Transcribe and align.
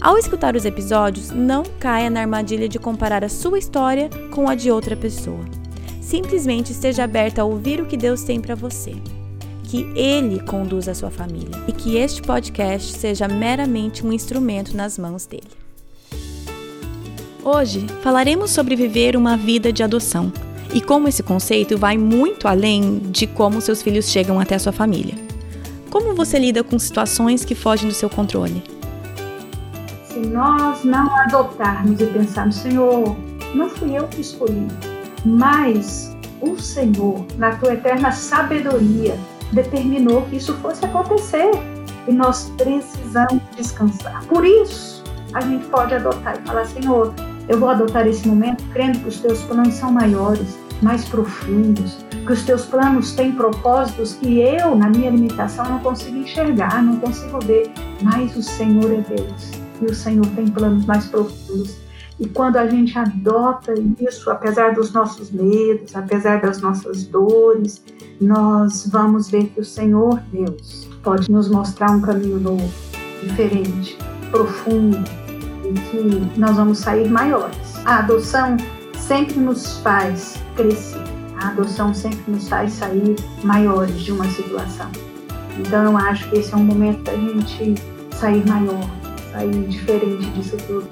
Ao 0.00 0.16
escutar 0.16 0.54
os 0.54 0.64
episódios, 0.64 1.30
não 1.32 1.64
caia 1.80 2.08
na 2.08 2.20
armadilha 2.20 2.68
de 2.68 2.78
comparar 2.78 3.24
a 3.24 3.28
sua 3.28 3.58
história 3.58 4.08
com 4.30 4.48
a 4.48 4.54
de 4.54 4.70
outra 4.70 4.96
pessoa. 4.96 5.44
Simplesmente 6.00 6.70
esteja 6.70 7.02
aberta 7.02 7.42
a 7.42 7.44
ouvir 7.44 7.80
o 7.80 7.86
que 7.86 7.96
Deus 7.96 8.22
tem 8.22 8.40
para 8.40 8.54
você. 8.54 8.94
Que 9.64 9.82
Ele 9.96 10.38
conduza 10.40 10.92
a 10.92 10.94
sua 10.94 11.10
família 11.10 11.50
e 11.66 11.72
que 11.72 11.96
este 11.96 12.22
podcast 12.22 12.92
seja 12.92 13.26
meramente 13.26 14.06
um 14.06 14.12
instrumento 14.12 14.76
nas 14.76 14.96
mãos 14.96 15.26
dele. 15.26 15.50
Hoje 17.42 17.84
falaremos 18.00 18.52
sobre 18.52 18.76
viver 18.76 19.16
uma 19.16 19.36
vida 19.36 19.72
de 19.72 19.82
adoção 19.82 20.32
e 20.72 20.80
como 20.80 21.08
esse 21.08 21.24
conceito 21.24 21.76
vai 21.76 21.98
muito 21.98 22.46
além 22.46 23.00
de 23.10 23.26
como 23.26 23.60
seus 23.60 23.82
filhos 23.82 24.08
chegam 24.08 24.38
até 24.38 24.54
a 24.54 24.58
sua 24.60 24.72
família. 24.72 25.16
Como 25.90 26.14
você 26.14 26.38
lida 26.38 26.62
com 26.62 26.78
situações 26.78 27.44
que 27.44 27.56
fogem 27.56 27.88
do 27.88 27.94
seu 27.94 28.08
controle? 28.08 28.77
Se 30.18 30.26
nós 30.26 30.82
não 30.84 31.14
adotarmos 31.16 32.00
e 32.00 32.06
pensarmos, 32.06 32.56
Senhor, 32.56 33.16
não 33.54 33.68
fui 33.68 33.96
eu 33.96 34.08
que 34.08 34.20
escolhi, 34.20 34.66
mas 35.24 36.16
o 36.40 36.58
Senhor, 36.58 37.24
na 37.36 37.54
tua 37.56 37.74
eterna 37.74 38.10
sabedoria, 38.10 39.16
determinou 39.52 40.22
que 40.22 40.36
isso 40.36 40.54
fosse 40.54 40.84
acontecer 40.84 41.50
e 42.08 42.12
nós 42.12 42.52
precisamos 42.56 43.40
descansar. 43.56 44.24
Por 44.26 44.44
isso, 44.44 45.04
a 45.34 45.40
gente 45.40 45.64
pode 45.66 45.94
adotar 45.94 46.36
e 46.36 46.46
falar: 46.46 46.66
Senhor, 46.66 47.14
eu 47.48 47.58
vou 47.58 47.68
adotar 47.68 48.06
esse 48.06 48.26
momento 48.26 48.64
crendo 48.72 48.98
que 48.98 49.08
os 49.08 49.20
teus 49.20 49.40
planos 49.42 49.74
são 49.74 49.92
maiores, 49.92 50.58
mais 50.82 51.04
profundos, 51.04 52.04
que 52.26 52.32
os 52.32 52.42
teus 52.42 52.66
planos 52.66 53.12
têm 53.12 53.32
propósitos 53.32 54.14
que 54.14 54.40
eu, 54.40 54.74
na 54.74 54.88
minha 54.88 55.10
limitação, 55.10 55.64
não 55.64 55.78
consigo 55.78 56.18
enxergar, 56.18 56.82
não 56.82 56.96
consigo 56.96 57.38
ver, 57.40 57.70
mas 58.02 58.36
o 58.36 58.42
Senhor 58.42 58.92
é 58.92 59.00
Deus 59.16 59.57
e 59.80 59.86
o 59.86 59.94
Senhor 59.94 60.26
tem 60.34 60.46
planos 60.48 60.84
mais 60.86 61.06
profundos. 61.06 61.76
E 62.20 62.26
quando 62.28 62.56
a 62.56 62.66
gente 62.66 62.98
adota 62.98 63.72
isso, 64.00 64.28
apesar 64.30 64.74
dos 64.74 64.92
nossos 64.92 65.30
medos, 65.30 65.94
apesar 65.94 66.40
das 66.40 66.60
nossas 66.60 67.04
dores, 67.04 67.82
nós 68.20 68.88
vamos 68.88 69.30
ver 69.30 69.46
que 69.48 69.60
o 69.60 69.64
Senhor 69.64 70.20
Deus 70.32 70.88
pode 71.02 71.30
nos 71.30 71.48
mostrar 71.48 71.92
um 71.92 72.00
caminho 72.00 72.40
novo, 72.40 72.68
diferente, 73.22 73.96
profundo, 74.32 74.98
e 75.64 75.72
que 75.72 76.40
nós 76.40 76.56
vamos 76.56 76.78
sair 76.78 77.08
maiores. 77.08 77.76
A 77.84 77.98
adoção 77.98 78.56
sempre 78.96 79.38
nos 79.38 79.78
faz 79.78 80.36
crescer. 80.56 81.02
A 81.40 81.48
adoção 81.48 81.94
sempre 81.94 82.32
nos 82.32 82.48
faz 82.48 82.72
sair 82.72 83.14
maiores 83.44 84.00
de 84.00 84.10
uma 84.10 84.24
situação. 84.24 84.90
Então 85.58 85.84
eu 85.84 85.96
acho 85.96 86.28
que 86.30 86.38
esse 86.38 86.52
é 86.52 86.56
um 86.56 86.64
momento 86.64 87.04
da 87.04 87.14
gente 87.14 87.74
sair 88.12 88.46
maior, 88.48 88.88
sair 89.38 89.68
diferente 89.68 90.26
disso 90.30 90.56
tudo. 90.66 90.88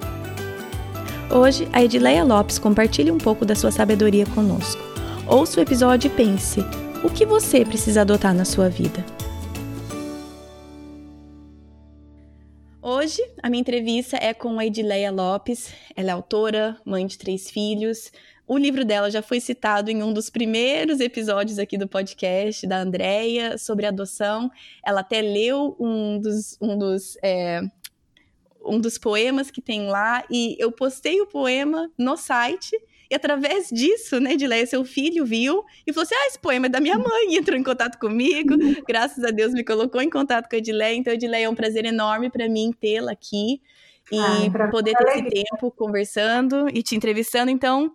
Hoje, 1.35 1.69
a 1.73 1.83
Edileia 1.83 2.23
Lopes 2.23 2.59
compartilha 2.59 3.13
um 3.13 3.19
pouco 3.19 3.45
da 3.45 3.57
sua 3.57 3.73
sabedoria 3.73 4.25
conosco. 4.27 4.81
Ouça 5.27 5.59
o 5.59 5.63
episódio 5.63 6.07
e 6.07 6.15
pense: 6.15 6.61
o 7.03 7.11
que 7.11 7.27
você 7.27 7.65
precisa 7.65 8.03
adotar 8.03 8.33
na 8.33 8.45
sua 8.45 8.69
vida? 8.69 9.05
Hoje, 12.81 13.21
a 13.43 13.51
minha 13.51 13.61
entrevista 13.61 14.17
é 14.17 14.33
com 14.33 14.61
a 14.61 14.67
Edileia 14.67 15.11
Lopes. 15.11 15.73
Ela 15.97 16.11
é 16.11 16.13
autora, 16.13 16.77
mãe 16.85 17.05
de 17.05 17.19
três 17.19 17.51
filhos. 17.51 18.13
O 18.47 18.57
livro 18.57 18.85
dela 18.85 19.11
já 19.11 19.23
foi 19.23 19.41
citado 19.41 19.91
em 19.91 20.05
um 20.05 20.13
dos 20.13 20.31
primeiros 20.31 21.01
episódios 21.01 21.59
aqui 21.59 21.77
do 21.77 21.89
podcast 21.89 22.65
da 22.65 22.79
Andrea 22.79 23.59
sobre 23.59 23.87
adoção. 23.87 24.49
Ela 24.85 25.01
até 25.01 25.21
leu 25.21 25.77
um 25.81 26.21
dos, 26.21 26.57
um 26.61 26.79
dos 26.79 27.19
é, 27.25 27.61
um 28.67 28.81
dos 28.81 28.99
poemas 28.99 29.51
que 29.51 29.61
tem 29.61 29.89
lá 29.89 30.25
e 30.31 30.57
eu 30.59 30.73
postei 30.73 31.21
o 31.21 31.27
poema 31.27 31.91
no 31.99 32.17
site 32.17 32.77
e 33.11 33.15
através 33.15 33.69
disso, 33.69 34.19
né, 34.19 34.33
Edileia, 34.33 34.67
seu 34.67 34.85
filho 34.85 35.25
viu 35.25 35.65
e 35.87 35.93
falou 35.93 36.05
assim: 36.05 36.15
ah, 36.15 36.27
esse 36.27 36.39
poema 36.39 36.67
é 36.67 36.69
da 36.69 36.81
minha 36.81 36.99
mãe, 36.99 37.31
e 37.31 37.39
entrou 37.39 37.59
em 37.59 37.63
contato 37.63 37.99
comigo. 37.99 38.55
Graças 38.87 39.23
a 39.25 39.31
Deus 39.31 39.53
me 39.53 39.65
colocou 39.65 40.01
em 40.01 40.11
contato 40.11 40.49
com 40.49 40.57
a 40.57 40.59
Edileia. 40.59 40.97
Então, 40.97 41.13
Edileia, 41.13 41.47
é 41.47 41.49
um 41.49 41.55
prazer 41.55 41.85
enorme 41.85 42.31
para 42.31 42.49
mim 42.49 42.73
tê-la 42.79 43.13
aqui 43.13 43.61
e 44.11 44.19
ah, 44.19 44.69
poder 44.69 44.95
ter 44.95 45.09
esse 45.09 45.23
tempo 45.23 45.71
conversando 45.71 46.69
e 46.73 46.83
te 46.83 46.97
entrevistando. 46.97 47.51
Então, 47.51 47.93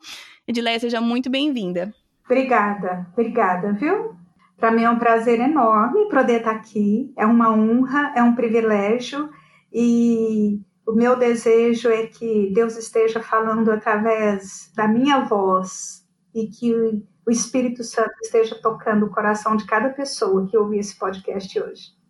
Edileia, 0.48 0.80
seja 0.80 1.02
muito 1.02 1.30
bem-vinda. 1.30 1.94
Obrigada, 2.26 3.08
obrigada, 3.12 3.74
viu? 3.74 4.16
Para 4.58 4.72
mim 4.72 4.84
é 4.84 4.90
um 4.90 5.00
prazer 5.00 5.40
enorme 5.40 6.08
poder 6.10 6.38
estar 6.38 6.52
aqui. 6.52 7.12
É 7.18 7.26
uma 7.26 7.52
honra, 7.52 8.14
é 8.16 8.24
um 8.24 8.36
privilégio 8.36 9.30
e 9.72 10.60
o 10.86 10.94
meu 10.94 11.16
desejo 11.16 11.90
é 11.90 12.08
que 12.08 12.52
Deus 12.54 12.76
esteja 12.76 13.22
falando 13.22 13.72
através 13.72 14.72
da 14.76 14.88
minha 14.88 15.22
voz 15.22 16.06
e 16.34 16.48
que 16.48 16.74
o 16.74 17.32
Espírito 17.32 17.84
Santo 17.84 18.14
esteja 18.24 18.56
tocando 18.56 19.06
o 19.06 19.10
coração 19.10 19.56
de 19.56 19.66
cada 19.66 19.90
pessoa 19.90 20.48
que 20.48 20.58
ouvir 20.58 20.80
esse 20.80 20.98
podcast 20.98 21.60
hoje. 21.60 22.02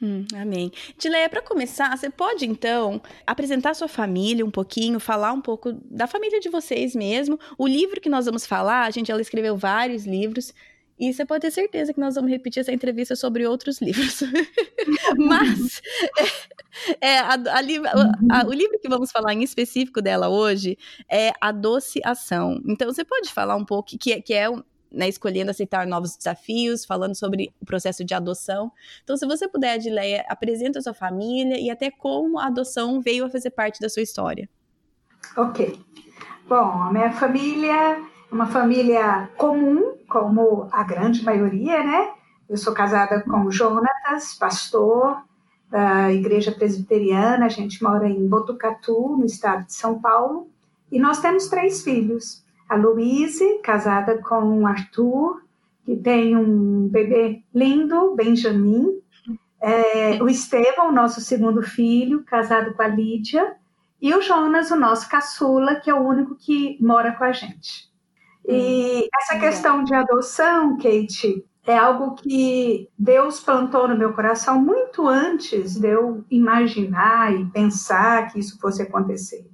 Hum, 0.00 0.24
amém. 0.34 0.70
Dileia, 0.96 1.28
para 1.28 1.42
começar, 1.42 1.96
você 1.96 2.08
pode 2.08 2.46
então 2.46 3.02
apresentar 3.26 3.74
sua 3.74 3.88
família 3.88 4.46
um 4.46 4.50
pouquinho, 4.50 5.00
falar 5.00 5.32
um 5.32 5.40
pouco 5.40 5.72
da 5.72 6.06
família 6.06 6.38
de 6.38 6.48
vocês 6.48 6.94
mesmo. 6.94 7.38
O 7.56 7.66
livro 7.66 8.00
que 8.00 8.08
nós 8.08 8.26
vamos 8.26 8.46
falar, 8.46 8.84
a 8.84 8.90
gente 8.90 9.08
já 9.08 9.20
escreveu 9.20 9.56
vários 9.56 10.06
livros. 10.06 10.54
E 10.98 11.12
você 11.12 11.24
pode 11.24 11.42
ter 11.42 11.50
certeza 11.50 11.92
que 11.92 12.00
nós 12.00 12.16
vamos 12.16 12.30
repetir 12.30 12.60
essa 12.60 12.72
entrevista 12.72 13.14
sobre 13.14 13.46
outros 13.46 13.80
livros. 13.80 14.20
Mas 15.16 15.80
é, 17.00 17.18
a, 17.18 17.34
a, 17.34 18.40
a, 18.40 18.46
o 18.46 18.52
livro 18.52 18.78
que 18.80 18.88
vamos 18.88 19.10
falar 19.10 19.32
em 19.32 19.42
específico 19.42 20.02
dela 20.02 20.28
hoje 20.28 20.76
é 21.08 21.32
A 21.40 21.52
Doce 21.52 22.00
Ação. 22.04 22.60
Então, 22.66 22.92
você 22.92 23.04
pode 23.04 23.32
falar 23.32 23.54
um 23.56 23.64
pouco, 23.64 23.96
que, 23.98 24.12
é, 24.12 24.20
que 24.20 24.34
é 24.34 24.48
né, 24.90 25.08
escolhendo 25.08 25.50
aceitar 25.50 25.86
novos 25.86 26.16
desafios, 26.16 26.84
falando 26.84 27.14
sobre 27.14 27.52
o 27.60 27.64
processo 27.64 28.04
de 28.04 28.14
adoção. 28.14 28.72
Então, 29.04 29.16
se 29.16 29.26
você 29.26 29.46
puder, 29.46 29.74
Adileia, 29.74 30.24
apresenta 30.28 30.78
a 30.78 30.82
sua 30.82 30.94
família 30.94 31.58
e 31.60 31.70
até 31.70 31.90
como 31.90 32.38
a 32.38 32.46
adoção 32.46 33.00
veio 33.00 33.24
a 33.24 33.30
fazer 33.30 33.50
parte 33.50 33.80
da 33.80 33.88
sua 33.88 34.02
história. 34.02 34.48
Ok. 35.36 35.78
Bom, 36.48 36.82
a 36.82 36.92
minha 36.92 37.12
família 37.12 38.02
uma 38.30 38.46
família 38.46 39.30
comum, 39.36 39.94
como 40.08 40.68
a 40.70 40.82
grande 40.82 41.24
maioria, 41.24 41.82
né? 41.82 42.10
Eu 42.48 42.56
sou 42.56 42.72
casada 42.72 43.20
com 43.22 43.44
o 43.44 43.50
Jonatas, 43.50 44.34
pastor 44.34 45.22
da 45.70 46.12
Igreja 46.12 46.50
Presbiteriana, 46.50 47.46
a 47.46 47.50
gente 47.50 47.82
mora 47.82 48.08
em 48.08 48.26
Botucatu, 48.26 49.16
no 49.18 49.26
estado 49.26 49.66
de 49.66 49.74
São 49.74 50.00
Paulo, 50.00 50.48
e 50.90 50.98
nós 50.98 51.20
temos 51.20 51.48
três 51.48 51.82
filhos. 51.82 52.42
A 52.68 52.74
Luíse, 52.74 53.60
casada 53.62 54.18
com 54.18 54.62
o 54.62 54.66
Arthur, 54.66 55.42
que 55.84 55.96
tem 55.96 56.36
um 56.36 56.88
bebê 56.88 57.42
lindo, 57.54 58.14
Benjamin. 58.14 58.98
É, 59.60 60.22
o 60.22 60.28
Estevão, 60.28 60.92
nosso 60.92 61.20
segundo 61.20 61.62
filho, 61.62 62.22
casado 62.24 62.74
com 62.74 62.82
a 62.82 62.88
Lídia. 62.88 63.56
E 64.00 64.14
o 64.14 64.22
Jonas, 64.22 64.70
o 64.70 64.76
nosso 64.76 65.08
caçula, 65.08 65.76
que 65.76 65.90
é 65.90 65.94
o 65.94 66.06
único 66.06 66.34
que 66.36 66.78
mora 66.80 67.12
com 67.12 67.24
a 67.24 67.32
gente. 67.32 67.87
E 68.48 69.02
hum. 69.04 69.08
essa 69.14 69.38
questão 69.38 69.84
de 69.84 69.94
adoção, 69.94 70.78
Kate, 70.78 71.44
é 71.66 71.76
algo 71.76 72.14
que 72.14 72.88
Deus 72.98 73.40
plantou 73.40 73.86
no 73.86 73.96
meu 73.96 74.14
coração 74.14 74.58
muito 74.58 75.06
antes 75.06 75.78
de 75.78 75.88
eu 75.88 76.24
imaginar 76.30 77.34
e 77.34 77.44
pensar 77.46 78.32
que 78.32 78.38
isso 78.38 78.58
fosse 78.58 78.80
acontecer. 78.80 79.46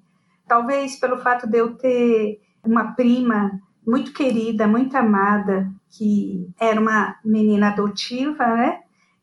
Talvez 0.46 0.94
pelo 0.94 1.18
fato 1.18 1.48
de 1.48 1.58
eu 1.58 1.74
ter 1.74 2.40
uma 2.64 2.92
prima 2.92 3.60
muito 3.84 4.12
querida, 4.12 4.68
muito 4.68 4.96
amada, 4.96 5.68
que 5.90 6.48
era 6.58 6.80
uma 6.80 7.16
menina 7.24 7.68
adotiva, 7.68 8.46
né? 8.46 8.80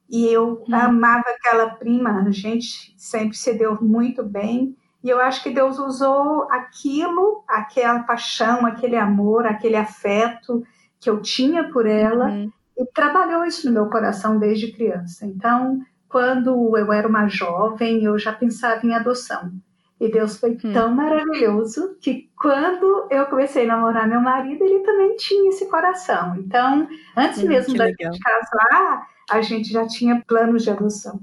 E 0.10 0.28
eu 0.28 0.62
hum. 0.68 0.76
amava 0.76 1.24
aquela 1.30 1.70
prima, 1.70 2.24
a 2.28 2.32
gente 2.32 2.94
sempre 2.98 3.38
se 3.38 3.54
deu 3.54 3.82
muito 3.82 4.22
bem. 4.22 4.76
E 5.04 5.10
eu 5.10 5.20
acho 5.20 5.42
que 5.42 5.50
Deus 5.50 5.80
usou 5.80 6.48
aquilo, 6.52 7.44
aquela 7.48 8.00
paixão, 8.04 8.66
aquele 8.66 8.96
amor, 8.96 9.46
aquele 9.46 9.76
afeto 9.76 10.64
que 11.00 11.10
eu 11.10 11.22
tinha 11.22 11.70
por 11.72 11.88
ela 11.88 12.28
uhum. 12.28 12.52
e 12.78 12.86
trabalhou 12.86 13.44
isso 13.44 13.68
no 13.68 13.74
meu 13.74 13.88
coração 13.88 14.38
desde 14.38 14.72
criança. 14.72 15.26
Então, 15.26 15.82
quando 16.08 16.78
eu 16.78 16.94
era 16.94 17.08
uma 17.08 17.28
jovem, 17.28 18.04
eu 18.04 18.20
já 18.20 18.32
pensava 18.32 18.86
em 18.86 18.94
adoção. 18.94 19.52
E 20.00 20.12
Deus 20.12 20.38
foi 20.38 20.58
hum. 20.64 20.74
tão 20.74 20.94
maravilhoso 20.96 21.96
que 22.02 22.30
quando 22.36 23.08
eu 23.12 23.28
comecei 23.28 23.66
a 23.66 23.76
namorar 23.76 24.08
meu 24.08 24.20
marido, 24.20 24.64
ele 24.64 24.80
também 24.80 25.16
tinha 25.16 25.50
esse 25.50 25.70
coração. 25.70 26.36
Então, 26.38 26.88
antes 27.16 27.44
hum, 27.44 27.48
mesmo 27.48 27.78
da 27.78 27.86
legal. 27.86 28.12
gente 28.12 28.20
casar, 28.20 29.08
a 29.30 29.42
gente 29.42 29.72
já 29.72 29.88
tinha 29.88 30.24
planos 30.28 30.64
de 30.64 30.72
adoção. 30.72 31.22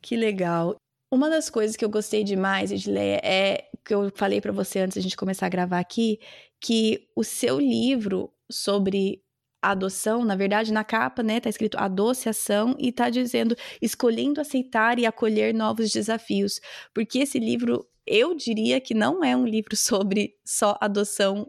Que 0.00 0.16
legal. 0.16 0.76
Uma 1.14 1.30
das 1.30 1.48
coisas 1.48 1.76
que 1.76 1.84
eu 1.84 1.88
gostei 1.88 2.24
demais, 2.24 2.72
Edileia, 2.72 3.20
é 3.22 3.68
que 3.84 3.94
eu 3.94 4.10
falei 4.16 4.40
para 4.40 4.50
você 4.50 4.80
antes 4.80 4.96
da 4.96 5.00
gente 5.00 5.16
começar 5.16 5.46
a 5.46 5.48
gravar 5.48 5.78
aqui, 5.78 6.18
que 6.60 7.06
o 7.14 7.22
seu 7.22 7.60
livro 7.60 8.32
sobre 8.50 9.22
adoção, 9.62 10.24
na 10.24 10.34
verdade, 10.34 10.72
na 10.72 10.82
capa, 10.82 11.22
né, 11.22 11.38
tá 11.38 11.48
escrito 11.48 11.78
adociação 11.78 12.74
e 12.80 12.90
tá 12.90 13.10
dizendo 13.10 13.56
escolhendo 13.80 14.40
aceitar 14.40 14.98
e 14.98 15.06
acolher 15.06 15.54
novos 15.54 15.92
desafios, 15.92 16.60
porque 16.92 17.20
esse 17.20 17.38
livro 17.38 17.86
eu 18.04 18.34
diria 18.34 18.80
que 18.80 18.92
não 18.92 19.22
é 19.22 19.36
um 19.36 19.46
livro 19.46 19.76
sobre 19.78 20.34
só 20.44 20.76
adoção 20.80 21.48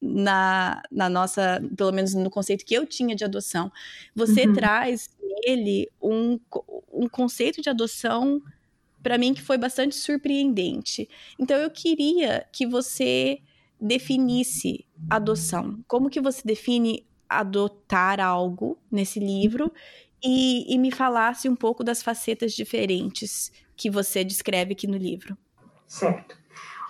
na, 0.00 0.80
na 0.90 1.10
nossa, 1.10 1.62
pelo 1.76 1.92
menos 1.92 2.14
no 2.14 2.30
conceito 2.30 2.64
que 2.64 2.74
eu 2.74 2.86
tinha 2.86 3.14
de 3.14 3.26
adoção. 3.26 3.70
Você 4.14 4.46
uhum. 4.46 4.54
traz 4.54 5.10
nele 5.44 5.86
um, 6.00 6.40
um 6.90 7.06
conceito 7.10 7.60
de 7.60 7.68
adoção 7.68 8.40
para 9.06 9.18
mim 9.18 9.32
que 9.32 9.40
foi 9.40 9.56
bastante 9.56 9.94
surpreendente. 9.94 11.08
Então 11.38 11.56
eu 11.56 11.70
queria 11.70 12.44
que 12.50 12.66
você 12.66 13.38
definisse 13.80 14.84
adoção. 15.08 15.78
Como 15.86 16.10
que 16.10 16.20
você 16.20 16.42
define 16.44 17.06
adotar 17.28 18.18
algo 18.18 18.76
nesse 18.90 19.20
livro 19.20 19.72
e, 20.20 20.74
e 20.74 20.76
me 20.76 20.90
falasse 20.90 21.48
um 21.48 21.54
pouco 21.54 21.84
das 21.84 22.02
facetas 22.02 22.52
diferentes 22.52 23.52
que 23.76 23.88
você 23.88 24.24
descreve 24.24 24.72
aqui 24.72 24.88
no 24.88 24.96
livro. 24.96 25.38
Certo. 25.86 26.36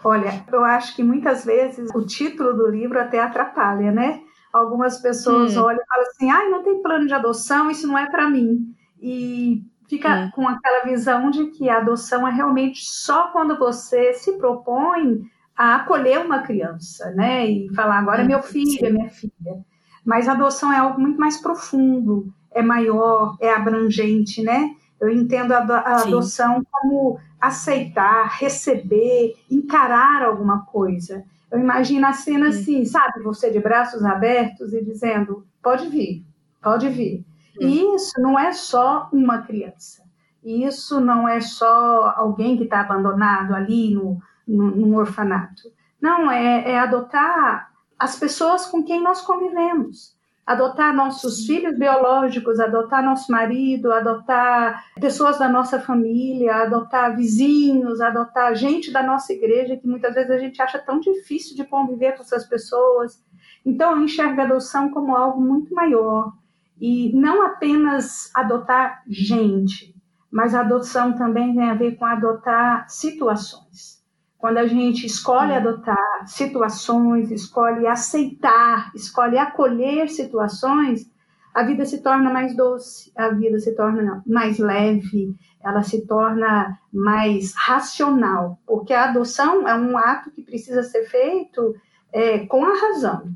Olha, 0.02 0.42
eu 0.50 0.64
acho 0.64 0.96
que 0.96 1.02
muitas 1.02 1.44
vezes 1.44 1.90
o 1.94 2.06
título 2.06 2.54
do 2.54 2.66
livro 2.66 2.98
até 2.98 3.20
atrapalha, 3.20 3.92
né? 3.92 4.22
Algumas 4.50 5.02
pessoas 5.02 5.54
hum. 5.54 5.64
olham 5.64 5.82
e 5.82 5.86
falam 5.86 6.06
assim: 6.08 6.30
ai, 6.30 6.48
não 6.48 6.62
tem 6.62 6.80
plano 6.80 7.06
de 7.06 7.12
adoção, 7.12 7.70
isso 7.70 7.86
não 7.86 7.98
é 7.98 8.08
para 8.08 8.30
mim. 8.30 8.74
E 8.98 9.62
fica 9.88 10.26
hum. 10.26 10.30
com 10.34 10.48
aquela 10.48 10.84
visão 10.84 11.30
de 11.30 11.46
que 11.46 11.68
a 11.68 11.78
adoção 11.78 12.26
é 12.26 12.32
realmente 12.32 12.84
só 12.84 13.28
quando 13.28 13.58
você 13.58 14.14
se 14.14 14.32
propõe 14.38 15.22
a 15.56 15.76
acolher 15.76 16.24
uma 16.24 16.42
criança, 16.42 17.10
né? 17.12 17.46
E 17.46 17.74
falar: 17.74 17.98
agora 17.98 18.22
é 18.22 18.26
meu 18.26 18.42
filho, 18.42 18.86
é 18.86 18.90
minha 18.90 19.10
filha. 19.10 19.64
Mas 20.04 20.28
a 20.28 20.32
adoção 20.32 20.72
é 20.72 20.78
algo 20.78 21.00
muito 21.00 21.18
mais 21.18 21.38
profundo, 21.38 22.32
é 22.52 22.62
maior, 22.62 23.36
é 23.40 23.52
abrangente, 23.52 24.42
né? 24.42 24.70
Eu 25.00 25.10
entendo 25.10 25.52
a, 25.52 25.58
a 25.58 26.02
adoção 26.02 26.64
como 26.70 27.18
aceitar, 27.40 28.38
receber, 28.38 29.34
encarar 29.50 30.22
alguma 30.22 30.64
coisa. 30.64 31.24
Eu 31.50 31.58
imagino 31.58 32.06
a 32.06 32.12
cena 32.12 32.48
assim, 32.48 32.84
sabe? 32.84 33.22
Você 33.22 33.50
de 33.50 33.60
braços 33.60 34.04
abertos 34.04 34.72
e 34.72 34.84
dizendo: 34.84 35.46
pode 35.62 35.88
vir, 35.88 36.24
pode 36.62 36.88
vir. 36.88 37.25
E 37.60 37.94
isso 37.94 38.20
não 38.20 38.38
é 38.38 38.52
só 38.52 39.08
uma 39.12 39.42
criança. 39.42 40.02
Isso 40.44 41.00
não 41.00 41.28
é 41.28 41.40
só 41.40 42.14
alguém 42.16 42.56
que 42.56 42.64
está 42.64 42.80
abandonado 42.80 43.54
ali 43.54 43.94
no, 43.94 44.20
no, 44.46 44.70
no, 44.70 44.96
orfanato. 44.98 45.72
Não, 46.00 46.30
é, 46.30 46.70
é 46.70 46.78
adotar 46.78 47.72
as 47.98 48.16
pessoas 48.18 48.66
com 48.66 48.84
quem 48.84 49.02
nós 49.02 49.22
convivemos 49.22 50.16
adotar 50.46 50.94
nossos 50.94 51.44
filhos 51.44 51.76
biológicos, 51.76 52.60
adotar 52.60 53.02
nosso 53.02 53.32
marido, 53.32 53.92
adotar 53.92 54.84
pessoas 55.00 55.38
da 55.38 55.48
nossa 55.48 55.80
família, 55.80 56.54
adotar 56.54 57.16
vizinhos, 57.16 58.00
adotar 58.00 58.54
gente 58.54 58.92
da 58.92 59.02
nossa 59.02 59.32
igreja, 59.32 59.76
que 59.76 59.88
muitas 59.88 60.14
vezes 60.14 60.30
a 60.30 60.38
gente 60.38 60.62
acha 60.62 60.78
tão 60.78 61.00
difícil 61.00 61.56
de 61.56 61.64
conviver 61.64 62.12
com 62.12 62.22
essas 62.22 62.46
pessoas. 62.46 63.20
Então, 63.64 63.96
eu 63.96 64.02
enxergo 64.04 64.40
a 64.40 64.44
adoção 64.44 64.88
como 64.90 65.16
algo 65.16 65.40
muito 65.40 65.74
maior. 65.74 66.32
E 66.80 67.12
não 67.14 67.42
apenas 67.42 68.30
adotar 68.34 69.02
gente, 69.08 69.94
mas 70.30 70.54
a 70.54 70.60
adoção 70.60 71.14
também 71.14 71.54
tem 71.54 71.70
a 71.70 71.74
ver 71.74 71.96
com 71.96 72.04
adotar 72.04 72.88
situações. 72.88 74.04
Quando 74.38 74.58
a 74.58 74.66
gente 74.66 75.06
escolhe 75.06 75.54
adotar 75.54 76.26
situações, 76.26 77.30
escolhe 77.30 77.86
aceitar, 77.86 78.92
escolhe 78.94 79.38
acolher 79.38 80.08
situações, 80.08 81.10
a 81.54 81.62
vida 81.62 81.86
se 81.86 82.02
torna 82.02 82.30
mais 82.30 82.54
doce, 82.54 83.10
a 83.16 83.30
vida 83.30 83.58
se 83.58 83.74
torna 83.74 84.22
mais 84.26 84.58
leve, 84.58 85.34
ela 85.64 85.82
se 85.82 86.06
torna 86.06 86.78
mais 86.92 87.54
racional, 87.56 88.60
porque 88.66 88.92
a 88.92 89.08
adoção 89.08 89.66
é 89.66 89.74
um 89.74 89.96
ato 89.96 90.30
que 90.30 90.42
precisa 90.42 90.82
ser 90.82 91.04
feito 91.06 91.74
é, 92.12 92.40
com 92.40 92.62
a 92.62 92.76
razão. 92.78 93.34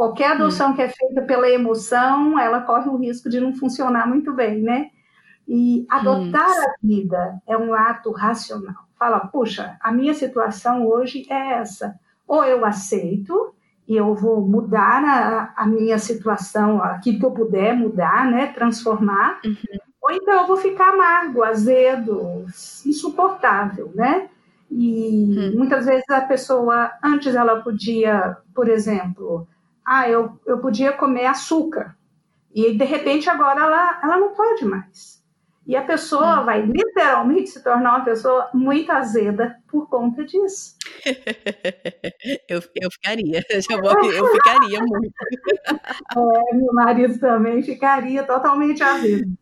Qualquer 0.00 0.32
adoção 0.32 0.70
hum. 0.70 0.74
que 0.74 0.82
é 0.82 0.88
feita 0.88 1.22
pela 1.22 1.50
emoção, 1.50 2.38
ela 2.38 2.62
corre 2.62 2.88
o 2.88 2.96
risco 2.96 3.28
de 3.28 3.38
não 3.38 3.52
funcionar 3.54 4.08
muito 4.08 4.32
bem, 4.32 4.62
né? 4.62 4.90
E 5.46 5.86
adotar 5.90 6.48
hum. 6.48 6.64
a 6.64 6.74
vida 6.82 7.42
é 7.46 7.56
um 7.56 7.74
ato 7.74 8.10
racional 8.12 8.90
fala, 9.00 9.20
puxa, 9.20 9.78
a 9.80 9.90
minha 9.90 10.12
situação 10.12 10.86
hoje 10.86 11.26
é 11.30 11.54
essa. 11.54 11.98
Ou 12.28 12.44
eu 12.44 12.66
aceito 12.66 13.54
e 13.88 13.96
eu 13.96 14.14
vou 14.14 14.42
mudar 14.42 15.02
a, 15.02 15.54
a 15.56 15.66
minha 15.66 15.98
situação, 15.98 16.82
aquilo 16.82 17.18
que 17.18 17.24
eu 17.24 17.30
puder 17.30 17.74
mudar, 17.74 18.30
né, 18.30 18.48
transformar, 18.48 19.40
uhum. 19.42 19.56
ou 20.02 20.12
então 20.12 20.42
eu 20.42 20.46
vou 20.46 20.58
ficar 20.58 20.92
amargo, 20.92 21.42
azedo, 21.42 22.44
insuportável, 22.84 23.90
né? 23.94 24.28
E 24.70 25.34
uhum. 25.36 25.56
muitas 25.56 25.86
vezes 25.86 26.08
a 26.10 26.20
pessoa, 26.20 26.92
antes 27.02 27.34
ela 27.34 27.62
podia, 27.62 28.36
por 28.54 28.68
exemplo, 28.68 29.48
ah, 29.92 30.08
eu, 30.08 30.38
eu 30.46 30.58
podia 30.58 30.92
comer 30.92 31.26
açúcar, 31.26 31.96
e 32.54 32.72
de 32.72 32.84
repente 32.84 33.28
agora 33.28 33.60
ela, 33.60 34.00
ela 34.00 34.16
não 34.18 34.34
pode 34.34 34.64
mais. 34.64 35.20
E 35.66 35.74
a 35.74 35.82
pessoa 35.82 36.40
hum. 36.40 36.44
vai 36.44 36.62
literalmente 36.62 37.50
se 37.50 37.62
tornar 37.62 37.96
uma 37.96 38.04
pessoa 38.04 38.48
muito 38.54 38.90
azeda 38.92 39.56
por 39.66 39.88
conta 39.88 40.24
disso. 40.24 40.76
eu, 42.48 42.62
eu 42.80 42.90
ficaria, 42.92 43.44
eu, 43.50 43.58
eu 44.14 44.26
ficaria 44.28 44.78
muito. 44.78 45.12
É, 46.16 46.54
meu 46.54 46.72
marido 46.72 47.18
também 47.18 47.60
ficaria 47.60 48.22
totalmente 48.22 48.84
azedo. 48.84 49.36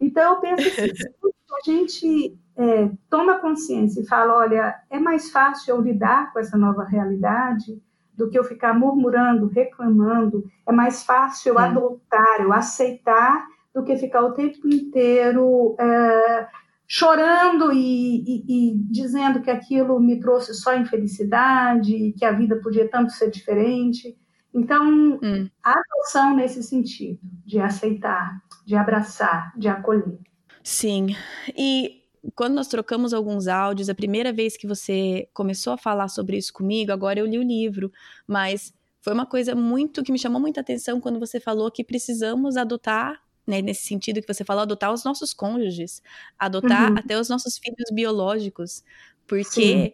Então, 0.00 0.34
eu 0.34 0.40
penso 0.40 0.66
assim, 0.66 0.94
se 0.94 1.08
a 1.28 1.70
gente 1.70 2.38
é, 2.56 2.90
toma 3.10 3.38
consciência 3.38 4.00
e 4.00 4.06
fala, 4.06 4.34
olha, 4.38 4.80
é 4.88 4.98
mais 4.98 5.30
fácil 5.30 5.76
eu 5.76 5.82
lidar 5.82 6.32
com 6.32 6.38
essa 6.38 6.56
nova 6.56 6.84
realidade 6.84 7.78
do 8.20 8.30
que 8.30 8.38
eu 8.38 8.44
ficar 8.44 8.78
murmurando, 8.78 9.48
reclamando, 9.48 10.44
é 10.68 10.72
mais 10.72 11.02
fácil 11.02 11.54
eu 11.54 11.58
adotar, 11.58 12.40
eu 12.40 12.52
aceitar 12.52 13.46
do 13.74 13.82
que 13.82 13.96
ficar 13.96 14.22
o 14.22 14.32
tempo 14.34 14.68
inteiro 14.68 15.74
é, 15.80 16.46
chorando 16.86 17.72
e, 17.72 18.22
e, 18.22 18.44
e, 18.48 18.78
dizendo 18.90 19.40
que 19.40 19.50
aquilo 19.50 19.98
me 19.98 20.20
trouxe 20.20 20.52
só 20.52 20.76
infelicidade, 20.76 22.14
que 22.18 22.24
a 22.24 22.32
vida 22.32 22.56
podia 22.56 22.88
tanto 22.88 23.10
ser 23.12 23.30
diferente. 23.30 24.14
Então, 24.52 25.18
hum. 25.22 25.48
a 25.64 25.72
adoção 25.78 26.36
nesse 26.36 26.62
sentido, 26.62 27.20
de 27.46 27.58
aceitar, 27.58 28.42
de 28.66 28.76
abraçar, 28.76 29.52
de 29.56 29.68
acolher. 29.68 30.18
Sim. 30.62 31.16
E 31.56 31.99
quando 32.34 32.54
nós 32.54 32.68
trocamos 32.68 33.12
alguns 33.12 33.48
áudios, 33.48 33.88
a 33.88 33.94
primeira 33.94 34.32
vez 34.32 34.56
que 34.56 34.66
você 34.66 35.28
começou 35.32 35.72
a 35.72 35.78
falar 35.78 36.08
sobre 36.08 36.36
isso 36.36 36.52
comigo, 36.52 36.92
agora 36.92 37.18
eu 37.18 37.26
li 37.26 37.38
o 37.38 37.42
livro, 37.42 37.90
mas 38.26 38.74
foi 39.00 39.12
uma 39.12 39.26
coisa 39.26 39.54
muito 39.54 40.02
que 40.02 40.12
me 40.12 40.18
chamou 40.18 40.40
muita 40.40 40.60
atenção 40.60 41.00
quando 41.00 41.18
você 41.18 41.40
falou 41.40 41.70
que 41.70 41.82
precisamos 41.82 42.56
adotar 42.56 43.20
né, 43.46 43.60
nesse 43.62 43.82
sentido 43.82 44.20
que 44.20 44.32
você 44.32 44.44
falou, 44.44 44.62
adotar 44.62 44.92
os 44.92 45.02
nossos 45.02 45.32
cônjuges, 45.32 46.02
adotar 46.38 46.92
uhum. 46.92 46.98
até 46.98 47.18
os 47.18 47.28
nossos 47.28 47.58
filhos 47.58 47.90
biológicos, 47.92 48.84
porque 49.26 49.44
Sim. 49.44 49.92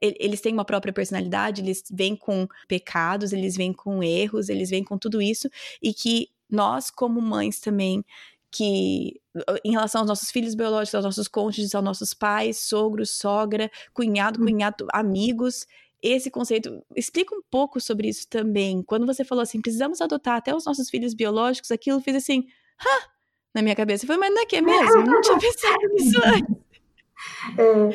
eles 0.00 0.40
têm 0.40 0.52
uma 0.52 0.64
própria 0.64 0.92
personalidade, 0.92 1.62
eles 1.62 1.84
vêm 1.90 2.14
com 2.14 2.46
pecados, 2.68 3.32
eles 3.32 3.56
vêm 3.56 3.72
com 3.72 4.02
erros, 4.02 4.48
eles 4.48 4.68
vêm 4.68 4.84
com 4.84 4.98
tudo 4.98 5.22
isso, 5.22 5.48
e 5.80 5.94
que 5.94 6.28
nós, 6.50 6.90
como 6.90 7.20
mães 7.22 7.60
também, 7.60 8.04
que 8.50 9.20
em 9.64 9.72
relação 9.72 10.00
aos 10.00 10.08
nossos 10.08 10.30
filhos 10.30 10.54
biológicos, 10.54 10.94
aos 10.94 11.04
nossos 11.04 11.28
cônjuges, 11.28 11.74
aos 11.74 11.84
nossos 11.84 12.12
pais, 12.12 12.58
sogros, 12.58 13.10
sogra, 13.10 13.70
cunhado, 13.92 14.40
hum. 14.40 14.46
cunhado, 14.46 14.86
amigos, 14.92 15.66
esse 16.02 16.30
conceito. 16.30 16.82
Explica 16.96 17.34
um 17.34 17.42
pouco 17.50 17.80
sobre 17.80 18.08
isso 18.08 18.28
também. 18.28 18.82
Quando 18.82 19.06
você 19.06 19.24
falou 19.24 19.42
assim, 19.42 19.60
precisamos 19.60 20.00
adotar 20.00 20.36
até 20.36 20.54
os 20.54 20.64
nossos 20.64 20.90
filhos 20.90 21.14
biológicos, 21.14 21.70
aquilo 21.70 22.00
fez 22.00 22.16
assim, 22.16 22.46
ha! 22.80 23.10
na 23.54 23.62
minha 23.62 23.76
cabeça. 23.76 24.06
Foi, 24.06 24.16
mas 24.16 24.32
não 24.32 24.42
é 24.42 24.46
que 24.46 24.56
é 24.56 24.62
mesmo? 24.62 25.02
Não 25.02 25.20
tinha 25.20 25.38
pensado 25.38 25.78
nisso 25.94 26.20
antes. 26.24 26.56
É, 27.58 27.90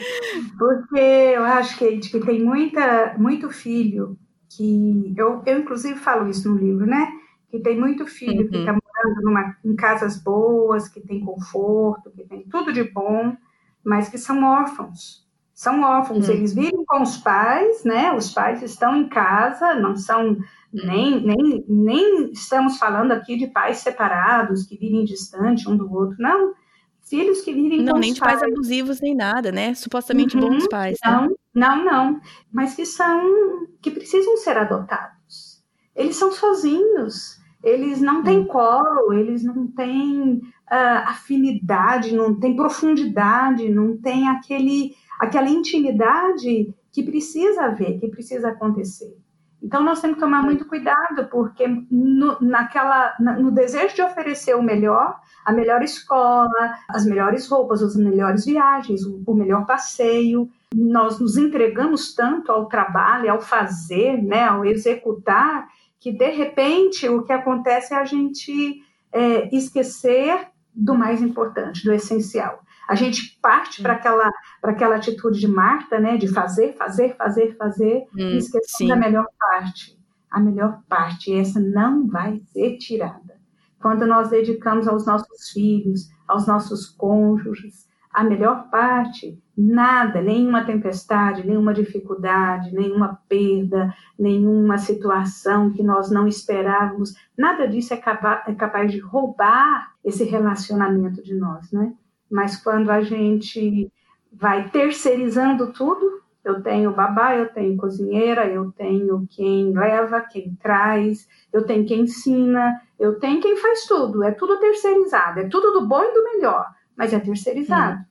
porque 0.57 1.00
eu 1.35 1.43
acho, 1.43 1.79
Kate, 1.79 2.09
que 2.12 2.19
tem 2.19 2.43
muita, 2.43 3.15
muito 3.17 3.50
filho 3.50 4.17
que. 4.55 5.13
Eu, 5.17 5.41
eu, 5.45 5.59
inclusive, 5.59 6.00
falo 6.00 6.29
isso 6.29 6.50
no 6.50 6.57
livro, 6.57 6.85
né? 6.85 7.12
Que 7.50 7.59
tem 7.59 7.77
muito 7.77 8.05
filho 8.05 8.43
uhum. 8.43 8.50
que 8.50 8.57
está 8.57 8.74
morando 9.05 9.21
numa, 9.21 9.55
em 9.63 9.75
casas 9.75 10.21
boas, 10.21 10.88
que 10.88 11.00
tem 11.00 11.24
conforto, 11.24 12.12
que 12.12 12.24
tem 12.24 12.43
tudo 12.50 12.74
de 12.74 12.83
bom, 12.83 13.35
mas 13.83 14.09
que 14.09 14.17
são 14.17 14.43
órfãos. 14.43 15.25
são 15.53 15.81
órfãos, 15.83 16.27
hum. 16.27 16.31
eles 16.31 16.53
vivem 16.53 16.83
com 16.85 17.01
os 17.01 17.17
pais, 17.17 17.83
né? 17.83 18.13
Os 18.13 18.33
pais 18.33 18.62
estão 18.62 18.95
em 18.95 19.07
casa, 19.07 19.74
não 19.75 19.95
são 19.95 20.38
nem, 20.74 21.21
nem, 21.21 21.65
nem 21.67 22.31
estamos 22.31 22.77
falando 22.77 23.13
aqui 23.13 23.38
de 23.38 23.47
pais 23.47 23.77
separados 23.77 24.63
que 24.65 24.77
vivem 24.77 25.05
distante 25.05 25.69
um 25.69 25.77
do 25.77 25.91
outro, 25.91 26.17
não. 26.19 26.53
Filhos 27.01 27.41
que 27.41 27.53
vivem 27.53 27.83
não, 27.83 27.93
com 27.93 28.00
nem 28.00 28.12
os 28.12 28.19
pais. 28.19 28.39
pais 28.39 28.51
abusivos 28.51 29.00
nem 29.00 29.15
nada, 29.15 29.51
né? 29.51 29.74
Supostamente 29.75 30.35
uhum, 30.35 30.50
bons 30.50 30.67
pais. 30.67 30.97
Né? 31.05 31.12
Não, 31.12 31.27
né? 31.27 31.35
não, 31.53 31.85
não. 31.85 32.21
Mas 32.51 32.75
que 32.75 32.85
são 32.85 33.67
que 33.79 33.91
precisam 33.91 34.35
ser 34.38 34.57
adotados. 34.57 35.63
Eles 35.95 36.15
são 36.15 36.31
sozinhos. 36.31 37.39
Eles 37.65 38.00
não 38.00 38.24
têm 38.24 38.39
hum. 38.39 38.45
colo, 38.45 39.12
eles 39.12 39.43
não 39.43 39.67
têm 39.67 40.36
uh, 40.36 41.01
afinidade, 41.07 42.15
não 42.15 42.39
têm 42.39 42.55
profundidade, 42.55 43.67
não 43.67 43.98
têm 43.98 44.29
aquele 44.29 44.95
aquela 45.19 45.50
intimidade 45.50 46.74
que 46.91 47.03
precisa 47.03 47.65
haver, 47.65 48.00
que 48.00 48.07
precisa 48.07 48.50
acontecer. 48.50 49.17
Então 49.65 49.81
nós 49.81 50.00
temos 50.00 50.15
que 50.15 50.22
tomar 50.22 50.43
muito 50.43 50.65
cuidado, 50.65 51.27
porque 51.31 51.65
no, 51.89 52.39
naquela, 52.39 53.15
no 53.19 53.50
desejo 53.50 53.95
de 53.95 54.01
oferecer 54.03 54.55
o 54.55 54.62
melhor, 54.62 55.19
a 55.43 55.51
melhor 55.51 55.81
escola, 55.81 56.75
as 56.88 57.03
melhores 57.05 57.48
roupas, 57.48 57.81
as 57.81 57.95
melhores 57.95 58.45
viagens, 58.45 59.03
o, 59.03 59.24
o 59.25 59.34
melhor 59.34 59.65
passeio, 59.65 60.48
nós 60.74 61.19
nos 61.19 61.36
entregamos 61.36 62.13
tanto 62.13 62.51
ao 62.51 62.67
trabalho, 62.67 63.31
ao 63.31 63.41
fazer, 63.41 64.22
né, 64.22 64.43
ao 64.43 64.63
executar, 64.65 65.67
que 66.05 66.12
de 66.12 66.29
repente 66.29 67.09
o 67.09 67.24
que 67.24 67.33
acontece 67.33 67.91
é 67.91 67.97
a 67.97 68.05
gente 68.05 68.79
é, 69.12 69.50
esquecer 69.55 70.50
do 70.71 70.93
mais 70.93 71.19
importante, 71.19 71.83
do 71.83 71.91
essencial. 71.91 72.59
A 72.88 72.93
gente 72.93 73.39
parte 73.41 73.81
para 73.81 73.93
aquela, 73.93 74.31
aquela 74.62 74.97
atitude 74.97 75.39
de 75.39 75.47
Marta, 75.47 76.00
né, 76.00 76.15
de 76.15 76.27
fazer, 76.27 76.74
fazer, 76.74 77.15
fazer, 77.15 77.57
fazer, 77.57 78.03
hum, 78.13 78.19
e 78.19 78.38
esquecendo 78.38 78.89
da 78.89 78.95
melhor 78.95 79.25
parte. 79.39 79.97
A 80.29 80.39
melhor 80.39 80.79
parte, 80.88 81.31
e 81.31 81.39
essa 81.39 81.59
não 81.59 82.05
vai 82.05 82.39
ser 82.53 82.77
tirada. 82.77 83.41
Quando 83.81 84.05
nós 84.05 84.29
dedicamos 84.29 84.88
aos 84.88 85.07
nossos 85.07 85.50
filhos, 85.50 86.07
aos 86.27 86.45
nossos 86.45 86.85
cônjuges, 86.85 87.84
a 88.15 88.24
melhor 88.24 88.69
parte, 88.69 89.38
nada, 89.57 90.22
nenhuma 90.22 90.63
tempestade, 90.63 91.45
nenhuma 91.45 91.74
dificuldade, 91.74 92.74
nenhuma 92.74 93.19
perda, 93.27 93.93
nenhuma 94.17 94.77
situação 94.77 95.69
que 95.69 95.84
nós 95.84 96.10
não 96.10 96.25
esperávamos, 96.25 97.13
nada 97.38 97.67
disso 97.67 97.93
é 97.93 97.98
capaz, 97.98 98.48
é 98.48 98.55
capaz 98.55 98.89
de 98.89 99.00
roubar 99.00 99.91
esse 100.01 100.24
relacionamento 100.24 101.22
de 101.22 101.36
nós, 101.36 101.69
né? 101.74 101.93
Mas 102.31 102.55
quando 102.55 102.89
a 102.89 103.01
gente 103.01 103.91
vai 104.31 104.69
terceirizando 104.69 105.74
tudo, 105.74 106.22
eu 106.45 106.62
tenho 106.62 106.93
babá, 106.93 107.36
eu 107.36 107.50
tenho 107.50 107.75
cozinheira, 107.75 108.48
eu 108.48 108.72
tenho 108.72 109.27
quem 109.29 109.74
leva, 109.74 110.22
quem 110.22 110.55
traz, 110.55 111.27
eu 111.51 111.65
tenho 111.65 111.86
quem 111.86 112.01
ensina, 112.01 112.79
eu 112.98 113.19
tenho 113.19 113.41
quem 113.41 113.57
faz 113.57 113.86
tudo. 113.86 114.24
É 114.24 114.31
tudo 114.31 114.60
terceirizado, 114.60 115.41
é 115.41 115.50
tudo 115.50 115.72
do 115.72 115.88
bom 115.88 116.01
e 116.01 116.13
do 116.13 116.24
melhor, 116.24 116.65
mas 116.97 117.13
é 117.13 117.19
terceirizado. 117.19 117.99
Hum. 117.99 118.05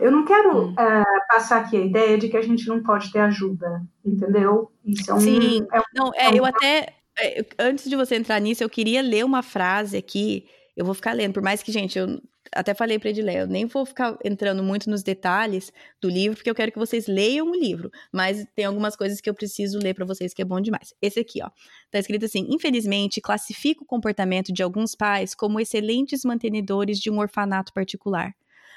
Eu 0.00 0.10
não 0.10 0.24
quero 0.24 0.68
hum. 0.68 0.72
uh, 0.72 1.26
passar 1.28 1.60
aqui 1.60 1.76
a 1.76 1.84
ideia 1.84 2.18
de 2.18 2.28
que 2.28 2.36
a 2.36 2.42
gente 2.42 2.66
não 2.66 2.82
pode 2.82 3.12
ter 3.12 3.20
ajuda, 3.20 3.82
entendeu? 4.04 4.72
Isso 4.84 5.10
é 5.10 5.14
um. 5.14 5.20
Sim, 5.20 5.66
é 5.72 5.80
um, 5.80 5.82
não, 5.94 6.12
é, 6.14 6.26
é 6.26 6.30
um... 6.30 6.34
eu 6.34 6.44
até. 6.44 6.94
É, 7.16 7.44
antes 7.58 7.88
de 7.88 7.94
você 7.94 8.16
entrar 8.16 8.40
nisso, 8.40 8.64
eu 8.64 8.68
queria 8.68 9.00
ler 9.02 9.24
uma 9.24 9.42
frase 9.42 9.96
aqui. 9.96 10.46
Eu 10.76 10.84
vou 10.84 10.94
ficar 10.94 11.12
lendo, 11.12 11.32
por 11.34 11.42
mais 11.42 11.62
que, 11.62 11.70
gente, 11.70 11.98
eu 11.98 12.20
até 12.52 12.74
falei 12.74 12.98
para 12.98 13.10
Edilé, 13.10 13.42
eu 13.42 13.46
nem 13.46 13.64
vou 13.66 13.86
ficar 13.86 14.18
entrando 14.24 14.62
muito 14.62 14.90
nos 14.90 15.02
detalhes 15.02 15.72
do 16.00 16.08
livro, 16.08 16.36
porque 16.36 16.50
eu 16.50 16.54
quero 16.54 16.72
que 16.72 16.78
vocês 16.78 17.06
leiam 17.06 17.50
o 17.50 17.54
livro, 17.54 17.90
mas 18.12 18.44
tem 18.54 18.64
algumas 18.64 18.96
coisas 18.96 19.20
que 19.20 19.30
eu 19.30 19.34
preciso 19.34 19.78
ler 19.78 19.94
para 19.94 20.04
vocês 20.04 20.34
que 20.34 20.42
é 20.42 20.44
bom 20.44 20.60
demais. 20.60 20.92
Esse 21.00 21.20
aqui, 21.20 21.40
ó, 21.42 21.50
tá 21.90 21.98
escrito 21.98 22.24
assim: 22.24 22.46
infelizmente, 22.50 23.20
classifica 23.20 23.82
o 23.82 23.86
comportamento 23.86 24.52
de 24.52 24.62
alguns 24.62 24.94
pais 24.94 25.34
como 25.34 25.60
excelentes 25.60 26.24
mantenedores 26.24 26.98
de 26.98 27.10
um 27.10 27.18
orfanato 27.18 27.72
particular. 27.72 28.34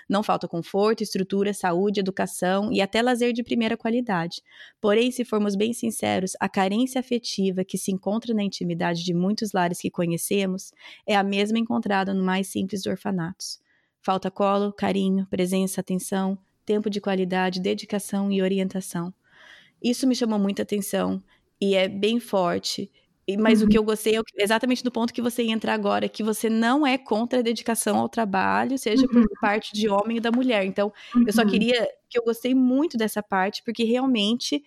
Não 0.10 0.24
falta 0.24 0.48
conforto, 0.48 1.04
estrutura, 1.04 1.54
saúde, 1.54 2.00
educação 2.00 2.72
e 2.72 2.82
até 2.82 3.02
lazer 3.02 3.34
de 3.34 3.44
primeira 3.44 3.76
qualidade. 3.76 4.42
Porém, 4.80 5.12
se 5.12 5.26
formos 5.26 5.56
bem 5.56 5.74
sinceros, 5.74 6.32
a 6.40 6.48
carência 6.48 7.00
afetiva 7.00 7.66
que 7.66 7.78
se 7.78 7.92
encontra 7.92 8.34
na 8.34 8.44
intimidade 8.44 9.04
de 9.04 9.14
muitos 9.14 9.52
lares 9.52 9.80
que 9.80 9.92
conhecemos 9.92 10.72
é 11.06 11.16
a 11.16 11.24
mesma 11.24 11.60
encontrada 11.60 12.14
no 12.14 12.24
mais 12.24 12.48
simples 12.48 12.86
orfanatos. 12.86 13.60
Falta 14.02 14.32
colo, 14.32 14.72
carinho, 14.72 15.28
presença, 15.30 15.82
atenção, 15.82 16.38
tempo 16.66 16.90
de 16.90 17.02
qualidade, 17.02 17.60
dedicação 17.60 18.32
e 18.32 18.42
orientação. 18.42 19.14
Isso 19.84 20.08
me 20.08 20.16
chamou 20.16 20.40
muita 20.40 20.64
atenção 20.64 21.22
e 21.60 21.76
é 21.76 21.88
bem 21.88 22.20
forte 22.20 22.90
mas 23.36 23.60
uhum. 23.60 23.67
o 23.67 23.69
que 23.69 23.77
eu 23.77 23.84
gostei 23.84 24.15
é 24.15 24.22
exatamente 24.38 24.81
do 24.81 24.91
ponto 24.91 25.13
que 25.13 25.22
você 25.22 25.43
entra 25.43 25.74
agora, 25.74 26.07
que 26.07 26.24
você 26.24 26.50
não 26.50 26.88
é 26.88 26.98
contra 26.98 27.39
a 27.39 27.41
dedicação 27.41 27.98
ao 27.98 28.07
trabalho, 28.07 28.77
seja 28.77 29.05
uhum. 29.05 29.24
por 29.24 29.39
parte 29.41 29.74
de 29.74 29.89
homem 29.89 30.17
ou 30.17 30.22
da 30.22 30.31
mulher. 30.31 30.63
Então, 30.63 30.93
uhum. 31.13 31.25
eu 31.27 31.34
só 31.34 31.41
uhum. 31.41 31.50
queria 31.50 31.89
que 32.10 32.17
eu 32.17 32.24
gostei 32.24 32.55
muito 32.55 32.98
dessa 32.98 33.22
parte, 33.22 33.62
porque 33.65 33.84
realmente, 33.84 34.63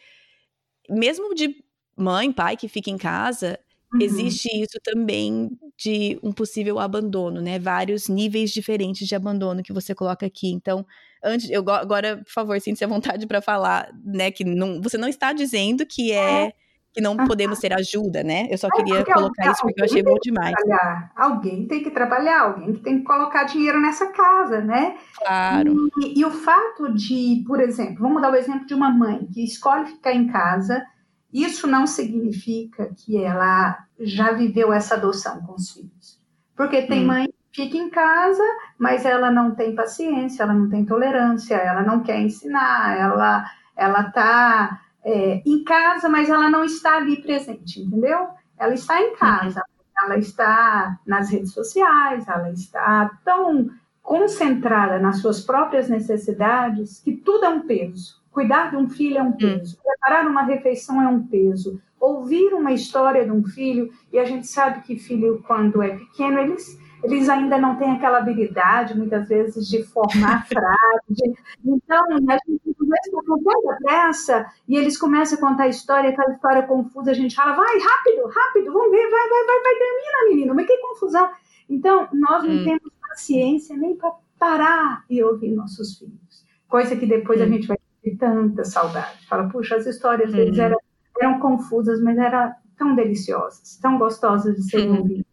mesmo 0.90 1.34
de 1.34 1.56
mãe, 1.96 2.30
pai 2.30 2.54
que 2.54 2.68
fica 2.68 2.90
em 2.90 2.98
casa, 2.98 3.58
uhum. 3.94 4.00
existe 4.02 4.48
isso 4.54 4.78
também 4.84 5.48
de 5.78 6.18
um 6.22 6.30
possível 6.30 6.78
abandono, 6.78 7.40
né? 7.40 7.58
Vários 7.58 8.08
níveis 8.08 8.50
diferentes 8.50 9.08
de 9.08 9.14
abandono 9.14 9.62
que 9.62 9.72
você 9.72 9.94
coloca 9.94 10.26
aqui. 10.26 10.50
Então, 10.50 10.84
antes, 11.24 11.48
eu 11.48 11.64
agora, 11.70 12.18
por 12.18 12.30
favor, 12.30 12.60
sinta-se 12.60 12.84
à 12.84 12.88
vontade 12.88 13.26
para 13.26 13.40
falar, 13.40 13.90
né? 14.04 14.30
Que 14.30 14.44
não, 14.44 14.82
você 14.82 14.98
não 14.98 15.08
está 15.08 15.32
dizendo 15.32 15.86
que 15.86 16.12
é, 16.12 16.44
é 16.44 16.52
que 16.92 17.00
não 17.00 17.16
podemos 17.16 17.58
ter 17.58 17.72
ajuda, 17.72 18.22
né? 18.22 18.48
Eu 18.50 18.58
só 18.58 18.68
queria 18.68 19.04
colocar 19.04 19.52
isso 19.52 19.62
porque 19.62 19.80
eu 19.80 19.84
achei 19.84 20.02
bom 20.02 20.16
demais. 20.20 20.52
Trabalhar. 20.52 21.12
Alguém 21.14 21.66
tem 21.66 21.82
que 21.82 21.90
trabalhar, 21.90 22.40
alguém 22.40 22.72
que 22.72 22.80
tem 22.80 22.98
que 22.98 23.04
colocar 23.04 23.44
dinheiro 23.44 23.80
nessa 23.80 24.06
casa, 24.08 24.60
né? 24.60 24.96
Claro. 25.16 25.88
E, 26.00 26.20
e, 26.20 26.24
o 26.24 26.30
fato 26.30 26.92
de, 26.92 27.44
por 27.46 27.60
exemplo, 27.60 28.00
vamos 28.00 28.20
dar 28.20 28.32
o 28.32 28.36
exemplo 28.36 28.66
de 28.66 28.74
uma 28.74 28.90
mãe 28.90 29.26
que 29.32 29.44
escolhe 29.44 29.86
ficar 29.86 30.12
em 30.12 30.26
casa, 30.26 30.84
isso 31.32 31.66
não 31.66 31.86
significa 31.86 32.90
que 32.96 33.22
ela 33.22 33.78
já 34.00 34.32
viveu 34.32 34.72
essa 34.72 34.94
adoção 34.96 35.40
com 35.42 35.54
os 35.54 35.70
filhos. 35.70 36.20
Porque 36.56 36.82
tem 36.82 37.04
hum. 37.04 37.06
mãe 37.06 37.26
que 37.52 37.64
fica 37.64 37.76
em 37.76 37.88
casa, 37.88 38.42
mas 38.76 39.04
ela 39.04 39.30
não 39.30 39.54
tem 39.54 39.76
paciência, 39.76 40.42
ela 40.42 40.54
não 40.54 40.68
tem 40.68 40.84
tolerância, 40.84 41.54
ela 41.54 41.82
não 41.82 42.02
quer 42.02 42.20
ensinar, 42.20 42.98
ela 42.98 43.44
ela 43.76 44.10
tá 44.10 44.78
é, 45.04 45.42
em 45.44 45.64
casa, 45.64 46.08
mas 46.08 46.28
ela 46.28 46.50
não 46.50 46.64
está 46.64 46.96
ali 46.96 47.22
presente, 47.22 47.80
entendeu? 47.80 48.28
Ela 48.58 48.74
está 48.74 49.00
em 49.00 49.14
casa, 49.16 49.62
ela 50.02 50.18
está 50.18 50.98
nas 51.06 51.30
redes 51.30 51.52
sociais, 51.52 52.26
ela 52.28 52.50
está 52.50 53.18
tão 53.24 53.70
concentrada 54.02 54.98
nas 54.98 55.18
suas 55.20 55.40
próprias 55.40 55.88
necessidades 55.88 57.00
que 57.00 57.12
tudo 57.12 57.44
é 57.44 57.48
um 57.48 57.66
peso. 57.66 58.20
Cuidar 58.30 58.70
de 58.70 58.76
um 58.76 58.88
filho 58.88 59.18
é 59.18 59.22
um 59.22 59.28
hum. 59.28 59.36
peso, 59.36 59.78
preparar 59.82 60.26
uma 60.26 60.42
refeição 60.42 61.02
é 61.02 61.08
um 61.08 61.26
peso, 61.26 61.80
ouvir 61.98 62.54
uma 62.54 62.72
história 62.72 63.24
de 63.24 63.30
um 63.30 63.44
filho, 63.44 63.92
e 64.12 64.18
a 64.18 64.24
gente 64.24 64.46
sabe 64.46 64.80
que 64.82 64.98
filho, 64.98 65.42
quando 65.46 65.82
é 65.82 65.96
pequeno, 65.96 66.38
eles 66.38 66.78
eles 67.02 67.28
ainda 67.28 67.58
não 67.58 67.76
têm 67.76 67.92
aquela 67.92 68.18
habilidade, 68.18 68.96
muitas 68.96 69.28
vezes, 69.28 69.68
de 69.68 69.82
formar 69.84 70.46
frases. 70.48 71.38
Então, 71.64 72.04
a 72.12 72.38
gente 72.46 72.74
começa 72.76 73.10
com 73.10 73.42
tanta 73.42 73.76
pressa 73.82 74.46
e 74.68 74.76
eles 74.76 74.98
começam 74.98 75.38
a 75.38 75.40
contar 75.40 75.64
a 75.64 75.68
história, 75.68 76.10
aquela 76.10 76.32
história 76.32 76.62
confusa, 76.62 77.10
a 77.10 77.14
gente 77.14 77.34
fala, 77.34 77.54
vai, 77.54 77.78
rápido, 77.78 78.26
rápido, 78.28 78.72
vamos 78.72 78.90
ver, 78.90 79.10
vai, 79.10 79.28
vai, 79.28 79.46
vai, 79.46 79.62
vai, 79.62 79.74
termina, 79.74 80.28
menino, 80.28 80.54
mas 80.54 80.66
que 80.66 80.76
confusão. 80.78 81.30
Então, 81.68 82.08
nós 82.12 82.44
não 82.44 82.54
hum. 82.54 82.64
temos 82.64 82.92
paciência 83.08 83.76
nem 83.76 83.96
para 83.96 84.12
parar 84.38 85.04
e 85.08 85.22
ouvir 85.22 85.52
nossos 85.52 85.98
filhos. 85.98 86.44
Coisa 86.68 86.96
que 86.96 87.06
depois 87.06 87.40
hum. 87.40 87.44
a 87.44 87.46
gente 87.46 87.66
vai 87.66 87.78
ter 88.02 88.16
tanta 88.16 88.64
saudade. 88.64 89.26
Fala, 89.26 89.48
puxa, 89.48 89.76
as 89.76 89.86
histórias 89.86 90.32
deles 90.32 90.58
hum. 90.58 90.62
eram, 90.62 90.78
eram 91.20 91.40
confusas, 91.40 92.02
mas 92.02 92.18
eram 92.18 92.52
tão 92.76 92.94
deliciosas, 92.94 93.78
tão 93.80 93.98
gostosas 93.98 94.56
de 94.56 94.62
serem 94.68 94.90
ouvidas. 94.98 95.29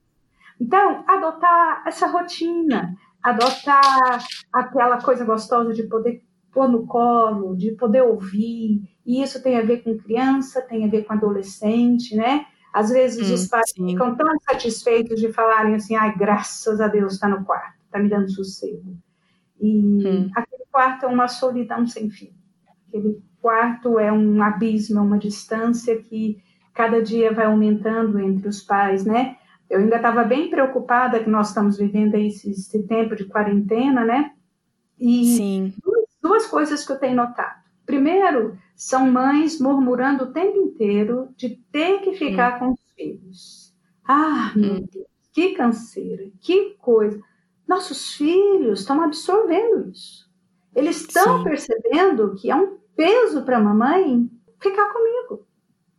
Então, 0.60 1.04
adotar 1.08 1.84
essa 1.86 2.08
rotina, 2.08 2.96
adotar 3.22 4.26
aquela 4.52 5.02
coisa 5.02 5.24
gostosa 5.24 5.74
de 5.74 5.84
poder 5.84 6.24
pôr 6.52 6.68
no 6.68 6.88
colo, 6.88 7.56
de 7.56 7.72
poder 7.74 8.02
ouvir, 8.02 8.82
e 9.06 9.22
isso 9.22 9.42
tem 9.44 9.58
a 9.58 9.62
ver 9.62 9.84
com 9.84 9.98
criança, 9.98 10.62
tem 10.62 10.86
a 10.86 10.88
ver 10.88 11.04
com 11.04 11.14
adolescente, 11.14 12.16
né? 12.16 12.46
Às 12.74 12.90
vezes 12.90 13.30
hum, 13.30 13.34
os 13.34 13.48
pais 13.48 13.72
sim. 13.76 13.88
ficam 13.88 14.16
tão 14.16 14.28
satisfeitos 14.42 15.20
de 15.20 15.32
falarem 15.32 15.76
assim, 15.76 15.96
ai, 15.96 16.16
graças 16.18 16.82
a 16.82 16.88
Deus 16.88 17.14
está 17.14 17.28
no 17.28 17.46
quarto, 17.46 17.80
está 17.86 18.00
me 18.00 18.10
dando 18.10 18.30
sossego. 18.30 18.98
E 19.60 20.06
hum. 20.06 20.30
aquele 20.36 20.64
quarto 20.72 21.06
é 21.06 21.08
uma 21.08 21.28
solidão 21.28 21.86
sem 21.86 22.10
fim. 22.10 22.34
Aquele 22.88 23.22
quarto 23.42 24.00
é 24.00 24.12
um 24.12 24.42
abismo, 24.42 25.00
é 25.00 25.02
uma 25.02 25.18
distância 25.18 25.98
que 26.02 26.42
cada 26.74 27.02
dia 27.02 27.34
vai 27.34 27.46
aumentando 27.46 28.20
entre 28.20 28.48
os 28.48 28.62
pais, 28.62 29.06
né? 29.06 29.38
Eu 29.70 29.80
ainda 29.80 29.98
estava 29.98 30.24
bem 30.24 30.50
preocupada 30.50 31.20
que 31.20 31.30
nós 31.30 31.50
estamos 31.50 31.78
vivendo 31.78 32.16
esse, 32.16 32.52
esse 32.52 32.84
tempo 32.88 33.16
de 33.16 33.26
quarentena, 33.26 34.06
né? 34.06 34.32
E 35.00 35.36
Sim. 35.36 35.74
Duas, 35.84 36.06
duas, 36.22 36.48
coisas 36.48 36.86
que 36.86 36.92
eu 36.92 37.00
tenho 37.00 37.16
notado. 37.16 37.62
Primeiro, 37.86 38.58
são 38.76 39.10
mães 39.10 39.60
murmurando 39.60 40.26
o 40.26 40.32
tempo 40.32 40.58
inteiro 40.58 41.30
de 41.36 41.50
ter 41.72 42.00
que 42.02 42.14
ficar 42.14 42.58
hum. 42.58 42.60
com 42.60 42.72
os 42.74 42.92
filhos. 42.96 43.74
Ah, 44.06 44.52
meu 44.56 44.76
hum. 44.76 44.88
Deus, 44.92 45.08
que 45.34 45.54
canseira, 45.54 46.30
que 46.42 46.76
coisa. 46.80 47.20
Nossos 47.68 48.14
filhos 48.14 48.80
estão 48.80 49.02
absorvendo 49.02 49.90
isso. 49.92 50.28
Eles 50.74 51.02
estão 51.02 51.44
percebendo 51.44 52.36
que 52.36 52.50
é 52.50 52.56
um 52.56 52.78
peso 52.96 53.44
para 53.44 53.58
a 53.58 53.62
mamãe 53.62 54.30
ficar 54.60 54.94
comigo. 54.94 55.46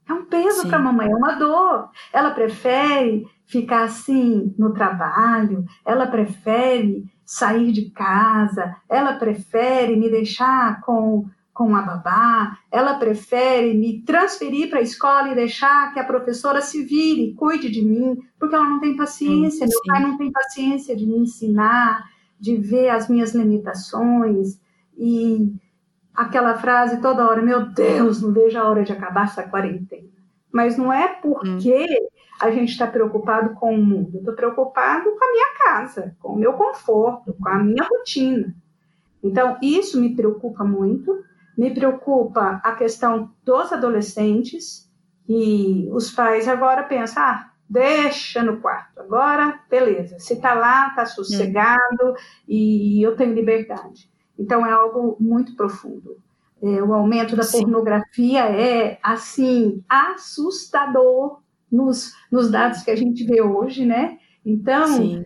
É 0.09 0.13
um 0.13 0.25
peso 0.25 0.67
para 0.69 0.79
a 0.79 0.83
mamãe, 0.83 1.11
é 1.11 1.15
uma 1.15 1.33
dor. 1.33 1.91
Ela 2.13 2.31
prefere 2.31 3.27
ficar 3.49 3.85
assim 3.85 4.55
no 4.59 4.73
trabalho, 4.75 5.64
ela 5.85 6.07
prefere 6.07 7.05
sair 7.25 7.73
de 7.73 7.90
casa, 7.90 8.76
ela 8.88 9.14
prefere 9.14 9.97
me 9.97 10.09
deixar 10.09 10.81
com 10.83 11.26
com 11.55 11.75
a 11.75 11.83
babá, 11.83 12.57
ela 12.71 12.95
prefere 13.00 13.75
me 13.75 14.00
transferir 14.02 14.71
para 14.71 14.78
a 14.78 14.83
escola 14.83 15.31
e 15.31 15.35
deixar 15.35 15.93
que 15.93 15.99
a 15.99 16.05
professora 16.05 16.61
se 16.61 16.85
vire, 16.85 17.35
cuide 17.35 17.69
de 17.69 17.83
mim, 17.85 18.17
porque 18.38 18.55
ela 18.55 18.69
não 18.69 18.78
tem 18.78 18.97
paciência, 18.97 19.67
sim, 19.67 19.73
meu 19.73 19.83
pai 19.88 20.00
não 20.00 20.17
tem 20.17 20.31
paciência 20.31 20.95
de 20.95 21.05
me 21.05 21.19
ensinar, 21.19 22.05
de 22.38 22.55
ver 22.55 22.90
as 22.90 23.09
minhas 23.09 23.35
limitações 23.35 24.61
e 24.97 25.52
aquela 26.14 26.57
frase 26.59 27.00
toda 27.00 27.28
hora, 27.28 27.43
meu 27.43 27.67
Deus, 27.67 28.23
não 28.23 28.33
vejo 28.33 28.57
a 28.57 28.69
hora 28.69 28.85
de 28.85 28.93
acabar 28.93 29.25
essa 29.25 29.43
quarentena. 29.43 30.07
Mas 30.52 30.76
não 30.76 30.93
é 30.93 31.09
porque 31.09 31.85
hum. 31.85 32.09
A 32.40 32.50
gente 32.50 32.71
está 32.71 32.87
preocupado 32.87 33.54
com 33.54 33.75
o 33.75 33.85
mundo, 33.85 34.18
estou 34.18 34.35
preocupado 34.35 35.11
com 35.11 35.25
a 35.25 35.33
minha 35.33 35.54
casa, 35.64 36.16
com 36.21 36.33
o 36.33 36.38
meu 36.38 36.52
conforto, 36.52 37.35
com 37.40 37.49
a 37.49 37.59
minha 37.59 37.85
rotina. 37.85 38.54
Então, 39.23 39.57
isso 39.62 40.00
me 40.00 40.14
preocupa 40.14 40.64
muito. 40.64 41.25
Me 41.57 41.75
preocupa 41.75 42.61
a 42.62 42.73
questão 42.73 43.33
dos 43.45 43.73
adolescentes 43.73 44.88
e 45.28 45.88
os 45.90 46.11
pais 46.11 46.47
agora 46.47 46.85
pensam, 46.85 47.23
ah, 47.23 47.50
deixa 47.68 48.42
no 48.42 48.61
quarto, 48.61 49.00
agora 49.00 49.61
beleza, 49.68 50.18
se 50.18 50.40
tá 50.40 50.54
lá, 50.54 50.90
tá 50.90 51.04
sossegado 51.04 52.14
e 52.49 53.02
eu 53.02 53.14
tenho 53.16 53.35
liberdade. 53.35 54.11
Então 54.38 54.64
é 54.64 54.71
algo 54.71 55.16
muito 55.21 55.54
profundo. 55.57 56.16
É, 56.62 56.83
o 56.83 56.92
aumento 56.95 57.37
da 57.37 57.42
Sim. 57.42 57.62
pornografia 57.62 58.45
é 58.45 58.99
assim 59.02 59.85
assustador 59.88 61.40
nos, 61.71 62.13
nos 62.31 62.51
dados 62.51 62.83
que 62.83 62.91
a 62.91 62.97
gente 62.97 63.25
vê 63.25 63.43
hoje, 63.43 63.85
né? 63.85 64.19
Então, 64.45 64.87
Sim. 64.87 65.25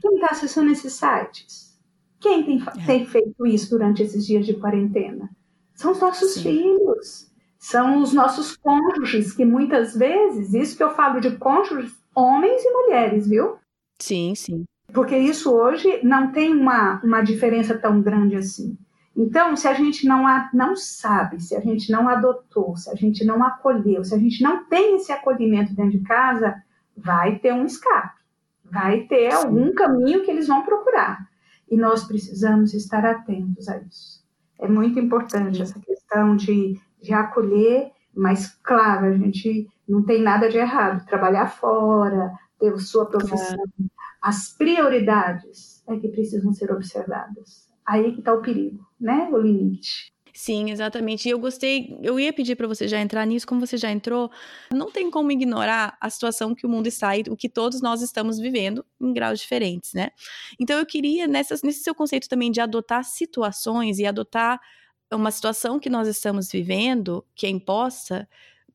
quem 0.00 0.14
está 0.14 0.28
acessando 0.30 0.70
esses 0.70 0.92
sites? 0.92 1.78
Quem 2.20 2.42
tem, 2.42 2.62
é. 2.62 2.86
tem 2.86 3.06
feito 3.06 3.46
isso 3.46 3.70
durante 3.70 4.02
esses 4.02 4.26
dias 4.26 4.46
de 4.46 4.54
quarentena? 4.54 5.30
São 5.74 5.92
os 5.92 6.00
nossos 6.00 6.34
Sim. 6.34 6.42
filhos, 6.42 7.30
são 7.58 8.02
os 8.02 8.12
nossos 8.12 8.56
cônjuges, 8.56 9.32
que 9.32 9.44
muitas 9.44 9.94
vezes, 9.94 10.54
isso 10.54 10.76
que 10.76 10.82
eu 10.82 10.94
falo 10.94 11.20
de 11.20 11.36
cônjuges, 11.36 11.92
homens 12.14 12.62
e 12.64 12.70
mulheres, 12.70 13.28
viu? 13.28 13.56
Sim, 14.00 14.34
sim. 14.34 14.64
Porque 14.92 15.16
isso 15.16 15.52
hoje 15.52 16.00
não 16.02 16.32
tem 16.32 16.54
uma, 16.54 17.00
uma 17.02 17.20
diferença 17.20 17.76
tão 17.76 18.00
grande 18.00 18.36
assim. 18.36 18.78
Então, 19.16 19.56
se 19.56 19.66
a 19.66 19.72
gente 19.72 20.06
não, 20.06 20.26
a, 20.26 20.50
não 20.52 20.76
sabe, 20.76 21.42
se 21.42 21.56
a 21.56 21.60
gente 21.60 21.90
não 21.90 22.06
adotou, 22.06 22.76
se 22.76 22.90
a 22.90 22.94
gente 22.94 23.24
não 23.24 23.42
acolheu, 23.42 24.04
se 24.04 24.14
a 24.14 24.18
gente 24.18 24.42
não 24.42 24.64
tem 24.64 24.96
esse 24.96 25.10
acolhimento 25.10 25.74
dentro 25.74 25.92
de 25.92 26.00
casa, 26.00 26.62
vai 26.94 27.38
ter 27.38 27.54
um 27.54 27.64
escape, 27.64 28.20
vai 28.62 29.02
ter 29.02 29.32
Sim. 29.32 29.36
algum 29.38 29.72
caminho 29.72 30.22
que 30.22 30.30
eles 30.30 30.46
vão 30.46 30.62
procurar. 30.62 31.26
E 31.70 31.76
nós 31.76 32.04
precisamos 32.04 32.74
estar 32.74 33.06
atentos 33.06 33.68
a 33.68 33.78
isso. 33.78 34.22
É 34.58 34.68
muito 34.68 34.98
importante 34.98 35.62
essa 35.62 35.80
questão 35.80 36.36
de, 36.36 36.78
de 37.00 37.12
acolher, 37.14 37.90
mas, 38.14 38.48
claro, 38.62 39.06
a 39.06 39.12
gente 39.12 39.68
não 39.88 40.02
tem 40.04 40.22
nada 40.22 40.48
de 40.48 40.58
errado. 40.58 41.06
Trabalhar 41.06 41.46
fora, 41.48 42.32
ter 42.58 42.78
sua 42.78 43.06
profissão. 43.06 43.56
Claro. 43.56 43.90
As 44.22 44.50
prioridades 44.56 45.82
é 45.88 45.96
que 45.96 46.08
precisam 46.08 46.52
ser 46.52 46.70
observadas. 46.70 47.65
Aí 47.86 48.12
que 48.12 48.18
está 48.18 48.34
o 48.34 48.42
perigo, 48.42 48.84
né? 49.00 49.28
O 49.32 49.38
limite. 49.38 50.12
Sim, 50.34 50.70
exatamente. 50.70 51.26
E 51.26 51.30
eu 51.30 51.38
gostei, 51.38 51.98
eu 52.02 52.20
ia 52.20 52.30
pedir 52.30 52.56
para 52.56 52.66
você 52.66 52.86
já 52.86 53.00
entrar 53.00 53.24
nisso, 53.24 53.46
como 53.46 53.58
você 53.58 53.78
já 53.78 53.90
entrou, 53.90 54.30
não 54.70 54.90
tem 54.90 55.10
como 55.10 55.32
ignorar 55.32 55.96
a 55.98 56.10
situação 56.10 56.54
que 56.54 56.66
o 56.66 56.68
mundo 56.68 56.86
está 56.86 57.16
e 57.16 57.22
o 57.30 57.34
que 57.34 57.48
todos 57.48 57.80
nós 57.80 58.02
estamos 58.02 58.38
vivendo 58.38 58.84
em 59.00 59.14
graus 59.14 59.40
diferentes, 59.40 59.94
né? 59.94 60.10
Então 60.60 60.78
eu 60.78 60.84
queria, 60.84 61.26
nesse 61.26 61.56
seu 61.82 61.94
conceito 61.94 62.28
também 62.28 62.50
de 62.50 62.60
adotar 62.60 63.02
situações 63.02 63.98
e 63.98 64.04
adotar 64.04 64.60
uma 65.10 65.30
situação 65.30 65.78
que 65.80 65.88
nós 65.88 66.06
estamos 66.06 66.50
vivendo, 66.52 67.24
que 67.34 67.46
é 67.46 67.50
imposta, 67.50 68.28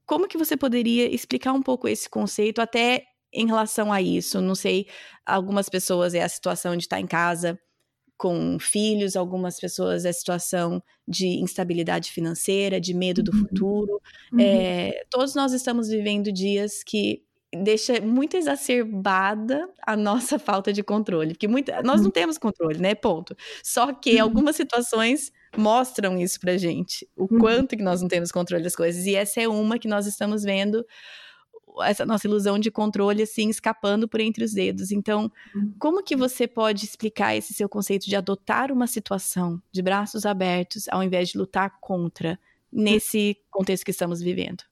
como 0.04 0.28
que 0.28 0.40
você 0.40 0.58
poderia 0.58 1.14
explicar 1.14 1.54
um 1.54 1.62
pouco 1.62 1.88
esse 1.88 2.10
conceito 2.10 2.60
até 2.60 3.06
em 3.32 3.46
relação 3.46 3.94
a 3.94 4.02
isso? 4.02 4.42
Não 4.42 4.56
sei, 4.56 4.88
algumas 5.24 5.70
pessoas 5.70 6.16
é 6.16 6.24
a 6.24 6.30
situação 6.30 6.76
de 6.76 6.84
estar 6.84 7.00
em 7.00 7.08
casa 7.08 7.60
com 8.22 8.60
filhos, 8.60 9.16
algumas 9.16 9.60
pessoas 9.60 10.06
é 10.06 10.12
situação 10.12 10.80
de 11.08 11.26
instabilidade 11.42 12.12
financeira, 12.12 12.80
de 12.80 12.94
medo 12.94 13.24
do 13.24 13.32
uhum. 13.32 13.40
futuro. 13.40 14.00
Uhum. 14.32 14.40
É, 14.40 15.04
todos 15.10 15.34
nós 15.34 15.54
estamos 15.54 15.90
vivendo 15.90 16.32
dias 16.32 16.84
que 16.84 17.24
deixa 17.52 18.00
muito 18.00 18.38
exacerbada 18.38 19.68
a 19.82 19.98
nossa 19.98 20.38
falta 20.38 20.72
de 20.72 20.84
controle, 20.84 21.34
porque 21.34 21.48
muita, 21.48 21.82
nós 21.82 22.02
não 22.02 22.06
uhum. 22.06 22.12
temos 22.12 22.38
controle, 22.38 22.78
né? 22.78 22.94
Ponto. 22.94 23.36
Só 23.64 23.92
que 23.92 24.18
uhum. 24.18 24.22
algumas 24.22 24.56
situações 24.56 25.32
mostram 25.58 26.16
isso 26.16 26.40
pra 26.40 26.58
gente, 26.58 27.10
o 27.18 27.28
quanto 27.28 27.76
que 27.76 27.82
nós 27.82 28.04
não 28.04 28.08
temos 28.08 28.32
controle 28.32 28.64
das 28.64 28.76
coisas. 28.76 29.08
E 29.08 29.16
essa 29.16 29.42
é 29.42 29.48
uma 29.48 29.80
que 29.80 29.88
nós 29.88 30.06
estamos 30.06 30.44
vendo 30.44 30.86
essa 31.84 32.06
nossa 32.06 32.28
ilusão 32.28 32.60
de 32.60 32.72
controle 32.72 33.24
assim 33.24 33.50
escapando 33.50 34.08
por 34.08 34.20
entre 34.20 34.44
os 34.44 34.54
dedos. 34.54 34.92
Então, 34.92 35.32
uhum. 35.56 35.74
como 35.80 36.04
que 36.04 36.16
você 36.16 36.48
pode 36.48 36.86
explicar 36.86 37.36
esse 37.36 37.54
seu 37.54 37.70
conceito 37.70 38.08
de 38.08 38.16
adotar 38.16 38.72
uma 38.72 38.88
situação 38.88 39.62
de 39.72 39.82
braços 39.82 40.26
abertos 40.26 40.88
ao 40.90 41.04
invés 41.04 41.30
de 41.30 41.38
lutar 41.38 41.78
contra 41.80 42.40
nesse 42.72 43.38
contexto 43.50 43.86
que 43.86 43.92
estamos 43.92 44.22
vivendo? 44.22 44.64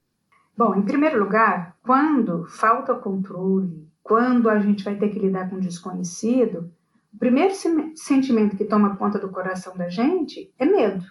Bom, 0.57 0.75
em 0.75 0.81
primeiro 0.81 1.19
lugar, 1.19 1.77
quando 1.83 2.45
falta 2.45 2.93
controle, 2.93 3.87
quando 4.03 4.49
a 4.49 4.59
gente 4.59 4.83
vai 4.83 4.95
ter 4.95 5.09
que 5.09 5.19
lidar 5.19 5.49
com 5.49 5.55
o 5.55 5.61
desconhecido, 5.61 6.71
o 7.13 7.17
primeiro 7.17 7.53
sentimento 7.95 8.57
que 8.57 8.65
toma 8.65 8.95
conta 8.97 9.17
do 9.17 9.29
coração 9.29 9.75
da 9.77 9.89
gente 9.89 10.53
é 10.59 10.65
medo. 10.65 11.05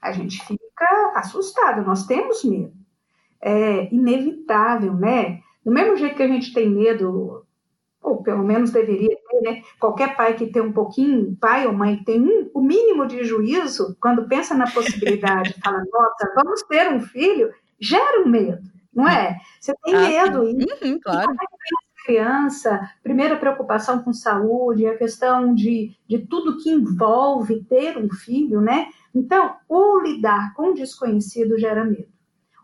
A 0.00 0.12
gente 0.12 0.44
fica 0.44 1.12
assustado, 1.14 1.86
nós 1.86 2.04
temos 2.06 2.44
medo 2.44 2.83
é 3.44 3.94
inevitável, 3.94 4.94
né? 4.94 5.40
Do 5.62 5.70
mesmo 5.70 5.96
jeito 5.96 6.16
que 6.16 6.22
a 6.22 6.28
gente 6.28 6.52
tem 6.54 6.68
medo, 6.68 7.44
ou 8.02 8.22
pelo 8.22 8.42
menos 8.42 8.70
deveria 8.70 9.16
ter, 9.28 9.40
né? 9.42 9.62
Qualquer 9.78 10.16
pai 10.16 10.34
que 10.34 10.46
tem 10.46 10.62
um 10.62 10.72
pouquinho, 10.72 11.36
pai 11.38 11.66
ou 11.66 11.74
mãe 11.74 11.98
que 11.98 12.04
tem 12.04 12.20
um, 12.20 12.50
o 12.54 12.62
mínimo 12.62 13.06
de 13.06 13.22
juízo, 13.22 13.96
quando 14.00 14.26
pensa 14.26 14.54
na 14.54 14.70
possibilidade, 14.70 15.54
fala, 15.62 15.84
nossa, 15.92 16.32
vamos 16.34 16.62
ter 16.62 16.90
um 16.90 17.00
filho, 17.00 17.52
gera 17.78 18.22
um 18.22 18.28
medo, 18.28 18.62
não 18.94 19.06
é? 19.06 19.36
Você 19.60 19.74
tem 19.84 19.94
ah, 19.94 20.00
medo. 20.00 20.44
E, 20.48 20.84
uhum, 20.84 20.98
claro. 21.00 21.30
E 21.30 22.06
criança, 22.06 22.90
primeira 23.02 23.36
preocupação 23.36 24.02
com 24.02 24.12
saúde, 24.12 24.86
a 24.86 24.96
questão 24.96 25.54
de, 25.54 25.96
de 26.06 26.18
tudo 26.18 26.58
que 26.62 26.70
envolve 26.70 27.64
ter 27.64 27.96
um 27.96 28.10
filho, 28.10 28.60
né? 28.60 28.88
Então, 29.14 29.56
o 29.68 30.00
lidar 30.00 30.52
com 30.54 30.70
o 30.70 30.74
desconhecido 30.74 31.58
gera 31.58 31.84
medo 31.84 32.13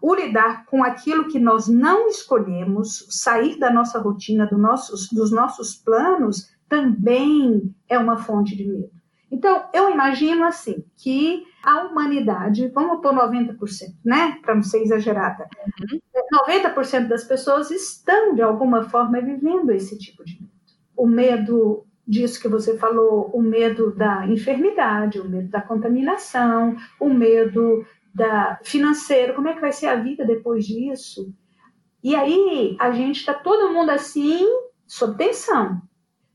o 0.01 0.15
lidar 0.15 0.65
com 0.67 0.83
aquilo 0.83 1.29
que 1.29 1.39
nós 1.39 1.69
não 1.69 2.09
escolhemos, 2.09 3.07
sair 3.11 3.59
da 3.59 3.71
nossa 3.71 3.99
rotina, 3.99 4.47
do 4.47 4.57
nossos, 4.57 5.09
dos 5.11 5.31
nossos 5.31 5.75
planos, 5.75 6.51
também 6.69 7.75
é 7.89 7.99
uma 7.99 8.17
fonte 8.17 8.57
de 8.57 8.65
medo. 8.65 8.91
Então, 9.31 9.65
eu 9.73 9.91
imagino 9.91 10.45
assim, 10.45 10.85
que 10.97 11.45
a 11.63 11.85
humanidade, 11.85 12.69
vamos 12.69 13.01
por 13.01 13.13
90%, 13.13 13.59
né? 14.05 14.39
Para 14.43 14.57
não 14.57 14.63
ser 14.63 14.83
exagerada, 14.83 15.47
uhum. 15.93 16.01
90% 16.49 17.07
das 17.07 17.25
pessoas 17.25 17.71
estão, 17.71 18.35
de 18.35 18.43
alguma 18.43 18.89
forma, 18.89 19.21
vivendo 19.21 19.71
esse 19.71 19.97
tipo 19.99 20.25
de 20.25 20.41
medo. 20.41 20.51
O 20.97 21.07
medo 21.07 21.85
disso 22.07 22.41
que 22.41 22.49
você 22.49 22.77
falou, 22.77 23.31
o 23.33 23.41
medo 23.41 23.95
da 23.95 24.27
enfermidade, 24.27 25.21
o 25.21 25.29
medo 25.29 25.49
da 25.49 25.61
contaminação, 25.61 26.77
o 26.99 27.09
medo 27.09 27.85
da 28.15 28.59
financeiro, 28.63 29.35
como 29.35 29.49
é 29.49 29.55
que 29.55 29.61
vai 29.61 29.73
ser 29.73 29.87
a 29.87 29.97
vida 29.97 30.25
depois 30.25 30.67
disso? 30.67 31.33
E 32.03 32.15
aí 32.15 32.77
a 32.79 32.91
gente 32.91 33.21
está 33.21 33.35
todo 33.35 33.73
mundo 33.73 33.91
assim, 33.91 34.47
sob 34.87 35.17
tensão. 35.17 35.81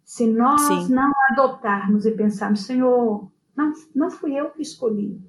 Se 0.03 0.27
nós 0.27 0.61
Sim. 0.61 0.93
não 0.93 1.11
adotarmos 1.31 2.05
e 2.05 2.11
pensarmos, 2.11 2.65
Senhor, 2.65 3.29
não, 3.55 3.73
não 3.93 4.11
fui 4.11 4.35
eu 4.35 4.51
que 4.51 4.61
escolhi, 4.61 5.19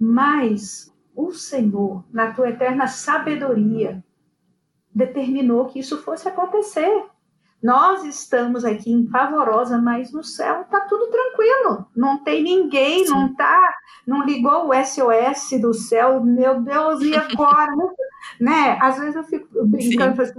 mas 0.00 0.94
o 1.14 1.32
Senhor, 1.32 2.04
na 2.10 2.32
tua 2.32 2.48
eterna 2.48 2.86
sabedoria, 2.86 4.02
determinou 4.94 5.66
que 5.66 5.80
isso 5.80 5.98
fosse 5.98 6.28
acontecer. 6.28 7.04
Nós 7.62 8.04
estamos 8.04 8.64
aqui 8.64 8.92
em 8.92 9.04
Pavorosa, 9.06 9.78
mas 9.78 10.12
no 10.12 10.22
céu 10.22 10.62
está 10.62 10.80
tudo 10.82 11.10
tranquilo. 11.10 11.86
Não 11.94 12.18
tem 12.18 12.42
ninguém, 12.42 13.04
Sim. 13.04 13.10
não 13.10 13.34
tá, 13.34 13.74
não 14.06 14.24
ligou 14.24 14.68
o 14.68 14.84
SOS 14.84 15.60
do 15.60 15.74
céu. 15.74 16.22
Meu 16.22 16.60
Deus, 16.60 17.02
e 17.02 17.16
agora? 17.16 17.72
né? 18.40 18.78
Às 18.80 18.98
vezes 18.98 19.16
eu 19.16 19.24
fico 19.24 19.64
brincando, 19.64 20.22
assim, 20.22 20.38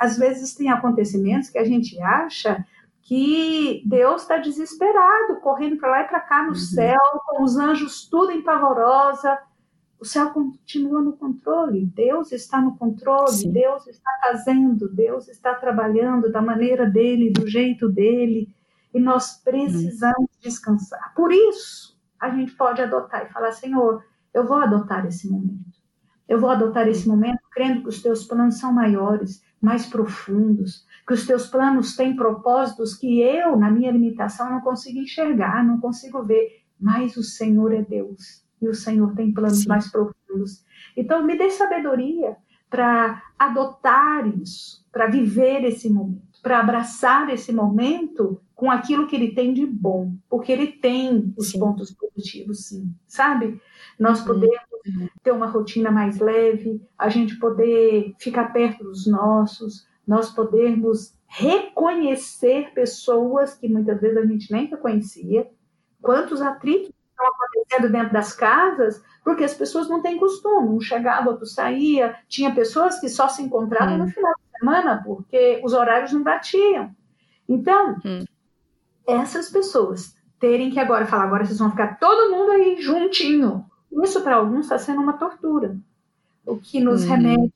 às 0.00 0.18
vezes 0.18 0.54
tem 0.54 0.68
acontecimentos 0.68 1.50
que 1.50 1.58
a 1.58 1.64
gente 1.64 2.00
acha 2.02 2.64
que 3.02 3.82
Deus 3.86 4.22
está 4.22 4.36
desesperado, 4.36 5.36
correndo 5.40 5.76
para 5.76 5.90
lá 5.90 6.00
e 6.00 6.08
para 6.08 6.18
cá 6.18 6.42
no 6.42 6.48
uhum. 6.48 6.54
céu, 6.56 7.00
com 7.26 7.44
os 7.44 7.56
anjos 7.56 8.08
tudo 8.08 8.32
em 8.32 8.42
pavorosa. 8.42 9.38
O 9.98 10.04
céu 10.04 10.30
continua 10.30 11.00
no 11.00 11.14
controle, 11.14 11.86
Deus 11.86 12.30
está 12.30 12.60
no 12.60 12.76
controle, 12.76 13.32
Sim. 13.32 13.50
Deus 13.50 13.86
está 13.86 14.10
fazendo, 14.22 14.88
Deus 14.90 15.26
está 15.26 15.54
trabalhando 15.54 16.30
da 16.30 16.42
maneira 16.42 16.88
dele, 16.88 17.30
do 17.30 17.46
jeito 17.48 17.88
dele, 17.88 18.54
e 18.92 19.00
nós 19.00 19.42
precisamos 19.42 20.18
uhum. 20.18 20.40
descansar. 20.40 21.14
Por 21.14 21.32
isso, 21.32 21.98
a 22.20 22.28
gente 22.28 22.52
pode 22.52 22.82
adotar 22.82 23.24
e 23.24 23.32
falar: 23.32 23.52
Senhor, 23.52 24.04
eu 24.34 24.46
vou 24.46 24.58
adotar 24.58 25.06
esse 25.06 25.28
momento. 25.30 25.76
Eu 26.28 26.40
vou 26.40 26.50
adotar 26.50 26.86
esse 26.88 27.08
momento 27.08 27.40
crendo 27.52 27.82
que 27.82 27.88
os 27.88 28.02
teus 28.02 28.24
planos 28.24 28.58
são 28.58 28.72
maiores, 28.72 29.42
mais 29.62 29.86
profundos, 29.86 30.84
que 31.06 31.14
os 31.14 31.26
teus 31.26 31.46
planos 31.46 31.96
têm 31.96 32.14
propósitos 32.14 32.94
que 32.94 33.20
eu, 33.20 33.56
na 33.56 33.70
minha 33.70 33.92
limitação, 33.92 34.50
não 34.50 34.60
consigo 34.60 34.98
enxergar, 34.98 35.64
não 35.64 35.80
consigo 35.80 36.22
ver, 36.22 36.64
mas 36.78 37.16
o 37.16 37.22
Senhor 37.22 37.72
é 37.72 37.82
Deus 37.82 38.45
e 38.60 38.68
o 38.68 38.74
Senhor 38.74 39.14
tem 39.14 39.32
planos 39.32 39.60
Sim. 39.60 39.68
mais 39.68 39.90
profundos. 39.90 40.64
Então, 40.96 41.24
me 41.24 41.36
dê 41.36 41.50
sabedoria 41.50 42.36
para 42.68 43.22
adotar 43.38 44.26
isso, 44.40 44.84
para 44.90 45.06
viver 45.06 45.64
esse 45.64 45.88
momento, 45.88 46.22
para 46.42 46.60
abraçar 46.60 47.28
esse 47.30 47.52
momento 47.52 48.40
com 48.54 48.70
aquilo 48.70 49.06
que 49.06 49.14
ele 49.14 49.32
tem 49.32 49.52
de 49.52 49.66
bom, 49.66 50.14
porque 50.28 50.50
ele 50.50 50.68
tem 50.68 51.32
os 51.36 51.50
sim. 51.50 51.58
pontos 51.58 51.92
positivos, 51.92 52.66
sim, 52.66 52.92
sabe? 53.06 53.60
Nós 53.98 54.22
podemos 54.22 54.58
uhum. 54.86 55.08
ter 55.22 55.32
uma 55.32 55.46
rotina 55.46 55.90
mais 55.90 56.18
leve, 56.18 56.80
a 56.98 57.08
gente 57.08 57.38
poder 57.38 58.14
ficar 58.18 58.52
perto 58.52 58.84
dos 58.84 59.06
nossos, 59.06 59.86
nós 60.06 60.30
podermos 60.30 61.14
reconhecer 61.26 62.72
pessoas 62.72 63.54
que 63.54 63.68
muitas 63.68 64.00
vezes 64.00 64.16
a 64.16 64.24
gente 64.24 64.50
nem 64.50 64.66
reconhecia, 64.66 65.50
quantos 66.00 66.40
atritos 66.40 66.95
estão 67.16 67.26
acontecendo 67.26 67.90
dentro 67.90 68.12
das 68.12 68.32
casas, 68.32 69.02
porque 69.24 69.44
as 69.44 69.54
pessoas 69.54 69.88
não 69.88 70.02
têm 70.02 70.18
costume, 70.18 70.68
um 70.68 70.80
chegava, 70.80 71.30
outro 71.30 71.46
saía, 71.46 72.16
tinha 72.28 72.54
pessoas 72.54 73.00
que 73.00 73.08
só 73.08 73.28
se 73.28 73.42
encontravam 73.42 73.94
hum. 73.94 73.98
no 73.98 74.08
final 74.08 74.34
de 74.34 74.58
semana, 74.58 75.02
porque 75.04 75.60
os 75.64 75.72
horários 75.72 76.12
não 76.12 76.22
batiam. 76.22 76.94
Então, 77.48 77.96
hum. 78.04 78.24
essas 79.06 79.48
pessoas 79.48 80.14
terem 80.38 80.70
que 80.70 80.78
agora 80.78 81.06
falar, 81.06 81.24
agora 81.24 81.44
vocês 81.44 81.58
vão 81.58 81.70
ficar 81.70 81.98
todo 81.98 82.30
mundo 82.30 82.50
aí 82.52 82.80
juntinho, 82.80 83.64
isso 84.02 84.20
para 84.20 84.36
alguns 84.36 84.66
está 84.66 84.78
sendo 84.78 85.00
uma 85.00 85.14
tortura, 85.14 85.76
o 86.44 86.56
que 86.56 86.80
nos 86.80 87.04
hum. 87.04 87.08
remete 87.08 87.52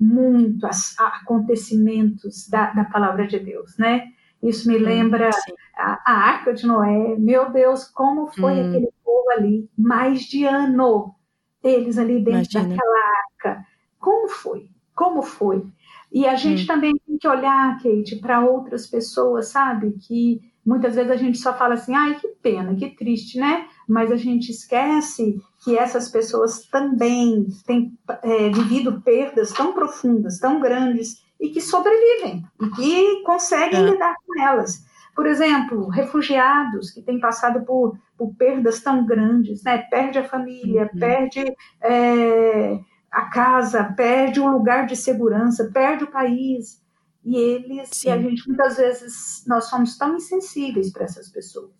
muito 0.00 0.66
a, 0.66 0.70
a 0.98 1.06
acontecimentos 1.18 2.48
da, 2.48 2.70
da, 2.72 2.84
palavra 2.84 3.26
de 3.26 3.38
Deus, 3.38 3.76
né? 3.78 4.08
Isso 4.42 4.68
me 4.68 4.76
lembra 4.76 5.30
a, 5.76 6.00
a, 6.04 6.12
Arca 6.12 6.52
de 6.52 6.66
Noé. 6.66 7.16
Meu 7.18 7.50
Deus, 7.50 7.84
como 7.84 8.26
foi 8.28 8.54
hum. 8.54 8.68
aquele 8.68 8.88
povo 9.04 9.30
ali, 9.30 9.68
mais 9.76 10.22
de 10.22 10.44
ano, 10.44 11.14
eles 11.62 11.98
ali 11.98 12.22
dentro 12.22 12.58
Imagina. 12.58 12.68
daquela 12.68 12.98
arca. 13.32 13.66
Como 13.98 14.28
foi? 14.28 14.68
Como 14.94 15.22
foi? 15.22 15.64
E 16.12 16.26
a 16.26 16.36
gente 16.36 16.64
hum. 16.64 16.66
também 16.66 16.94
tem 17.06 17.18
que 17.18 17.28
olhar, 17.28 17.76
Kate, 17.82 18.16
para 18.16 18.44
outras 18.44 18.86
pessoas, 18.86 19.48
sabe? 19.48 19.92
Que 20.06 20.40
muitas 20.64 20.94
vezes 20.94 21.10
a 21.10 21.16
gente 21.16 21.38
só 21.38 21.56
fala 21.56 21.74
assim, 21.74 21.94
ai, 21.94 22.14
que 22.14 22.28
pena, 22.40 22.74
que 22.76 22.90
triste, 22.90 23.38
né? 23.38 23.66
Mas 23.88 24.12
a 24.12 24.16
gente 24.16 24.50
esquece 24.50 25.40
que 25.64 25.76
essas 25.76 26.08
pessoas 26.08 26.66
também 26.66 27.46
têm 27.66 27.98
é, 28.22 28.48
vivido 28.50 29.00
perdas 29.02 29.52
tão 29.52 29.72
profundas, 29.72 30.38
tão 30.38 30.60
grandes, 30.60 31.24
e 31.40 31.50
que 31.50 31.60
sobrevivem, 31.60 32.44
e 32.60 32.70
que 32.70 33.22
conseguem 33.24 33.80
é. 33.80 33.90
lidar 33.90 34.14
com 34.26 34.40
elas. 34.40 34.83
Por 35.14 35.26
exemplo, 35.26 35.88
refugiados 35.88 36.90
que 36.90 37.02
têm 37.02 37.20
passado 37.20 37.64
por, 37.64 37.96
por 38.16 38.34
perdas 38.34 38.80
tão 38.80 39.06
grandes, 39.06 39.62
né? 39.62 39.78
perde 39.90 40.18
a 40.18 40.24
família, 40.24 40.90
uhum. 40.92 40.98
perde 40.98 41.44
é, 41.80 42.80
a 43.10 43.22
casa, 43.30 43.84
perde 43.96 44.40
o 44.40 44.50
lugar 44.50 44.86
de 44.86 44.96
segurança, 44.96 45.70
perde 45.72 46.04
o 46.04 46.10
país. 46.10 46.82
E 47.24 47.36
eles, 47.36 48.02
e 48.04 48.10
a 48.10 48.18
gente 48.18 48.46
muitas 48.46 48.76
vezes, 48.76 49.44
nós 49.46 49.64
somos 49.64 49.96
tão 49.96 50.16
insensíveis 50.16 50.92
para 50.92 51.04
essas 51.04 51.30
pessoas. 51.30 51.72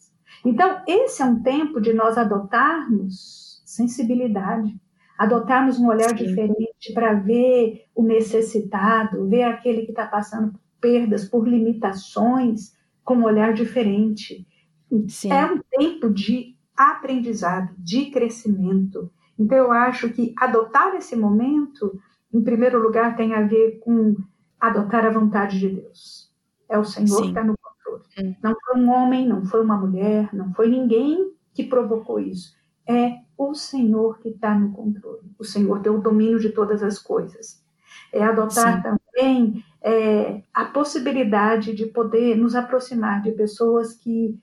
Então, 0.44 0.82
esse 0.86 1.20
é 1.20 1.24
um 1.24 1.42
tempo 1.42 1.80
de 1.80 1.92
nós 1.92 2.16
adotarmos 2.16 3.62
sensibilidade, 3.64 4.74
adotarmos 5.18 5.78
um 5.78 5.88
olhar 5.88 6.10
Sim. 6.10 6.26
diferente 6.26 6.92
para 6.94 7.14
ver 7.14 7.86
o 7.94 8.02
necessitado, 8.02 9.28
ver 9.28 9.42
aquele 9.42 9.82
que 9.82 9.90
está 9.90 10.06
passando 10.06 10.52
por 10.52 10.60
perdas, 10.80 11.24
por 11.24 11.48
limitações, 11.48 12.74
com 13.04 13.16
um 13.16 13.24
olhar 13.24 13.52
diferente. 13.52 14.46
Sim. 15.08 15.32
É 15.32 15.44
um 15.46 15.60
tempo 15.70 16.10
de 16.10 16.56
aprendizado, 16.76 17.74
de 17.78 18.06
crescimento. 18.06 19.10
Então, 19.38 19.58
eu 19.58 19.72
acho 19.72 20.10
que 20.10 20.34
adotar 20.38 20.94
esse 20.94 21.16
momento, 21.16 22.00
em 22.32 22.42
primeiro 22.42 22.80
lugar, 22.80 23.16
tem 23.16 23.34
a 23.34 23.42
ver 23.42 23.78
com 23.80 24.16
adotar 24.60 25.04
a 25.04 25.10
vontade 25.10 25.58
de 25.58 25.68
Deus. 25.68 26.32
É 26.68 26.78
o 26.78 26.84
Senhor 26.84 27.16
Sim. 27.16 27.22
que 27.22 27.28
está 27.28 27.44
no 27.44 27.54
controle. 27.58 28.04
Hum. 28.18 28.34
Não 28.42 28.54
foi 28.64 28.80
um 28.80 28.90
homem, 28.90 29.28
não 29.28 29.44
foi 29.44 29.62
uma 29.62 29.76
mulher, 29.76 30.32
não 30.32 30.52
foi 30.54 30.68
ninguém 30.68 31.32
que 31.52 31.64
provocou 31.64 32.18
isso. 32.18 32.54
É 32.86 33.18
o 33.36 33.54
Senhor 33.54 34.18
que 34.18 34.28
está 34.28 34.56
no 34.58 34.72
controle. 34.72 35.30
O 35.38 35.44
Senhor 35.44 35.80
tem 35.80 35.92
o 35.92 36.00
domínio 36.00 36.38
de 36.38 36.50
todas 36.50 36.82
as 36.82 36.98
coisas. 36.98 37.62
É 38.12 38.22
adotar 38.22 38.82
Sim. 38.82 38.96
Também 39.14 39.64
é, 39.82 40.42
a 40.52 40.64
possibilidade 40.64 41.74
de 41.74 41.86
poder 41.86 42.36
nos 42.36 42.54
aproximar 42.54 43.22
de 43.22 43.32
pessoas 43.32 43.94
que, 43.94 44.38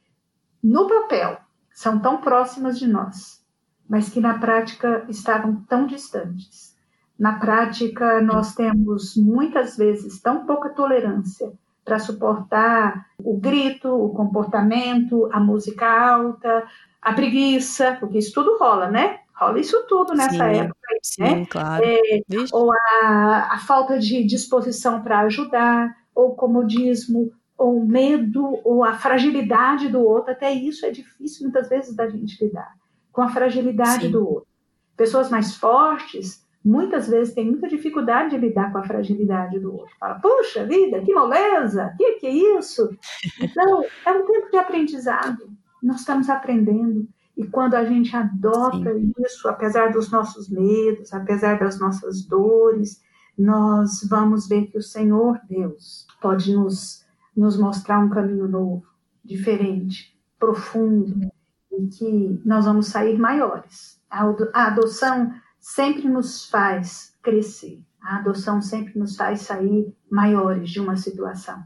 no 0.64 0.88
papel, 0.88 1.38
são 1.74 2.00
tão 2.00 2.18
próximas 2.18 2.80
de 2.80 2.88
nós, 2.88 3.44
mas 3.88 4.10
que 4.10 4.20
na 4.20 4.38
prática 4.38 5.06
estavam 5.10 5.64
tão 5.68 5.86
distantes. 5.86 6.76
Na 7.20 7.38
prática, 7.40 8.22
nós 8.22 8.56
temos 8.56 9.16
muitas 9.16 9.78
vezes 9.78 10.20
tão 10.22 10.46
pouca 10.46 10.70
tolerância 10.70 11.52
para 11.84 12.00
suportar 12.00 13.08
o 13.20 13.38
grito, 13.38 13.90
o 13.90 14.10
comportamento, 14.10 15.30
a 15.32 15.40
música 15.40 15.88
alta, 15.88 16.64
a 17.02 17.14
preguiça, 17.14 17.98
porque 18.00 18.20
isso 18.20 18.34
tudo 18.34 18.58
rola, 18.58 18.90
né? 18.90 19.21
Rola 19.34 19.60
isso 19.60 19.86
tudo 19.88 20.14
nessa 20.14 20.32
sim, 20.32 20.60
época, 20.60 20.88
sim, 21.02 21.22
né? 21.22 21.46
Claro. 21.50 21.84
É, 21.84 22.22
ou 22.52 22.72
a, 22.72 23.50
a 23.52 23.60
falta 23.60 23.98
de 23.98 24.24
disposição 24.24 25.02
para 25.02 25.22
ajudar, 25.22 25.96
ou 26.14 26.36
comodismo, 26.36 27.32
ou 27.58 27.86
medo, 27.86 28.60
ou 28.64 28.84
a 28.84 28.94
fragilidade 28.94 29.88
do 29.88 30.02
outro. 30.02 30.32
Até 30.32 30.52
isso 30.52 30.86
é 30.86 30.92
difícil 30.92 31.44
muitas 31.44 31.70
vezes 31.70 31.96
da 31.96 32.08
gente 32.10 32.44
lidar 32.44 32.74
com 33.12 33.22
a 33.22 33.30
fragilidade 33.30 34.06
sim. 34.06 34.12
do 34.12 34.28
outro. 34.28 34.48
Pessoas 34.96 35.30
mais 35.30 35.56
fortes 35.56 36.46
muitas 36.64 37.08
vezes 37.08 37.34
têm 37.34 37.46
muita 37.46 37.68
dificuldade 37.68 38.32
de 38.32 38.38
lidar 38.38 38.72
com 38.72 38.78
a 38.78 38.84
fragilidade 38.84 39.60
do 39.60 39.74
outro. 39.74 39.96
Fala, 40.00 40.20
puxa 40.20 40.64
vida, 40.66 41.02
que 41.02 41.14
moleza, 41.14 41.94
que 41.98 42.14
que 42.14 42.28
é 42.28 42.58
isso? 42.60 42.90
Então, 43.42 43.84
é 44.06 44.12
um 44.12 44.26
tempo 44.26 44.52
de 44.52 44.58
aprendizado 44.58 45.52
nós 45.82 46.02
estamos 46.02 46.30
aprendendo. 46.30 47.08
E 47.36 47.48
quando 47.48 47.76
a 47.76 47.86
gente 47.86 48.16
adota 48.16 48.94
Sim. 48.94 49.14
isso, 49.26 49.48
apesar 49.48 49.92
dos 49.92 50.12
nossos 50.12 50.50
medos, 50.50 51.14
apesar 51.14 51.60
das 51.60 51.80
nossas 51.80 52.24
dores, 52.26 53.02
nós 53.38 54.06
vamos 54.10 54.48
ver 54.48 54.68
que 54.68 54.78
o 54.78 54.84
Senhor 54.84 55.40
Deus 55.50 56.06
pode 56.22 56.54
nos, 56.54 57.06
nos 57.36 57.58
mostrar 57.58 58.00
um 58.00 58.10
caminho 58.10 58.48
novo, 58.48 58.86
diferente, 59.24 60.18
profundo, 60.38 61.32
e 61.72 61.88
que 61.88 62.42
nós 62.46 62.66
vamos 62.66 62.88
sair 62.88 63.18
maiores. 63.18 64.00
A 64.10 64.68
adoção 64.68 65.34
sempre 65.60 66.08
nos 66.08 66.50
faz 66.50 67.18
crescer, 67.22 67.82
a 68.02 68.18
adoção 68.18 68.62
sempre 68.62 69.00
nos 69.00 69.16
faz 69.16 69.42
sair 69.42 69.96
maiores 70.10 70.70
de 70.70 70.80
uma 70.80 70.98
situação. 70.98 71.64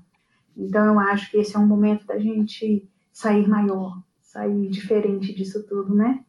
Então, 0.56 0.86
eu 0.86 1.00
acho 1.00 1.32
que 1.32 1.38
esse 1.38 1.56
é 1.56 1.60
um 1.60 1.68
momento 1.68 2.06
da 2.06 2.20
gente 2.20 2.88
sair 3.12 3.48
maior, 3.48 4.02
sair 4.36 4.70
diferente 4.70 5.34
disso 5.34 5.66
tudo, 5.66 5.96
né? 5.96 6.24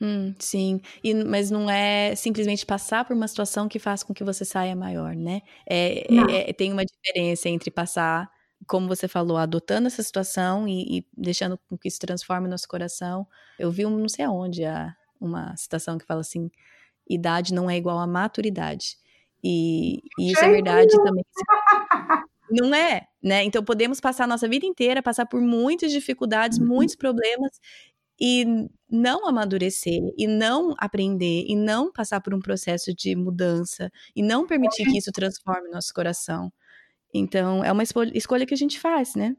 Hum, 0.00 0.34
sim, 0.40 0.80
e, 1.04 1.14
mas 1.14 1.52
não 1.52 1.70
é 1.70 2.16
simplesmente 2.16 2.66
passar 2.66 3.04
por 3.04 3.14
uma 3.14 3.28
situação 3.28 3.68
que 3.68 3.78
faz 3.78 4.02
com 4.02 4.12
que 4.12 4.24
você 4.24 4.44
saia 4.44 4.74
maior, 4.74 5.14
né? 5.14 5.40
É, 5.64 6.50
é, 6.50 6.52
tem 6.52 6.72
uma 6.72 6.84
diferença 6.84 7.48
entre 7.48 7.70
passar, 7.70 8.28
como 8.66 8.88
você 8.88 9.06
falou, 9.06 9.36
adotando 9.36 9.86
essa 9.86 10.02
situação 10.02 10.66
e, 10.66 10.98
e 10.98 11.06
deixando 11.16 11.56
com 11.68 11.78
que 11.78 11.86
isso 11.86 12.00
transforme 12.00 12.48
o 12.48 12.50
nosso 12.50 12.66
coração. 12.66 13.24
Eu 13.56 13.70
vi 13.70 13.86
um, 13.86 13.96
não 13.96 14.08
sei 14.08 14.24
aonde, 14.24 14.64
a, 14.64 14.92
uma 15.20 15.56
citação 15.56 15.96
que 15.96 16.04
fala 16.04 16.22
assim: 16.22 16.50
idade 17.08 17.54
não 17.54 17.70
é 17.70 17.76
igual 17.76 17.98
a 17.98 18.06
maturidade. 18.06 18.96
E, 19.44 20.02
e 20.18 20.32
isso 20.32 20.44
é 20.44 20.50
verdade 20.50 20.90
também. 21.04 21.24
Não 22.50 22.74
é? 22.74 23.08
Né? 23.24 23.42
Então 23.42 23.64
podemos 23.64 24.00
passar 24.00 24.24
a 24.24 24.26
nossa 24.26 24.46
vida 24.46 24.66
inteira, 24.66 25.02
passar 25.02 25.24
por 25.24 25.40
muitas 25.40 25.90
dificuldades, 25.90 26.58
uhum. 26.58 26.66
muitos 26.66 26.94
problemas 26.94 27.58
e 28.20 28.68
não 28.88 29.26
amadurecer, 29.26 30.00
e 30.16 30.26
não 30.26 30.74
aprender, 30.78 31.46
e 31.48 31.56
não 31.56 31.90
passar 31.90 32.20
por 32.20 32.34
um 32.34 32.38
processo 32.38 32.94
de 32.94 33.16
mudança, 33.16 33.90
e 34.14 34.22
não 34.22 34.46
permitir 34.46 34.84
que 34.84 34.98
isso 34.98 35.10
transforme 35.10 35.68
nosso 35.70 35.92
coração. 35.92 36.52
Então, 37.12 37.64
é 37.64 37.72
uma 37.72 37.82
escolha 37.82 38.46
que 38.46 38.54
a 38.54 38.56
gente 38.56 38.78
faz, 38.78 39.14
né? 39.16 39.34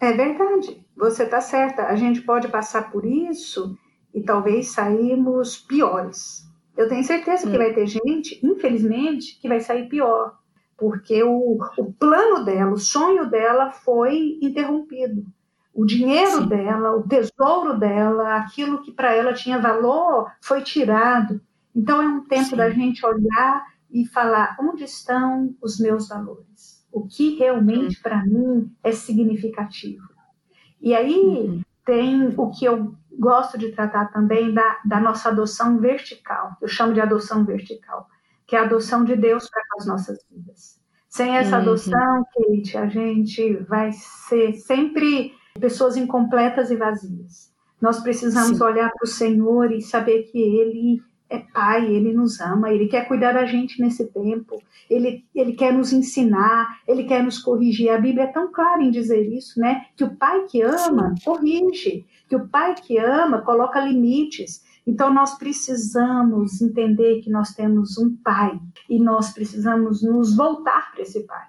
É 0.00 0.12
verdade, 0.12 0.82
você 0.96 1.24
está 1.24 1.40
certa. 1.40 1.86
A 1.86 1.96
gente 1.96 2.22
pode 2.22 2.48
passar 2.48 2.90
por 2.90 3.04
isso 3.04 3.76
e 4.14 4.22
talvez 4.22 4.68
sairmos 4.68 5.58
piores. 5.58 6.42
Eu 6.76 6.88
tenho 6.88 7.02
certeza 7.04 7.48
que 7.48 7.54
hum. 7.54 7.58
vai 7.58 7.74
ter 7.74 7.86
gente, 7.86 8.38
infelizmente, 8.42 9.38
que 9.40 9.48
vai 9.48 9.60
sair 9.60 9.88
pior, 9.88 10.38
porque 10.76 11.22
o, 11.22 11.58
o 11.78 11.92
plano 11.92 12.44
dela, 12.44 12.72
o 12.72 12.78
sonho 12.78 13.28
dela 13.30 13.70
foi 13.70 14.38
interrompido. 14.42 15.24
O 15.72 15.84
dinheiro 15.84 16.42
Sim. 16.42 16.48
dela, 16.48 16.96
o 16.96 17.06
tesouro 17.06 17.78
dela, 17.78 18.36
aquilo 18.36 18.82
que 18.82 18.92
para 18.92 19.14
ela 19.14 19.34
tinha 19.34 19.58
valor, 19.58 20.30
foi 20.40 20.62
tirado. 20.62 21.40
Então 21.74 22.00
é 22.00 22.06
um 22.06 22.24
tempo 22.24 22.50
Sim. 22.50 22.56
da 22.56 22.70
gente 22.70 23.04
olhar 23.04 23.66
e 23.90 24.06
falar 24.06 24.56
onde 24.60 24.84
estão 24.84 25.54
os 25.62 25.78
meus 25.78 26.08
valores, 26.08 26.86
o 26.90 27.06
que 27.06 27.36
realmente 27.36 27.96
uhum. 27.96 28.02
para 28.02 28.24
mim 28.24 28.72
é 28.82 28.92
significativo. 28.92 30.08
E 30.80 30.94
aí 30.94 31.14
uhum. 31.14 31.62
tem 31.84 32.34
o 32.36 32.50
que 32.50 32.64
eu 32.64 32.94
gosto 33.18 33.58
de 33.58 33.72
tratar 33.72 34.12
também 34.12 34.52
da, 34.52 34.78
da 34.84 35.00
nossa 35.00 35.28
adoção 35.28 35.78
vertical, 35.78 36.56
eu 36.60 36.68
chamo 36.68 36.92
de 36.92 37.00
adoção 37.00 37.44
vertical, 37.44 38.08
que 38.46 38.54
é 38.54 38.60
a 38.60 38.62
adoção 38.62 39.04
de 39.04 39.16
Deus 39.16 39.48
para 39.48 39.62
as 39.78 39.86
nossas 39.86 40.18
vidas. 40.30 40.80
Sem 41.08 41.36
essa 41.36 41.56
uhum. 41.56 41.62
adoção, 41.62 42.26
Kate, 42.34 42.76
a 42.76 42.86
gente 42.86 43.54
vai 43.64 43.90
ser 43.92 44.52
sempre 44.54 45.32
pessoas 45.58 45.96
incompletas 45.96 46.70
e 46.70 46.76
vazias. 46.76 47.50
Nós 47.80 48.00
precisamos 48.00 48.58
Sim. 48.58 48.64
olhar 48.64 48.90
para 48.90 49.04
o 49.04 49.08
Senhor 49.08 49.72
e 49.72 49.80
saber 49.80 50.24
que 50.24 50.38
Ele 50.38 51.02
é 51.28 51.38
Pai, 51.38 51.86
Ele 51.86 52.12
nos 52.12 52.40
ama, 52.40 52.70
Ele 52.70 52.86
quer 52.86 53.08
cuidar 53.08 53.32
da 53.32 53.44
gente 53.46 53.80
nesse 53.80 54.06
tempo, 54.12 54.62
Ele, 54.88 55.24
ele 55.34 55.54
quer 55.54 55.72
nos 55.72 55.92
ensinar, 55.92 56.80
Ele 56.86 57.04
quer 57.04 57.22
nos 57.22 57.38
corrigir. 57.38 57.90
A 57.90 57.98
Bíblia 57.98 58.24
é 58.24 58.32
tão 58.32 58.52
clara 58.52 58.82
em 58.82 58.90
dizer 58.90 59.22
isso, 59.22 59.58
né? 59.58 59.86
Que 59.96 60.04
o 60.04 60.16
Pai 60.16 60.44
que 60.44 60.62
ama, 60.62 61.14
corrige, 61.24 62.04
que 62.28 62.36
o 62.36 62.48
Pai 62.48 62.74
que 62.74 62.98
ama, 62.98 63.42
coloca 63.42 63.80
limites. 63.80 64.64
Então, 64.86 65.12
nós 65.12 65.36
precisamos 65.36 66.60
entender 66.62 67.20
que 67.20 67.30
nós 67.30 67.54
temos 67.54 67.98
um 67.98 68.16
Pai 68.16 68.58
e 68.88 68.98
nós 68.98 69.32
precisamos 69.32 70.02
nos 70.02 70.36
voltar 70.36 70.92
para 70.92 71.02
esse 71.02 71.26
Pai. 71.26 71.46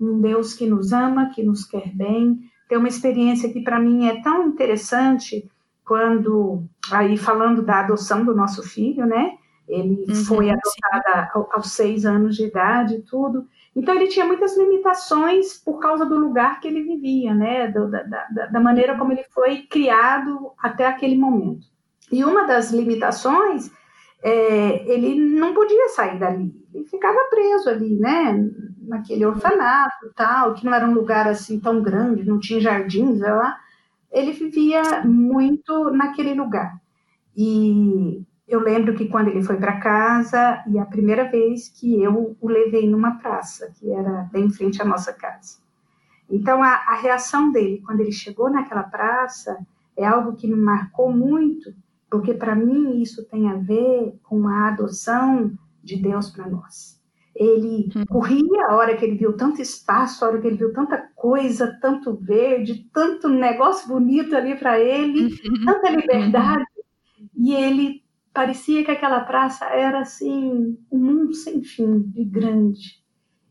Um 0.00 0.20
Deus 0.20 0.54
que 0.54 0.66
nos 0.66 0.92
ama, 0.92 1.30
que 1.30 1.42
nos 1.42 1.64
quer 1.64 1.94
bem, 1.94 2.40
tem 2.68 2.78
uma 2.78 2.88
experiência 2.88 3.52
que 3.52 3.60
para 3.60 3.78
mim 3.78 4.06
é 4.06 4.22
tão 4.22 4.48
interessante 4.48 5.46
quando 5.84 6.64
aí 6.90 7.18
falando 7.18 7.62
da 7.62 7.80
adoção 7.80 8.24
do 8.24 8.34
nosso 8.34 8.62
filho, 8.62 9.04
né? 9.04 9.36
Ele 9.68 10.06
uhum, 10.08 10.14
foi 10.24 10.50
adotado 10.50 11.48
aos 11.52 11.72
seis 11.72 12.04
anos 12.04 12.36
de 12.36 12.46
idade 12.46 12.94
e 12.94 13.02
tudo. 13.02 13.46
Então 13.76 13.94
ele 13.94 14.08
tinha 14.08 14.24
muitas 14.24 14.56
limitações 14.56 15.58
por 15.58 15.80
causa 15.80 16.04
do 16.04 16.18
lugar 16.18 16.60
que 16.60 16.68
ele 16.68 16.82
vivia, 16.82 17.34
né? 17.34 17.68
Da, 17.68 17.84
da, 17.86 18.46
da 18.46 18.60
maneira 18.60 18.96
como 18.96 19.12
ele 19.12 19.24
foi 19.24 19.62
criado 19.62 20.52
até 20.58 20.86
aquele 20.86 21.16
momento. 21.16 21.66
E 22.12 22.24
uma 22.24 22.44
das 22.46 22.70
limitações 22.70 23.72
é, 24.22 24.88
ele 24.92 25.18
não 25.18 25.52
podia 25.54 25.88
sair 25.88 26.18
dali, 26.18 26.54
ele 26.72 26.84
ficava 26.84 27.18
preso 27.30 27.68
ali, 27.68 27.96
né? 27.96 28.50
naquele 28.82 29.24
orfanato 29.24 30.12
tal, 30.14 30.54
que 30.54 30.64
não 30.64 30.74
era 30.74 30.86
um 30.86 30.92
lugar 30.92 31.28
assim 31.28 31.58
tão 31.58 31.82
grande, 31.82 32.24
não 32.24 32.38
tinha 32.38 32.60
jardins 32.60 33.20
lá, 33.20 33.58
ele 34.10 34.32
vivia 34.32 35.02
muito 35.04 35.90
naquele 35.90 36.34
lugar. 36.34 36.78
E 37.34 38.22
eu 38.46 38.60
lembro 38.60 38.94
que 38.94 39.08
quando 39.08 39.28
ele 39.28 39.42
foi 39.42 39.56
para 39.56 39.80
casa, 39.80 40.62
e 40.68 40.78
a 40.78 40.84
primeira 40.84 41.24
vez 41.30 41.68
que 41.68 42.02
eu 42.02 42.36
o 42.40 42.48
levei 42.48 42.88
numa 42.88 43.18
praça, 43.18 43.72
que 43.78 43.90
era 43.90 44.28
bem 44.32 44.46
em 44.46 44.50
frente 44.50 44.82
à 44.82 44.84
nossa 44.84 45.12
casa. 45.12 45.62
Então, 46.28 46.62
a, 46.62 46.74
a 46.74 46.94
reação 46.94 47.50
dele 47.50 47.82
quando 47.84 48.00
ele 48.00 48.12
chegou 48.12 48.50
naquela 48.50 48.82
praça 48.82 49.58
é 49.96 50.04
algo 50.04 50.34
que 50.34 50.46
me 50.46 50.56
marcou 50.56 51.10
muito, 51.12 51.74
porque 52.12 52.34
para 52.34 52.54
mim 52.54 53.00
isso 53.00 53.26
tem 53.26 53.48
a 53.48 53.54
ver 53.54 54.20
com 54.22 54.46
a 54.46 54.68
adoção 54.68 55.50
de 55.82 55.96
Deus 55.96 56.28
para 56.28 56.46
nós. 56.46 57.00
Ele 57.34 57.88
uhum. 57.96 58.04
corria 58.04 58.66
a 58.66 58.76
hora 58.76 58.94
que 58.94 59.02
ele 59.06 59.16
viu 59.16 59.34
tanto 59.34 59.62
espaço, 59.62 60.22
a 60.22 60.28
hora 60.28 60.38
que 60.38 60.46
ele 60.46 60.58
viu 60.58 60.74
tanta 60.74 60.98
coisa, 61.16 61.78
tanto 61.80 62.14
verde, 62.14 62.86
tanto 62.92 63.30
negócio 63.30 63.88
bonito 63.88 64.36
ali 64.36 64.54
para 64.54 64.78
ele, 64.78 65.22
uhum. 65.22 65.64
tanta 65.64 65.88
liberdade. 65.88 66.66
E 67.34 67.54
ele 67.54 68.04
parecia 68.30 68.84
que 68.84 68.90
aquela 68.90 69.20
praça 69.20 69.64
era 69.64 70.00
assim, 70.00 70.76
um 70.90 70.98
mundo 70.98 71.32
sem 71.32 71.62
fim, 71.62 71.98
de 71.98 72.26
grande. 72.26 73.02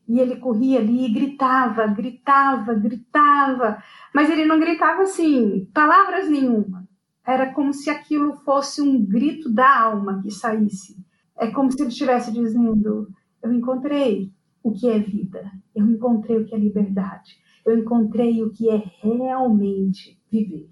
E 0.07 0.19
ele 0.19 0.35
corria 0.35 0.77
ali 0.77 1.05
e 1.07 1.13
gritava, 1.13 1.87
gritava, 1.87 2.75
gritava, 2.75 3.81
mas 4.13 4.29
ele 4.29 4.45
não 4.45 4.59
gritava 4.59 5.01
assim, 5.01 5.67
palavras 5.73 6.29
nenhuma. 6.29 6.80
Era 7.25 7.53
como 7.53 7.73
se 7.73 7.89
aquilo 7.89 8.33
fosse 8.37 8.81
um 8.81 9.03
grito 9.05 9.51
da 9.51 9.79
alma 9.81 10.21
que 10.21 10.31
saísse. 10.31 10.97
É 11.37 11.49
como 11.51 11.71
se 11.71 11.81
ele 11.81 11.89
estivesse 11.89 12.31
dizendo: 12.31 13.07
eu 13.41 13.53
encontrei 13.53 14.31
o 14.63 14.71
que 14.71 14.89
é 14.89 14.99
vida, 14.99 15.51
eu 15.75 15.85
encontrei 15.85 16.37
o 16.37 16.45
que 16.45 16.53
é 16.53 16.57
liberdade, 16.57 17.37
eu 17.65 17.77
encontrei 17.77 18.43
o 18.43 18.51
que 18.51 18.69
é 18.69 18.83
realmente 19.01 20.19
viver. 20.31 20.69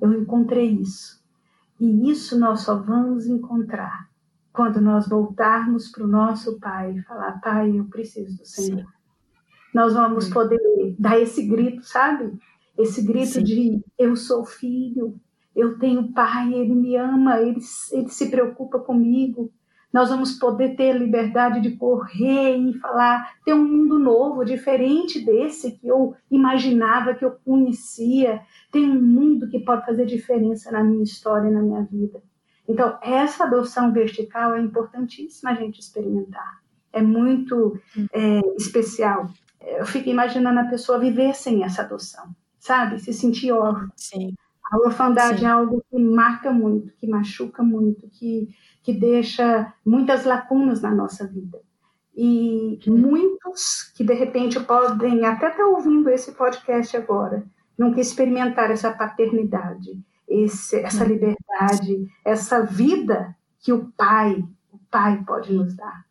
Eu 0.00 0.12
encontrei 0.20 0.70
isso. 0.70 1.20
E 1.78 2.10
isso 2.10 2.38
nós 2.38 2.62
só 2.62 2.76
vamos 2.76 3.26
encontrar 3.26 4.08
quando 4.52 4.80
nós 4.80 5.08
voltarmos 5.08 5.88
para 5.90 6.04
o 6.04 6.08
nosso 6.08 6.58
Pai 6.58 6.92
e 6.92 7.02
falar: 7.02 7.40
Pai, 7.40 7.70
eu 7.78 7.84
preciso 7.86 8.36
do 8.36 8.46
Senhor. 8.46 8.80
Sim. 8.80 8.86
Nós 9.74 9.94
vamos 9.94 10.24
Sim. 10.24 10.32
poder 10.32 10.96
dar 10.98 11.18
esse 11.20 11.46
grito, 11.46 11.82
sabe? 11.82 12.38
Esse 12.76 13.02
grito 13.02 13.34
Sim. 13.34 13.44
de: 13.44 13.84
Eu 13.98 14.16
sou 14.16 14.44
filho, 14.44 15.20
eu 15.60 15.78
tenho 15.78 16.12
Pai, 16.12 16.52
Ele 16.52 16.74
me 16.74 16.96
ama, 16.96 17.40
ele, 17.40 17.60
ele 17.92 18.08
se 18.08 18.30
preocupa 18.30 18.78
comigo, 18.78 19.52
nós 19.92 20.08
vamos 20.08 20.32
poder 20.38 20.76
ter 20.76 20.96
liberdade 20.96 21.60
de 21.60 21.76
correr 21.76 22.56
e 22.56 22.78
falar, 22.78 23.34
ter 23.44 23.52
um 23.54 23.64
mundo 23.64 23.98
novo, 23.98 24.44
diferente 24.44 25.24
desse 25.24 25.72
que 25.72 25.88
eu 25.88 26.14
imaginava, 26.30 27.14
que 27.14 27.24
eu 27.24 27.32
conhecia. 27.44 28.40
Tem 28.70 28.88
um 28.88 29.02
mundo 29.02 29.48
que 29.48 29.58
pode 29.58 29.84
fazer 29.84 30.06
diferença 30.06 30.70
na 30.70 30.82
minha 30.82 31.02
história 31.02 31.48
e 31.48 31.52
na 31.52 31.60
minha 31.60 31.82
vida. 31.82 32.22
Então, 32.68 32.96
essa 33.02 33.44
adoção 33.44 33.92
vertical 33.92 34.54
é 34.54 34.60
importantíssima 34.60 35.50
a 35.50 35.54
gente 35.54 35.80
experimentar. 35.80 36.60
É 36.92 37.02
muito 37.02 37.80
é, 38.12 38.40
especial. 38.56 39.28
Eu 39.60 39.84
fico 39.84 40.08
imaginando 40.08 40.60
a 40.60 40.64
pessoa 40.64 41.00
viver 41.00 41.34
sem 41.34 41.64
essa 41.64 41.82
adoção, 41.82 42.30
sabe? 42.60 43.00
Se 43.00 43.12
sentir 43.12 43.50
órfã. 43.50 43.90
Sim. 43.96 44.34
A 44.70 44.78
orfandade 44.78 45.40
Sim. 45.40 45.46
é 45.46 45.48
algo 45.48 45.84
que 45.90 45.98
marca 45.98 46.52
muito, 46.52 46.92
que 46.94 47.06
machuca 47.06 47.62
muito, 47.62 48.08
que 48.08 48.48
que 48.82 48.92
deixa 48.92 49.72
muitas 49.84 50.24
lacunas 50.24 50.80
na 50.80 50.90
nossa 50.90 51.26
vida. 51.26 51.60
E 52.14 52.78
muitos 52.86 53.92
que 53.94 54.04
de 54.04 54.12
repente 54.12 54.58
podem 54.60 55.24
até 55.24 55.48
estar 55.48 55.64
ouvindo 55.64 56.10
esse 56.10 56.32
podcast 56.32 56.96
agora, 56.96 57.44
nunca 57.78 58.00
experimentaram 58.00 58.72
essa 58.72 58.92
paternidade, 58.92 59.98
esse, 60.28 60.76
essa 60.80 61.04
uhum. 61.04 61.10
liberdade, 61.10 62.06
essa 62.24 62.64
vida 62.64 63.34
que 63.60 63.72
o 63.72 63.90
Pai, 63.96 64.44
o 64.72 64.78
Pai 64.90 65.22
pode 65.26 65.52
nos 65.52 65.74
dar. 65.74 66.04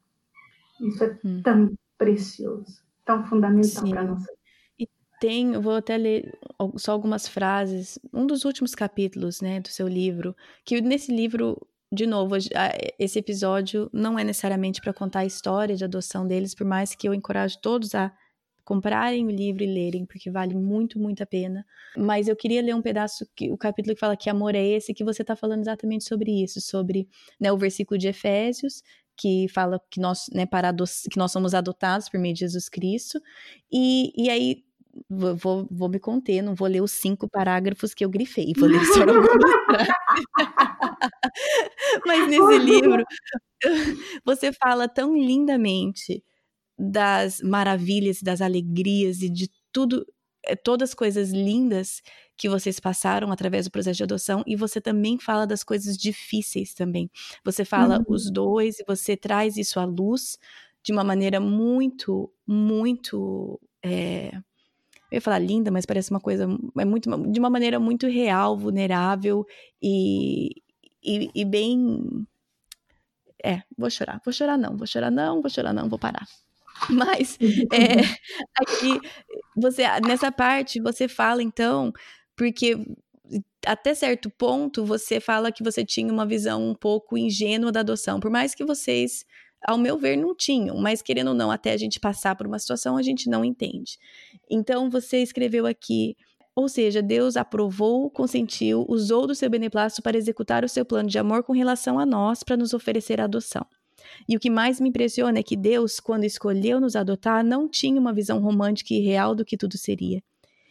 Isso 0.80 1.04
é 1.04 1.18
uhum. 1.24 1.42
tão 1.44 1.74
precioso, 1.98 2.82
tão 3.06 3.24
fundamental 3.26 3.88
para 3.90 4.02
a 4.02 4.06
nossa 4.06 4.32
vida. 4.32 4.39
Tem, 5.20 5.54
eu 5.54 5.62
vou 5.62 5.74
até 5.74 5.98
ler 5.98 6.38
só 6.78 6.94
algumas 6.94 7.28
frases, 7.28 8.00
um 8.14 8.26
dos 8.26 8.46
últimos 8.46 8.74
capítulos, 8.74 9.42
né, 9.42 9.60
do 9.60 9.68
seu 9.68 9.88
livro, 9.88 10.36
que 10.64 10.80
nesse 10.82 11.14
livro 11.14 11.58
de 11.92 12.06
novo, 12.06 12.36
esse 13.00 13.18
episódio 13.18 13.90
não 13.92 14.18
é 14.18 14.24
necessariamente 14.24 14.80
para 14.80 14.94
contar 14.94 15.22
a 15.22 15.26
história 15.26 15.76
de 15.76 15.84
adoção 15.84 16.28
deles, 16.28 16.54
por 16.54 16.66
mais 16.66 16.94
que 16.94 17.08
eu 17.08 17.14
encoraje 17.16 17.60
todos 17.60 17.96
a 17.96 18.14
comprarem 18.64 19.26
o 19.26 19.32
livro 19.32 19.64
e 19.64 19.66
lerem, 19.66 20.06
porque 20.06 20.30
vale 20.30 20.54
muito, 20.54 21.00
muito 21.00 21.24
a 21.24 21.26
pena. 21.26 21.66
Mas 21.98 22.28
eu 22.28 22.36
queria 22.36 22.62
ler 22.62 22.76
um 22.76 22.82
pedaço, 22.84 23.28
que, 23.36 23.50
o 23.52 23.58
capítulo 23.58 23.96
que 23.96 24.00
fala 24.00 24.16
que 24.16 24.30
amor 24.30 24.54
é 24.54 24.64
esse, 24.64 24.94
que 24.94 25.04
você 25.04 25.24
está 25.24 25.36
falando 25.36 25.62
exatamente 25.62 26.04
sobre 26.04 26.44
isso, 26.44 26.62
sobre 26.62 27.10
né, 27.40 27.52
o 27.52 27.58
versículo 27.58 27.98
de 27.98 28.08
Efésios, 28.08 28.84
que 29.18 29.48
fala 29.50 29.82
que 29.90 30.00
nós, 30.00 30.30
né, 30.32 30.46
para 30.46 30.72
que 30.72 31.18
nós 31.18 31.32
somos 31.32 31.56
adotados 31.56 32.08
por 32.08 32.20
meio 32.20 32.36
de 32.36 32.42
Jesus 32.42 32.70
Cristo. 32.70 33.20
E, 33.72 34.14
e 34.16 34.30
aí 34.30 34.64
vou, 35.10 35.68
vou 35.70 35.90
me 35.90 36.00
conter, 36.00 36.42
não 36.42 36.56
vou 36.56 36.68
ler 36.68 36.82
os 36.82 36.92
cinco 36.92 37.30
parágrafos 37.30 37.94
que 37.94 38.04
eu 38.04 38.10
grifei, 38.10 38.54
vou 38.58 38.70
ler 38.70 38.84
só 38.86 39.02
algumas 39.02 39.88
Mas 42.06 42.28
nesse 42.28 42.58
livro, 42.60 43.04
você 44.26 44.52
fala 44.52 44.88
tão 44.88 45.16
lindamente 45.16 46.24
das 46.78 47.42
maravilhas, 47.42 48.22
das 48.22 48.42
alegrias 48.42 49.22
e 49.22 49.30
de 49.30 49.50
tudo, 49.72 50.06
é, 50.46 50.56
todas 50.56 50.90
as 50.90 50.96
coisas 50.96 51.32
lindas 51.32 52.02
que 52.38 52.48
vocês 52.48 52.80
passaram 52.80 53.32
através 53.32 53.66
do 53.66 53.72
processo 53.72 53.98
de 53.98 54.04
adoção 54.04 54.44
e 54.48 54.56
você 54.56 54.80
também 54.80 55.20
fala 55.20 55.46
das 55.46 55.64
coisas 55.64 55.98
difíceis 55.98 56.74
também. 56.74 57.12
Você 57.44 57.66
fala 57.66 58.00
uhum. 58.00 58.06
os 58.08 58.32
dois 58.32 58.80
e 58.80 58.86
você 58.88 59.18
traz 59.18 59.58
isso 59.58 59.80
à 59.80 59.86
luz 59.86 60.38
de 60.84 60.94
uma 60.94 61.04
maneira 61.04 61.40
muito, 61.40 62.32
muito. 62.48 63.60
É, 63.84 64.32
eu 65.12 65.18
ia 65.18 65.22
falar 65.22 65.40
linda, 65.40 65.72
mas 65.72 65.86
parece 65.86 66.12
uma 66.12 66.20
coisa. 66.20 66.48
É 66.78 66.86
muito, 66.86 67.10
de 67.32 67.40
uma 67.40 67.50
maneira 67.50 67.80
muito 67.80 68.08
real, 68.08 68.58
vulnerável 68.58 69.46
e, 69.82 70.62
e, 71.04 71.30
e 71.34 71.46
bem. 71.46 72.28
É, 73.44 73.62
vou 73.78 73.90
chorar. 73.90 74.22
Vou 74.24 74.34
chorar 74.34 74.58
não, 74.58 74.78
vou 74.78 74.86
chorar 74.86 75.12
não, 75.12 75.42
vou 75.42 75.50
chorar 75.50 75.74
não, 75.74 75.90
vou 75.90 76.00
parar. 76.00 76.28
Mas 76.90 77.38
é, 77.74 78.02
aqui 78.56 79.00
você 79.56 79.84
nessa 80.02 80.32
parte 80.32 80.80
você 80.80 81.08
fala 81.10 81.44
então 81.44 81.92
porque 82.38 82.78
até 83.66 83.94
certo 83.94 84.30
ponto 84.30 84.86
você 84.86 85.20
fala 85.20 85.52
que 85.52 85.64
você 85.64 85.84
tinha 85.84 86.12
uma 86.12 86.26
visão 86.26 86.70
um 86.70 86.76
pouco 86.76 87.18
ingênua 87.18 87.72
da 87.72 87.82
adoção, 87.82 88.20
por 88.20 88.32
mais 88.32 88.56
que 88.56 88.64
vocês, 88.64 89.26
ao 89.66 89.78
meu 89.78 89.98
ver, 89.98 90.16
não 90.18 90.36
tinham, 90.36 90.78
mas 90.78 91.02
querendo 91.02 91.30
ou 91.30 91.34
não, 91.34 91.52
até 91.52 91.72
a 91.72 91.78
gente 91.78 92.00
passar 92.00 92.36
por 92.36 92.48
uma 92.48 92.60
situação, 92.60 92.98
a 92.98 93.02
gente 93.02 93.30
não 93.30 93.44
entende. 93.44 93.98
Então 94.50 94.90
você 94.90 95.22
escreveu 95.22 95.66
aqui, 95.66 96.16
ou 96.56 96.68
seja, 96.68 97.02
Deus 97.02 97.38
aprovou, 97.38 98.10
consentiu, 98.10 98.86
usou 98.88 99.28
do 99.28 99.36
seu 99.36 99.50
beneplácito 99.50 100.02
para 100.02 100.18
executar 100.18 100.64
o 100.64 100.70
seu 100.70 100.86
plano 100.86 101.10
de 101.10 101.18
amor 101.18 101.44
com 101.44 101.54
relação 101.54 102.00
a 102.00 102.06
nós 102.06 102.44
para 102.44 102.58
nos 102.58 102.74
oferecer 102.74 103.22
a 103.22 103.26
adoção. 103.26 103.66
E 104.28 104.36
o 104.36 104.40
que 104.40 104.50
mais 104.50 104.80
me 104.80 104.90
impressiona 104.90 105.40
é 105.40 105.44
que 105.44 105.56
Deus, 105.56 106.00
quando 106.00 106.24
escolheu 106.24 106.80
nos 106.80 106.96
adotar, 106.96 107.44
não 107.44 107.68
tinha 107.68 108.00
uma 108.00 108.14
visão 108.14 108.40
romântica 108.40 108.94
e 108.94 109.00
real 109.00 109.36
do 109.36 109.46
que 109.46 109.58
tudo 109.58 109.78
seria. 109.78 110.22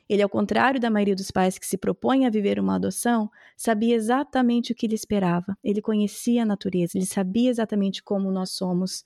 Ele, 0.09 0.23
ao 0.23 0.29
contrário 0.29 0.81
da 0.81 0.91
maioria 0.91 1.15
dos 1.15 1.31
pais 1.31 1.59
que 1.59 1.67
se 1.67 1.77
propõem 1.77 2.27
a 2.27 2.31
viver 2.31 2.59
uma 2.59 2.77
adoção, 2.77 3.31
sabia 3.57 3.95
exatamente 3.95 4.73
o 4.73 4.75
que 4.75 4.87
lhe 4.87 4.95
esperava. 4.95 5.57
Ele 5.63 5.83
conhecia 5.83 6.43
a 6.43 6.47
natureza, 6.47 6.97
ele 6.97 7.05
sabia 7.05 7.51
exatamente 7.51 8.03
como 8.03 8.31
nós 8.31 8.51
somos. 8.51 9.05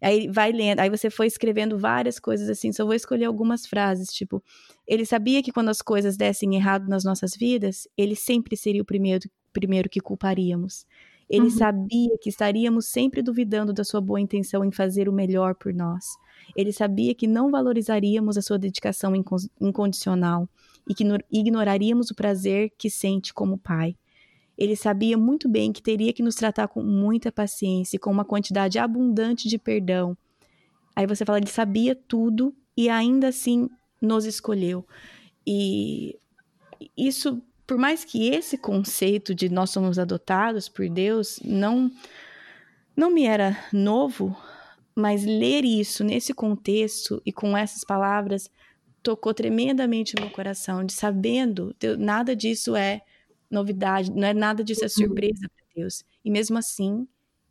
Aí 0.00 0.28
vai 0.28 0.52
lendo, 0.52 0.80
aí 0.80 0.90
você 0.90 1.10
foi 1.10 1.26
escrevendo 1.26 1.78
várias 1.78 2.18
coisas 2.18 2.48
assim, 2.48 2.72
só 2.72 2.84
vou 2.84 2.94
escolher 2.94 3.24
algumas 3.24 3.66
frases, 3.66 4.12
tipo, 4.12 4.42
ele 4.86 5.06
sabia 5.06 5.42
que 5.42 5.50
quando 5.50 5.70
as 5.70 5.80
coisas 5.80 6.16
dessem 6.16 6.54
errado 6.54 6.88
nas 6.88 7.04
nossas 7.04 7.34
vidas, 7.34 7.88
ele 7.96 8.14
sempre 8.14 8.56
seria 8.56 8.82
o 8.82 8.84
primeiro, 8.84 9.28
primeiro 9.52 9.88
que 9.88 10.00
culparíamos. 10.00 10.86
Ele 11.28 11.44
uhum. 11.44 11.50
sabia 11.50 12.18
que 12.20 12.28
estaríamos 12.28 12.86
sempre 12.86 13.22
duvidando 13.22 13.72
da 13.72 13.82
sua 13.82 14.00
boa 14.00 14.20
intenção 14.20 14.64
em 14.64 14.70
fazer 14.70 15.08
o 15.08 15.12
melhor 15.12 15.54
por 15.54 15.72
nós. 15.72 16.04
Ele 16.54 16.72
sabia 16.72 17.14
que 17.14 17.26
não 17.26 17.50
valorizaríamos 17.50 18.36
a 18.36 18.42
sua 18.42 18.58
dedicação 18.58 19.12
incondicional 19.60 20.48
e 20.88 20.94
que 20.94 21.04
ignoraríamos 21.32 22.10
o 22.10 22.14
prazer 22.14 22.72
que 22.76 22.90
sente 22.90 23.32
como 23.32 23.58
pai. 23.58 23.96
Ele 24.56 24.76
sabia 24.76 25.18
muito 25.18 25.48
bem 25.48 25.72
que 25.72 25.82
teria 25.82 26.12
que 26.12 26.22
nos 26.22 26.36
tratar 26.36 26.68
com 26.68 26.82
muita 26.82 27.32
paciência 27.32 27.96
e 27.96 27.98
com 27.98 28.10
uma 28.10 28.24
quantidade 28.24 28.78
abundante 28.78 29.48
de 29.48 29.58
perdão. 29.58 30.16
Aí 30.94 31.06
você 31.06 31.24
fala, 31.24 31.38
ele 31.38 31.48
sabia 31.48 31.96
tudo 31.96 32.54
e 32.76 32.88
ainda 32.88 33.28
assim 33.28 33.68
nos 34.00 34.24
escolheu. 34.24 34.86
E 35.46 36.16
isso, 36.96 37.42
por 37.66 37.78
mais 37.78 38.04
que 38.04 38.28
esse 38.28 38.58
conceito 38.58 39.34
de 39.34 39.48
nós 39.48 39.70
somos 39.70 39.98
adotados 39.98 40.68
por 40.68 40.88
Deus 40.88 41.40
não 41.44 41.90
não 42.96 43.10
me 43.10 43.24
era 43.24 43.58
novo, 43.72 44.36
mas 44.94 45.24
ler 45.24 45.64
isso 45.64 46.04
nesse 46.04 46.32
contexto 46.32 47.20
e 47.26 47.32
com 47.32 47.56
essas 47.56 47.82
palavras 47.82 48.48
tocou 49.02 49.34
tremendamente 49.34 50.14
meu 50.18 50.30
coração, 50.30 50.84
de 50.84 50.92
sabendo, 50.92 51.74
nada 51.98 52.36
disso 52.36 52.76
é 52.76 53.02
novidade, 53.50 54.10
não 54.12 54.26
é 54.26 54.32
nada 54.32 54.62
disso 54.62 54.84
é 54.84 54.88
surpresa 54.88 55.48
para 55.54 55.66
Deus. 55.74 56.04
E 56.24 56.30
mesmo 56.30 56.56
assim, 56.56 57.06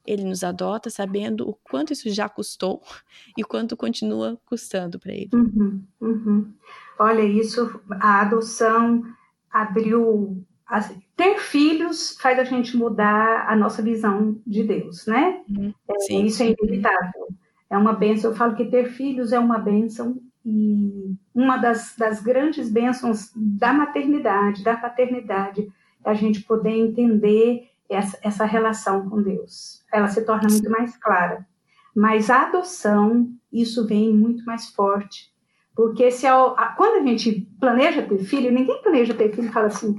ele 0.06 0.24
nos 0.24 0.44
adota 0.44 0.90
sabendo 0.90 1.48
o 1.48 1.54
quanto 1.54 1.94
isso 1.94 2.10
já 2.10 2.30
custou 2.30 2.82
e 3.38 3.44
quanto 3.44 3.76
continua 3.76 4.40
custando 4.46 4.98
para 4.98 5.14
ele. 5.14 5.30
Uhum, 5.34 5.84
uhum. 6.00 6.54
Olha, 6.98 7.22
isso, 7.22 7.82
a 8.00 8.22
adoção 8.22 9.04
abriu. 9.54 10.44
ter 11.16 11.38
filhos 11.38 12.18
faz 12.20 12.40
a 12.40 12.44
gente 12.44 12.76
mudar 12.76 13.46
a 13.48 13.56
nossa 13.56 13.82
visão 13.82 14.42
de 14.46 14.64
Deus, 14.64 15.06
né? 15.06 15.42
Uhum, 15.48 15.74
é, 16.10 16.16
isso 16.16 16.42
é 16.42 16.48
inevitável 16.48 17.28
é 17.74 17.78
uma 17.78 17.94
benção. 17.94 18.32
Eu 18.32 18.38
falo 18.38 18.56
que 18.56 18.66
ter 18.66 18.92
filhos 18.92 19.34
é 19.34 19.40
uma 19.40 19.58
benção 19.58 20.22
e 20.46 21.16
uma 21.34 21.58
das, 21.58 21.96
das 21.98 22.22
grandes 22.22 22.70
bênçãos 22.70 23.32
da 23.36 23.74
maternidade, 23.74 24.64
da 24.64 24.78
paternidade, 24.78 25.68
é 26.06 26.10
a 26.10 26.14
gente 26.14 26.42
poder 26.42 26.72
entender 26.72 27.70
essa, 27.90 28.20
essa 28.22 28.46
relação 28.46 29.10
com 29.10 29.22
Deus. 29.22 29.84
Ela 29.92 30.08
se 30.08 30.24
torna 30.24 30.50
muito 30.50 30.70
mais 30.70 30.96
clara. 30.98 31.46
Mas 31.96 32.30
a 32.30 32.44
adoção, 32.44 33.32
isso 33.52 33.88
vem 33.88 34.14
muito 34.14 34.46
mais 34.46 34.70
forte. 34.70 35.33
Porque 35.76 36.12
se 36.12 36.28
a, 36.28 36.74
quando 36.78 37.02
a 37.02 37.08
gente 37.08 37.48
planeja 37.60 38.04
ter 38.04 38.20
filho, 38.20 38.52
ninguém 38.52 38.82
planeja 38.82 39.14
ter 39.14 39.34
filho 39.34 39.48
e 39.48 39.52
fala 39.52 39.68
assim, 39.68 39.96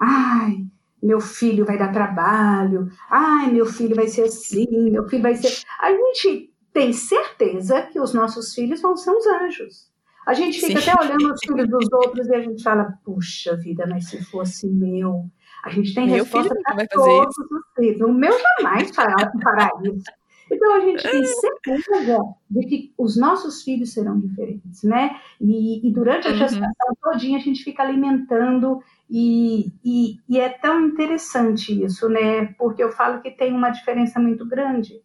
ai, 0.00 0.64
meu 1.02 1.20
filho 1.20 1.64
vai 1.64 1.78
dar 1.78 1.92
trabalho, 1.92 2.88
ai, 3.10 3.50
meu 3.50 3.66
filho 3.66 3.94
vai 3.94 4.08
ser 4.08 4.22
assim, 4.22 4.90
meu 4.90 5.06
filho 5.08 5.22
vai 5.22 5.34
ser. 5.34 5.64
A 5.80 5.90
gente 5.90 6.52
tem 6.72 6.92
certeza 6.92 7.82
que 7.82 8.00
os 8.00 8.14
nossos 8.14 8.54
filhos 8.54 8.80
vão 8.80 8.96
ser 8.96 9.10
uns 9.10 9.26
anjos. 9.26 9.88
A 10.26 10.34
gente 10.34 10.60
fica 10.60 10.80
Sim. 10.80 10.90
até 10.90 11.02
olhando 11.02 11.32
os 11.32 11.40
filhos 11.40 11.68
dos 11.68 11.92
outros 11.92 12.26
e 12.28 12.34
a 12.34 12.40
gente 12.40 12.62
fala, 12.62 12.92
puxa 13.04 13.56
vida, 13.56 13.86
mas 13.86 14.08
se 14.08 14.22
fosse 14.24 14.68
meu. 14.68 15.24
A 15.64 15.70
gente 15.70 15.94
tem 15.94 16.06
meu 16.06 16.22
resposta 16.22 16.54
para 16.62 16.86
todos 16.86 17.34
os 17.36 17.62
filhos. 17.74 18.00
O 18.00 18.12
meu 18.12 18.32
jamais 18.38 18.90
fará, 18.94 19.32
fará 19.42 19.70
isso. 19.82 20.04
Então 20.50 20.74
a 20.74 20.80
gente 20.80 21.02
tem 21.02 21.24
certeza 21.24 22.18
de 22.50 22.66
que 22.66 22.94
os 22.96 23.16
nossos 23.18 23.62
filhos 23.62 23.92
serão 23.92 24.18
diferentes, 24.18 24.82
né? 24.82 25.18
E, 25.40 25.86
e 25.86 25.92
durante 25.92 26.26
a 26.26 26.30
uhum. 26.30 26.38
gestação 26.38 26.88
uhum. 26.88 26.96
todinha 27.02 27.38
a 27.38 27.42
gente 27.42 27.62
fica 27.62 27.82
alimentando 27.82 28.80
e, 29.10 29.72
e, 29.84 30.16
e, 30.28 30.38
é 30.38 30.48
tão 30.48 30.86
interessante 30.86 31.84
isso, 31.84 32.08
né? 32.08 32.46
Porque 32.58 32.82
eu 32.82 32.90
falo 32.90 33.20
que 33.20 33.30
tem 33.30 33.52
uma 33.52 33.70
diferença 33.70 34.18
muito 34.18 34.46
grande 34.46 35.02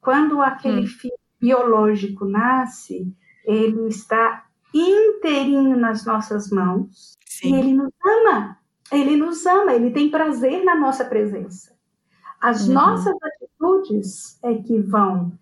quando 0.00 0.40
aquele 0.40 0.82
hum. 0.82 0.86
filho 0.86 1.18
biológico 1.40 2.24
nasce, 2.24 3.14
ele 3.44 3.88
está 3.88 4.46
inteirinho 4.74 5.76
nas 5.76 6.04
nossas 6.04 6.50
mãos 6.50 7.16
Sim. 7.26 7.54
e 7.54 7.58
ele 7.58 7.72
nos 7.74 7.92
ama. 8.04 8.56
Ele 8.92 9.16
nos 9.16 9.46
ama, 9.46 9.72
ele 9.72 9.90
tem 9.90 10.10
prazer 10.10 10.64
na 10.64 10.74
nossa 10.74 11.04
presença. 11.04 11.78
As 12.40 12.66
uhum. 12.66 12.74
nossas 12.74 13.14
atitudes 13.22 14.38
é 14.42 14.54
que 14.54 14.78
vão 14.78 15.32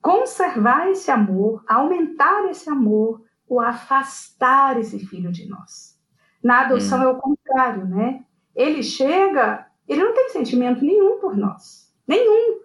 conservar 0.00 0.88
esse 0.88 1.10
amor, 1.10 1.64
aumentar 1.66 2.48
esse 2.48 2.70
amor 2.70 3.22
ou 3.48 3.60
afastar 3.60 4.78
esse 4.78 5.04
filho 5.06 5.32
de 5.32 5.48
nós. 5.48 5.98
Na 6.42 6.60
adoção 6.60 7.00
uhum. 7.00 7.04
é 7.04 7.08
o 7.08 7.16
contrário, 7.16 7.86
né? 7.86 8.24
Ele 8.54 8.82
chega, 8.82 9.66
ele 9.88 10.04
não 10.04 10.14
tem 10.14 10.28
sentimento 10.28 10.84
nenhum 10.84 11.18
por 11.18 11.36
nós, 11.36 11.92
nenhum. 12.06 12.60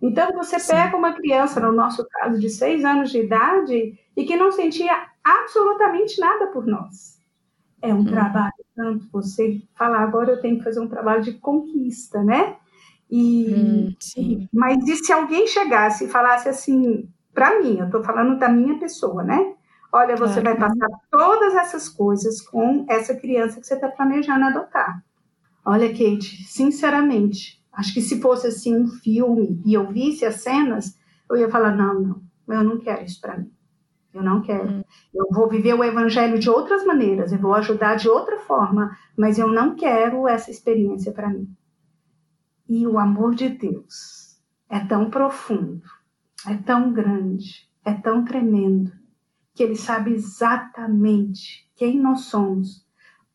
Então, 0.00 0.32
você 0.32 0.58
Sim. 0.58 0.72
pega 0.72 0.96
uma 0.96 1.12
criança, 1.12 1.60
no 1.60 1.72
nosso 1.72 2.06
caso, 2.08 2.38
de 2.38 2.48
seis 2.48 2.84
anos 2.84 3.10
de 3.10 3.18
idade, 3.18 3.98
e 4.16 4.24
que 4.24 4.36
não 4.36 4.52
sentia 4.52 5.08
absolutamente 5.22 6.20
nada 6.20 6.46
por 6.46 6.66
nós. 6.66 7.20
É 7.82 7.92
um 7.92 7.98
hum. 8.00 8.04
trabalho, 8.04 8.64
tanto 8.74 9.06
você 9.12 9.60
falar, 9.74 10.02
agora 10.02 10.32
eu 10.32 10.40
tenho 10.40 10.58
que 10.58 10.64
fazer 10.64 10.80
um 10.80 10.88
trabalho 10.88 11.22
de 11.22 11.34
conquista, 11.34 12.22
né? 12.22 12.56
E, 13.10 13.54
hum, 13.54 14.46
mas 14.52 14.86
e 14.88 14.96
se 14.96 15.12
alguém 15.12 15.46
chegasse 15.46 16.04
e 16.04 16.08
falasse 16.08 16.48
assim, 16.48 17.08
para 17.32 17.60
mim, 17.60 17.78
eu 17.78 17.86
estou 17.86 18.02
falando 18.02 18.38
da 18.38 18.48
minha 18.48 18.78
pessoa, 18.78 19.22
né? 19.22 19.54
Olha, 19.92 20.16
você 20.16 20.40
claro. 20.40 20.58
vai 20.58 20.68
passar 20.68 20.88
todas 21.10 21.54
essas 21.54 21.88
coisas 21.88 22.40
com 22.40 22.84
essa 22.88 23.14
criança 23.14 23.60
que 23.60 23.66
você 23.66 23.74
está 23.74 23.88
planejando 23.88 24.44
adotar. 24.44 25.04
Olha, 25.64 25.88
Kate, 25.88 26.44
sinceramente, 26.46 27.64
Acho 27.76 27.92
que 27.92 28.00
se 28.00 28.20
fosse 28.20 28.46
assim 28.46 28.74
um 28.74 28.86
filme 28.86 29.60
e 29.64 29.74
eu 29.74 29.90
visse 29.90 30.24
as 30.24 30.36
cenas, 30.36 30.96
eu 31.28 31.36
ia 31.36 31.50
falar: 31.50 31.74
não, 31.74 32.22
não, 32.46 32.56
eu 32.56 32.64
não 32.64 32.78
quero 32.78 33.04
isso 33.04 33.20
para 33.20 33.38
mim. 33.38 33.50
Eu 34.12 34.22
não 34.22 34.40
quero. 34.40 34.68
Hum. 34.68 34.84
Eu 35.12 35.26
vou 35.32 35.48
viver 35.48 35.74
o 35.74 35.82
evangelho 35.82 36.38
de 36.38 36.48
outras 36.48 36.84
maneiras, 36.84 37.32
eu 37.32 37.38
vou 37.38 37.54
ajudar 37.54 37.96
de 37.96 38.08
outra 38.08 38.38
forma, 38.38 38.96
mas 39.16 39.38
eu 39.38 39.48
não 39.48 39.74
quero 39.74 40.28
essa 40.28 40.50
experiência 40.50 41.12
para 41.12 41.28
mim. 41.28 41.48
E 42.68 42.86
o 42.86 42.98
amor 42.98 43.34
de 43.34 43.48
Deus 43.48 44.40
é 44.68 44.80
tão 44.80 45.10
profundo, 45.10 45.82
é 46.46 46.56
tão 46.56 46.92
grande, 46.92 47.68
é 47.84 47.92
tão 47.92 48.24
tremendo, 48.24 48.92
que 49.54 49.62
Ele 49.62 49.76
sabe 49.76 50.12
exatamente 50.12 51.70
quem 51.76 52.00
nós 52.00 52.22
somos 52.22 52.84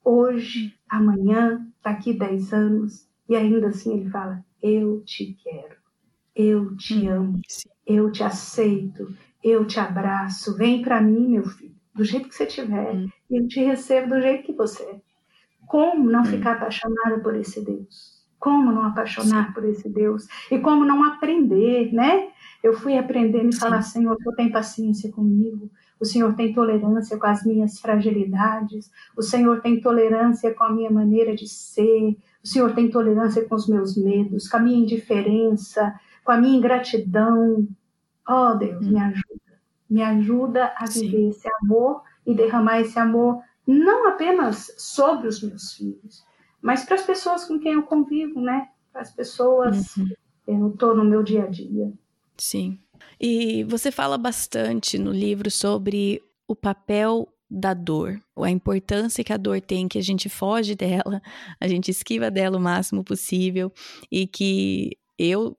hoje, 0.04 0.74
amanhã, 0.90 1.68
daqui 1.84 2.14
dez 2.14 2.54
anos, 2.54 3.08
e 3.28 3.36
ainda 3.36 3.68
assim 3.68 4.00
ele 4.00 4.10
fala: 4.10 4.44
Eu 4.62 5.02
te 5.04 5.38
quero, 5.44 5.76
eu 6.36 6.76
te 6.76 7.08
hum, 7.08 7.12
amo, 7.12 7.42
eu 7.86 8.12
te 8.12 8.24
aceito, 8.24 9.16
eu 9.44 9.66
te 9.66 9.80
abraço, 9.80 10.58
vem 10.58 10.82
para 10.82 11.02
mim, 11.02 11.30
meu 11.30 11.44
filho, 11.44 11.76
do 11.94 12.04
jeito 12.04 12.28
que 12.28 12.36
você 12.36 12.46
tiver, 12.46 12.96
hum. 12.96 13.10
e 13.30 13.38
Ele 13.38 13.48
te 13.48 13.64
recebe 13.64 14.10
do 14.10 14.22
jeito 14.22 14.46
que 14.46 14.54
você 14.54 14.84
é. 14.84 15.02
Como 15.68 16.10
não 16.10 16.22
hum. 16.22 16.26
ficar 16.26 16.54
apaixonada 16.54 17.20
por 17.22 17.36
esse 17.36 17.64
Deus? 17.64 18.19
Como 18.40 18.72
não 18.72 18.86
apaixonar 18.86 19.54
por 19.54 19.66
esse 19.66 19.90
Deus? 19.90 20.28
E 20.50 20.58
como 20.60 20.86
não 20.86 21.04
aprender, 21.04 21.94
né? 21.94 22.30
Eu 22.64 22.74
fui 22.74 22.98
aprendendo 22.98 23.50
e 23.50 23.56
falar, 23.56 23.82
Senhor, 23.82 24.18
tu 24.22 24.34
tem 24.34 24.52
paciência 24.52 25.12
comigo, 25.12 25.70
o 26.00 26.06
Senhor 26.06 26.34
tem 26.36 26.54
tolerância 26.54 27.18
com 27.18 27.28
as 27.28 27.46
minhas 27.46 27.80
fragilidades, 27.80 28.92
o 29.16 29.22
Senhor 29.22 29.62
tem 29.62 29.80
tolerância 29.82 30.54
com 30.54 30.64
a 30.64 30.72
minha 30.72 30.90
maneira 30.90 31.36
de 31.36 31.48
ser, 31.48 32.18
o 32.44 32.48
Senhor 32.48 32.74
tem 32.74 32.90
tolerância 32.90 33.46
com 33.46 33.56
os 33.56 33.68
meus 33.68 33.98
medos, 33.98 34.48
com 34.48 34.58
a 34.58 34.60
minha 34.60 34.80
indiferença, 34.80 35.94
com 36.24 36.32
a 36.32 36.38
minha 36.38 36.58
ingratidão. 36.58 37.68
Oh, 38.28 38.54
Deus, 38.56 38.86
me 38.86 38.96
hum. 38.96 39.02
ajuda. 39.02 39.60
Me 39.90 40.02
ajuda 40.04 40.74
a 40.78 40.86
viver 40.86 41.10
Sim. 41.10 41.30
esse 41.30 41.50
amor 41.62 42.04
e 42.26 42.34
derramar 42.34 42.80
esse 42.80 43.00
amor 43.00 43.42
não 43.66 44.08
apenas 44.08 44.74
sobre 44.78 45.28
os 45.28 45.42
meus 45.44 45.74
filhos, 45.74 46.26
mas 46.62 46.84
para 46.84 46.96
as 46.96 47.04
pessoas 47.04 47.46
com 47.46 47.60
quem 47.60 47.74
eu 47.74 47.84
convivo, 47.84 48.42
né? 48.42 48.70
Para 48.92 49.02
as 49.02 49.12
pessoas 49.12 49.96
uhum. 49.98 50.10
eu 50.48 50.70
estou 50.70 50.96
no 50.96 51.06
meu 51.06 51.24
dia 51.24 51.44
a 51.44 51.48
dia. 51.48 51.92
Sim. 52.38 52.80
E 53.20 53.64
você 53.66 53.92
fala 53.92 54.18
bastante 54.18 54.98
no 54.98 55.12
livro 55.12 55.50
sobre 55.52 56.22
o 56.48 56.56
papel 56.56 57.28
da 57.50 57.74
dor, 57.74 58.22
a 58.38 58.50
importância 58.50 59.24
que 59.24 59.34
a 59.34 59.38
dor 59.38 59.60
tem, 59.60 59.88
que 59.88 59.98
a 59.98 60.04
gente 60.04 60.30
foge 60.30 60.76
dela, 60.76 61.22
a 61.60 61.68
gente 61.68 61.90
esquiva 61.90 62.30
dela 62.30 62.58
o 62.58 62.62
máximo 62.62 63.04
possível 63.04 63.72
e 64.12 64.28
que 64.28 64.96
eu 65.18 65.58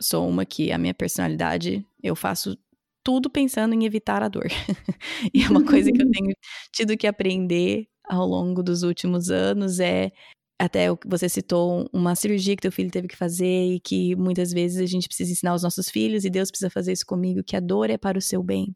sou 0.00 0.28
uma 0.28 0.44
que 0.44 0.72
a 0.72 0.78
minha 0.78 0.94
personalidade, 0.94 1.86
eu 2.02 2.16
faço 2.16 2.58
tudo 3.04 3.30
pensando 3.30 3.74
em 3.74 3.84
evitar 3.84 4.22
a 4.22 4.28
dor. 4.28 4.46
e 5.32 5.42
é 5.42 5.48
uma 5.48 5.64
coisa 5.64 5.90
que 5.92 6.02
eu 6.02 6.10
tenho 6.10 6.34
tido 6.72 6.96
que 6.96 7.06
aprender 7.06 7.88
ao 8.04 8.26
longo 8.26 8.62
dos 8.62 8.82
últimos 8.82 9.30
anos 9.30 9.80
é 9.80 10.10
até 10.58 10.88
você 11.06 11.28
citou 11.28 11.88
uma 11.92 12.14
cirurgia 12.16 12.56
que 12.56 12.62
teu 12.62 12.72
filho 12.72 12.90
teve 12.90 13.06
que 13.06 13.16
fazer 13.16 13.74
e 13.74 13.80
que 13.80 14.16
muitas 14.16 14.52
vezes 14.52 14.78
a 14.80 14.86
gente 14.86 15.06
precisa 15.06 15.30
ensinar 15.30 15.52
aos 15.52 15.62
nossos 15.62 15.88
filhos 15.88 16.24
e 16.24 16.30
Deus 16.30 16.50
precisa 16.50 16.70
fazer 16.70 16.92
isso 16.92 17.06
comigo, 17.06 17.44
que 17.44 17.56
a 17.56 17.60
dor 17.60 17.90
é 17.90 17.96
para 17.96 18.18
o 18.18 18.22
seu 18.22 18.42
bem, 18.42 18.74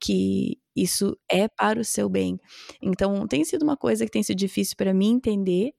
que 0.00 0.58
isso 0.76 1.16
é 1.30 1.48
para 1.48 1.80
o 1.80 1.84
seu 1.84 2.08
bem. 2.08 2.38
Então, 2.80 3.26
tem 3.26 3.44
sido 3.44 3.62
uma 3.62 3.76
coisa 3.76 4.04
que 4.04 4.12
tem 4.12 4.22
sido 4.22 4.38
difícil 4.38 4.76
para 4.76 4.94
mim 4.94 5.14
entender 5.14 5.72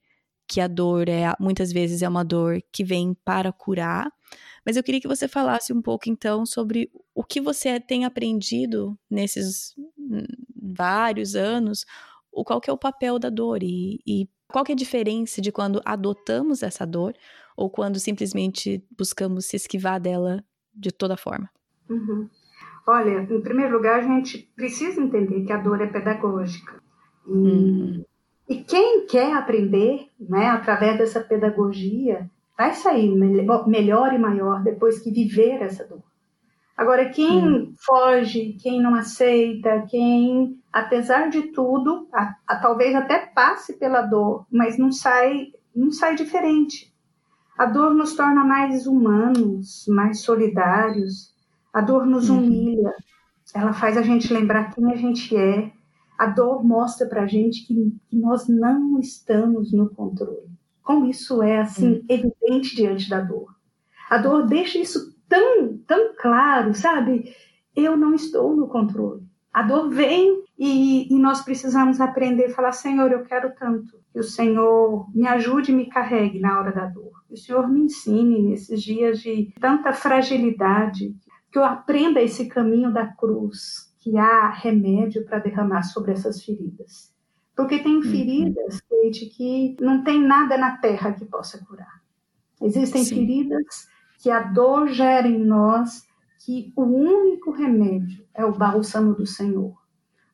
que 0.48 0.60
a 0.60 0.68
dor 0.68 1.08
é 1.08 1.32
muitas 1.40 1.72
vezes 1.72 2.02
é 2.02 2.10
uma 2.10 2.26
dor 2.26 2.62
que 2.72 2.84
vem 2.84 3.14
para 3.24 3.52
curar, 3.54 4.12
mas 4.66 4.76
eu 4.76 4.84
queria 4.84 5.00
que 5.00 5.08
você 5.08 5.28
falasse 5.28 5.72
um 5.72 5.82
pouco 5.82 6.10
então 6.10 6.46
sobre 6.46 6.92
o 7.16 7.24
que 7.24 7.40
você 7.40 7.80
tem 7.80 8.04
aprendido 8.04 8.98
nesses 9.10 9.76
hum, 9.98 10.24
vários 10.56 11.36
anos, 11.36 11.86
o 12.32 12.44
qual 12.44 12.60
que 12.60 12.70
é 12.70 12.74
o 12.74 12.78
papel 12.78 13.20
da 13.20 13.30
dor 13.30 13.64
e, 13.64 14.02
e 14.06 14.28
qual 14.52 14.66
que 14.66 14.72
é 14.72 14.76
a 14.76 14.78
diferença 14.78 15.41
de 15.41 15.52
quando 15.52 15.82
adotamos 15.86 16.64
essa 16.64 16.86
dor 16.86 17.14
ou 17.56 17.70
quando 17.70 18.00
simplesmente 18.00 18.84
buscamos 18.97 19.45
se 19.45 19.56
esquivar 19.56 20.00
dela 20.00 20.43
de 20.74 20.91
toda 20.91 21.16
forma? 21.16 21.50
Uhum. 21.89 22.28
Olha, 22.88 23.22
em 23.30 23.41
primeiro 23.41 23.76
lugar, 23.76 24.00
a 24.00 24.02
gente 24.02 24.50
precisa 24.56 25.00
entender 25.00 25.45
que 25.45 25.54
a 25.54 25.58
dor 25.58 25.82
é 25.82 25.88
pedagógica. 25.88 26.82
E, 27.28 27.32
uhum. 27.32 28.06
e 28.50 28.64
quem 28.64 29.06
quer 29.06 29.34
aprender, 29.34 30.08
né, 30.20 30.47
através 30.47 30.97
dessa 30.97 31.20
pedagogia, 31.22 32.30
vai 32.58 32.74
sair 32.74 33.14
melhor 33.68 34.14
e 34.14 34.18
maior 34.18 34.64
depois 34.64 35.00
que 35.00 35.12
viver 35.12 35.62
essa 35.62 35.86
dor. 35.86 36.04
Agora, 36.80 37.10
quem 37.10 37.46
hum. 37.46 37.74
foge, 37.78 38.54
quem 38.54 38.82
não 38.82 38.96
aceita, 38.96 39.86
quem, 39.90 40.58
apesar 40.72 41.30
de 41.30 41.52
tudo, 41.52 42.08
a, 42.14 42.34
a, 42.48 42.56
talvez 42.56 42.96
até 42.96 43.20
passe 43.20 43.74
pela 43.78 44.02
dor, 44.02 44.46
mas 44.50 44.78
não 44.78 44.90
sai, 44.90 45.48
não 45.76 45.92
sai 45.92 46.16
diferente. 46.16 46.96
A 47.58 47.66
dor 47.66 47.94
nos 47.94 48.16
torna 48.16 48.46
mais 48.46 48.88
humanos, 48.88 49.84
mais 49.90 50.22
solidários. 50.22 51.36
A 51.74 51.82
dor 51.82 52.06
nos 52.06 52.30
uhum. 52.30 52.38
humilha. 52.38 52.94
Ela 53.54 53.74
faz 53.74 53.98
a 53.98 54.02
gente 54.02 54.34
lembrar 54.34 54.74
quem 54.74 54.90
a 54.90 54.96
gente 54.96 55.36
é. 55.36 55.74
A 56.18 56.28
dor 56.28 56.64
mostra 56.64 57.06
para 57.10 57.24
a 57.24 57.28
gente 57.28 57.68
que, 57.68 57.94
que, 58.08 58.16
nós 58.16 58.48
não 58.48 58.98
estamos 59.02 59.74
no 59.74 59.90
controle. 59.90 60.48
Como 60.82 61.08
isso 61.08 61.44
é 61.44 61.60
assim 61.60 62.06
evidente 62.08 62.74
diante 62.74 63.10
da 63.10 63.20
dor. 63.20 63.54
A 64.10 64.18
dor 64.18 64.48
deixa 64.48 64.80
isso 64.80 65.09
tão, 65.30 65.78
tão 65.88 66.16
claro, 66.18 66.74
sabe? 66.74 67.34
Eu 67.76 67.96
não 67.96 68.14
estou 68.14 68.56
no 68.56 68.68
controle. 68.68 69.30
A 69.54 69.64
dor 69.64 69.90
vem 69.90 70.44
e, 70.58 71.14
e, 71.14 71.20
nós 71.20 71.42
precisamos 71.42 72.02
aprender 72.02 72.46
a 72.46 72.54
falar: 72.54 72.72
Senhor, 72.72 73.12
eu 73.12 73.24
quero 73.24 73.54
tanto 73.56 74.00
que 74.12 74.20
o 74.20 74.24
Senhor 74.24 75.10
me 75.16 75.28
ajude 75.28 75.72
e 75.72 75.76
me 75.76 75.88
carregue 75.88 76.40
na 76.40 76.60
hora 76.60 76.72
da 76.72 76.86
dor. 76.86 77.12
Que 77.28 77.34
o 77.34 77.38
Senhor 77.38 77.68
me 77.68 77.82
ensine 77.82 78.42
nesses 78.42 78.82
dias 78.82 79.20
de 79.20 79.54
tanta 79.60 79.94
fragilidade, 79.94 81.16
que 81.52 81.58
eu 81.58 81.64
aprenda 81.64 82.22
esse 82.22 82.48
caminho 82.48 82.92
da 82.92 83.08
cruz, 83.08 83.94
que 84.00 84.18
há 84.18 84.50
remédio 84.50 85.26
para 85.26 85.40
derramar 85.40 85.84
sobre 85.84 86.12
essas 86.12 86.44
feridas. 86.44 87.14
Porque 87.56 87.80
tem 87.80 87.98
uhum. 87.98 88.04
feridas, 88.04 88.82
Kate, 88.82 89.26
que 89.36 89.76
não 89.82 90.04
tem 90.04 90.22
nada 90.22 90.58
na 90.58 90.78
terra 90.78 91.12
que 91.12 91.26
possa 91.26 91.64
curar. 91.66 92.02
Existem 92.62 93.04
Sim. 93.04 93.16
feridas 93.16 93.89
que 94.20 94.30
a 94.30 94.41
dor 94.41 94.89
gera 94.89 95.28
em 95.28 95.39
nós 95.39 96.05
que 96.45 96.72
o 96.76 96.84
único 96.84 97.51
remédio 97.51 98.26
é 98.34 98.45
o 98.45 98.51
bálsamo 98.51 99.15
do 99.15 99.26
Senhor. 99.26 99.74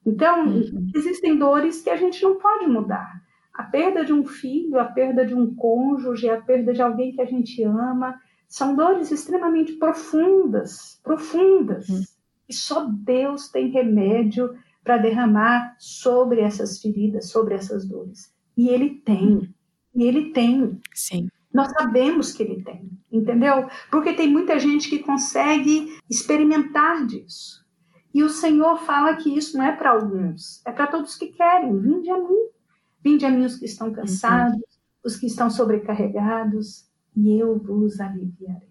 Então, 0.05 0.47
uhum. 0.47 0.91
existem 0.95 1.37
dores 1.37 1.81
que 1.81 1.89
a 1.89 1.95
gente 1.95 2.21
não 2.23 2.37
pode 2.37 2.67
mudar. 2.67 3.21
A 3.53 3.63
perda 3.63 4.03
de 4.03 4.11
um 4.11 4.25
filho, 4.25 4.79
a 4.79 4.85
perda 4.85 5.25
de 5.25 5.33
um 5.33 5.55
cônjuge, 5.55 6.29
a 6.29 6.41
perda 6.41 6.73
de 6.73 6.81
alguém 6.81 7.13
que 7.13 7.21
a 7.21 7.25
gente 7.25 7.63
ama, 7.63 8.19
são 8.47 8.75
dores 8.75 9.11
extremamente 9.11 9.73
profundas, 9.73 10.99
profundas. 11.03 11.87
Uhum. 11.87 12.01
E 12.49 12.53
só 12.53 12.85
Deus 12.85 13.49
tem 13.49 13.71
remédio 13.71 14.55
para 14.83 14.97
derramar 14.97 15.75
sobre 15.79 16.41
essas 16.41 16.79
feridas, 16.79 17.29
sobre 17.29 17.55
essas 17.55 17.87
dores. 17.87 18.31
E 18.55 18.69
Ele 18.69 19.01
tem. 19.03 19.53
E 19.95 20.03
Ele 20.03 20.31
tem. 20.31 20.79
Sim. 20.93 21.27
Nós 21.55 21.71
sabemos 21.71 22.33
que 22.33 22.43
ele 22.43 22.61
tem, 22.63 22.91
entendeu? 23.17 23.67
Porque 23.89 24.13
tem 24.13 24.31
muita 24.31 24.59
gente 24.59 24.89
que 24.89 24.99
consegue 24.99 25.97
experimentar 26.09 27.05
disso. 27.05 27.65
E 28.13 28.23
o 28.23 28.29
Senhor 28.29 28.77
fala 28.79 29.15
que 29.15 29.35
isso 29.37 29.57
não 29.57 29.65
é 29.65 29.75
para 29.75 29.91
alguns, 29.91 30.65
é 30.65 30.71
para 30.71 30.87
todos 30.87 31.15
que 31.15 31.27
querem. 31.27 31.77
Vinde 31.79 32.09
a 32.09 32.17
mim. 32.17 32.47
Vinde 33.03 33.25
a 33.25 33.29
mim 33.29 33.45
os 33.45 33.57
que 33.57 33.65
estão 33.65 33.91
cansados, 33.91 34.61
os 35.03 35.17
que 35.17 35.27
estão 35.27 35.49
sobrecarregados, 35.49 36.89
e 37.15 37.39
eu 37.39 37.57
vos 37.57 37.99
aliviarei. 37.99 38.69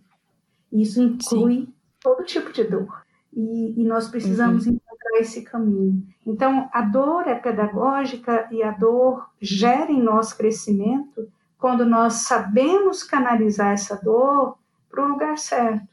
Isso 0.73 1.01
inclui 1.01 1.67
Sim. 1.67 1.75
todo 2.01 2.25
tipo 2.25 2.53
de 2.53 2.65
dor. 2.65 3.05
E, 3.33 3.81
e 3.81 3.85
nós 3.85 4.09
precisamos 4.09 4.67
uhum. 4.67 4.73
encontrar 4.75 5.21
esse 5.21 5.43
caminho. 5.43 6.07
Então, 6.27 6.69
a 6.73 6.83
dor 6.83 7.29
é 7.29 7.35
pedagógica 7.35 8.49
e 8.51 8.63
a 8.63 8.71
dor 8.71 9.29
gera 9.41 9.91
em 9.91 10.03
nós 10.03 10.33
crescimento 10.33 11.29
quando 11.65 11.87
nós 11.87 12.27
sabemos 12.27 13.03
canalizar 13.03 13.73
essa 13.73 13.97
dor 13.97 14.59
para 14.91 15.03
o 15.03 15.09
lugar 15.09 15.39
certo. 15.39 15.89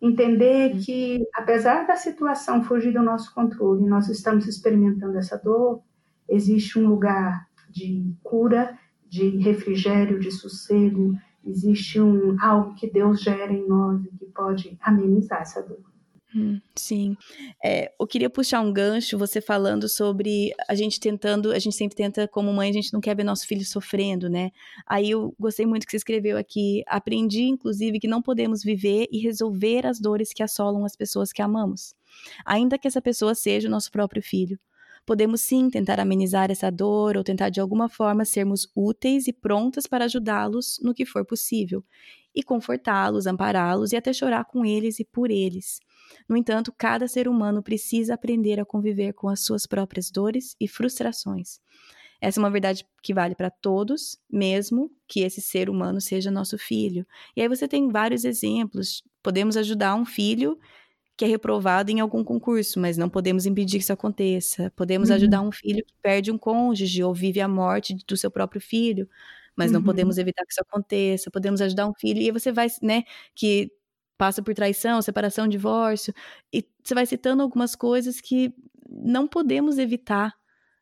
Entender 0.00 0.72
uhum. 0.72 0.80
que, 0.80 1.28
apesar 1.34 1.86
da 1.86 1.94
situação 1.94 2.64
fugir 2.64 2.94
do 2.94 3.02
nosso 3.02 3.34
controle, 3.34 3.86
nós 3.86 4.08
estamos 4.08 4.46
experimentando 4.46 5.18
essa 5.18 5.36
dor, 5.36 5.82
existe 6.26 6.78
um 6.78 6.88
lugar 6.88 7.46
de 7.68 8.14
cura, 8.22 8.78
de 9.10 9.36
refrigério, 9.36 10.18
de 10.18 10.30
sossego, 10.30 11.14
existe 11.44 12.00
um 12.00 12.42
algo 12.42 12.74
que 12.74 12.90
Deus 12.90 13.20
gera 13.20 13.52
em 13.52 13.68
nós 13.68 14.02
e 14.02 14.08
que 14.16 14.24
pode 14.24 14.78
amenizar 14.80 15.42
essa 15.42 15.62
dor. 15.62 15.89
Hum, 16.34 16.60
sim. 16.76 17.16
É, 17.62 17.92
eu 17.98 18.06
queria 18.06 18.30
puxar 18.30 18.60
um 18.60 18.72
gancho, 18.72 19.18
você 19.18 19.40
falando 19.40 19.88
sobre 19.88 20.52
a 20.68 20.76
gente 20.76 21.00
tentando, 21.00 21.50
a 21.50 21.58
gente 21.58 21.74
sempre 21.74 21.96
tenta, 21.96 22.28
como 22.28 22.52
mãe, 22.52 22.70
a 22.70 22.72
gente 22.72 22.92
não 22.92 23.00
quer 23.00 23.16
ver 23.16 23.24
nosso 23.24 23.46
filho 23.48 23.64
sofrendo, 23.64 24.30
né? 24.30 24.50
Aí 24.86 25.10
eu 25.10 25.34
gostei 25.40 25.66
muito 25.66 25.84
que 25.86 25.90
você 25.90 25.96
escreveu 25.96 26.36
aqui. 26.38 26.84
Aprendi, 26.86 27.42
inclusive, 27.44 27.98
que 27.98 28.06
não 28.06 28.22
podemos 28.22 28.62
viver 28.62 29.08
e 29.10 29.18
resolver 29.18 29.84
as 29.86 29.98
dores 29.98 30.32
que 30.32 30.42
assolam 30.42 30.84
as 30.84 30.94
pessoas 30.94 31.32
que 31.32 31.42
amamos, 31.42 31.94
ainda 32.46 32.78
que 32.78 32.86
essa 32.86 33.02
pessoa 33.02 33.34
seja 33.34 33.66
o 33.66 33.70
nosso 33.70 33.90
próprio 33.90 34.22
filho. 34.22 34.56
Podemos 35.04 35.40
sim 35.40 35.68
tentar 35.68 35.98
amenizar 35.98 36.50
essa 36.50 36.70
dor 36.70 37.16
ou 37.16 37.24
tentar 37.24 37.48
de 37.48 37.60
alguma 37.60 37.88
forma 37.88 38.24
sermos 38.24 38.68
úteis 38.76 39.26
e 39.26 39.32
prontas 39.32 39.86
para 39.86 40.04
ajudá-los 40.04 40.78
no 40.82 40.94
que 40.94 41.04
for 41.06 41.24
possível, 41.24 41.82
e 42.34 42.42
confortá-los, 42.44 43.26
ampará-los 43.26 43.90
e 43.92 43.96
até 43.96 44.12
chorar 44.12 44.44
com 44.44 44.64
eles 44.64 45.00
e 45.00 45.04
por 45.04 45.30
eles. 45.30 45.80
No 46.28 46.36
entanto, 46.36 46.72
cada 46.76 47.06
ser 47.08 47.28
humano 47.28 47.62
precisa 47.62 48.14
aprender 48.14 48.60
a 48.60 48.64
conviver 48.64 49.12
com 49.12 49.28
as 49.28 49.40
suas 49.40 49.66
próprias 49.66 50.10
dores 50.10 50.56
e 50.60 50.68
frustrações. 50.68 51.60
Essa 52.20 52.38
é 52.38 52.42
uma 52.42 52.50
verdade 52.50 52.84
que 53.02 53.14
vale 53.14 53.34
para 53.34 53.50
todos, 53.50 54.18
mesmo 54.30 54.90
que 55.08 55.20
esse 55.20 55.40
ser 55.40 55.70
humano 55.70 56.00
seja 56.00 56.30
nosso 56.30 56.58
filho. 56.58 57.06
E 57.34 57.40
aí 57.40 57.48
você 57.48 57.66
tem 57.66 57.88
vários 57.88 58.24
exemplos. 58.24 59.02
Podemos 59.22 59.56
ajudar 59.56 59.94
um 59.94 60.04
filho 60.04 60.58
que 61.16 61.24
é 61.24 61.28
reprovado 61.28 61.90
em 61.90 62.00
algum 62.00 62.24
concurso, 62.24 62.80
mas 62.80 62.96
não 62.96 63.08
podemos 63.08 63.46
impedir 63.46 63.78
que 63.78 63.84
isso 63.84 63.92
aconteça. 63.92 64.70
Podemos 64.76 65.10
uhum. 65.10 65.16
ajudar 65.16 65.42
um 65.42 65.52
filho 65.52 65.84
que 65.84 65.94
perde 66.02 66.30
um 66.30 66.38
cônjuge 66.38 67.02
ou 67.02 67.14
vive 67.14 67.40
a 67.40 67.48
morte 67.48 67.94
do 68.06 68.16
seu 68.16 68.30
próprio 68.30 68.60
filho, 68.60 69.08
mas 69.56 69.70
não 69.70 69.82
podemos 69.82 70.16
uhum. 70.16 70.22
evitar 70.22 70.44
que 70.46 70.52
isso 70.52 70.62
aconteça. 70.62 71.30
Podemos 71.30 71.60
ajudar 71.60 71.86
um 71.86 71.92
filho 71.94 72.20
e 72.20 72.24
aí 72.26 72.30
você 72.30 72.50
vai, 72.50 72.68
né, 72.82 73.04
que 73.34 73.70
passa 74.20 74.42
por 74.42 74.52
traição, 74.52 75.00
separação, 75.00 75.48
divórcio, 75.48 76.12
e 76.52 76.62
você 76.84 76.94
vai 76.94 77.06
citando 77.06 77.42
algumas 77.42 77.74
coisas 77.74 78.20
que 78.20 78.52
não 78.86 79.26
podemos 79.26 79.78
evitar, 79.78 80.34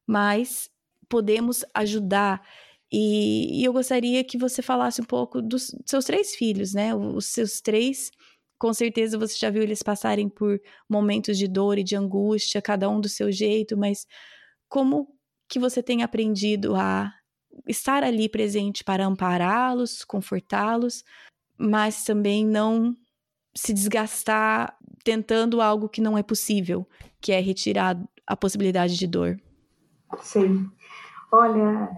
mas 0.05 0.69
podemos 1.09 1.65
ajudar. 1.73 2.45
E, 2.91 3.61
e, 3.61 3.65
eu 3.65 3.73
gostaria 3.73 4.25
que 4.25 4.37
você 4.37 4.61
falasse 4.61 5.01
um 5.01 5.05
pouco 5.05 5.41
dos 5.41 5.73
seus 5.87 6.05
três 6.05 6.35
filhos, 6.35 6.75
né? 6.75 6.93
Os 6.97 7.27
seus 7.27 7.61
três, 7.61 8.11
com 8.59 8.75
certeza 8.75 9.17
você 9.17 9.37
já 9.39 9.51
viu 9.51 9.63
eles 9.63 9.85
passarem 9.85 10.29
por 10.29 10.61
momentos 10.89 11.39
de 11.39 11.47
dor 11.47 11.79
e 11.79 11.85
de 11.85 11.95
angústia, 11.95 12.61
cada 12.61 12.89
um 12.89 13.01
do 13.01 13.09
seu 13.09 13.31
jeito, 13.31 13.77
mas 13.77 14.05
como 14.69 15.15
que 15.49 15.61
você 15.61 15.81
tem 15.81 16.03
aprendido 16.03 16.75
a 16.75 17.15
estar 17.69 18.03
ali 18.03 18.29
presente 18.29 18.83
para 18.83 19.07
ampará-los, 19.07 20.05
confortá-los, 20.05 21.05
mas 21.57 22.03
também 22.03 22.45
não 22.45 22.97
se 23.59 23.73
desgastar 23.73 24.77
tentando 25.03 25.61
algo 25.61 25.89
que 25.89 26.01
não 26.01 26.17
é 26.17 26.23
possível, 26.23 26.87
que 27.21 27.33
é 27.33 27.41
retirar 27.41 28.01
a 28.25 28.37
possibilidade 28.37 28.97
de 28.97 29.07
dor. 29.07 29.37
Sim. 30.21 30.71
Olha, 31.33 31.91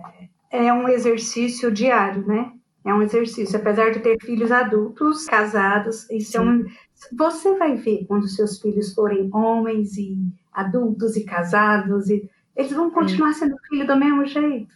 é 0.50 0.72
um 0.72 0.88
exercício 0.88 1.70
diário, 1.70 2.26
né? 2.26 2.50
É 2.82 2.94
um 2.94 3.02
exercício. 3.02 3.58
Apesar 3.58 3.90
de 3.90 4.00
ter 4.00 4.18
filhos 4.22 4.50
adultos, 4.50 5.26
casados, 5.26 6.08
isso 6.10 6.38
é 6.38 6.40
um... 6.40 6.64
você 7.12 7.54
vai 7.56 7.76
ver 7.76 8.06
quando 8.06 8.26
seus 8.26 8.58
filhos 8.58 8.94
forem 8.94 9.28
homens 9.34 9.98
e 9.98 10.16
adultos 10.50 11.14
e 11.14 11.24
casados, 11.24 12.08
e 12.08 12.26
eles 12.56 12.72
vão 12.72 12.90
continuar 12.90 13.34
sendo 13.34 13.56
filho 13.68 13.86
do 13.86 13.96
mesmo 13.96 14.24
jeito. 14.24 14.74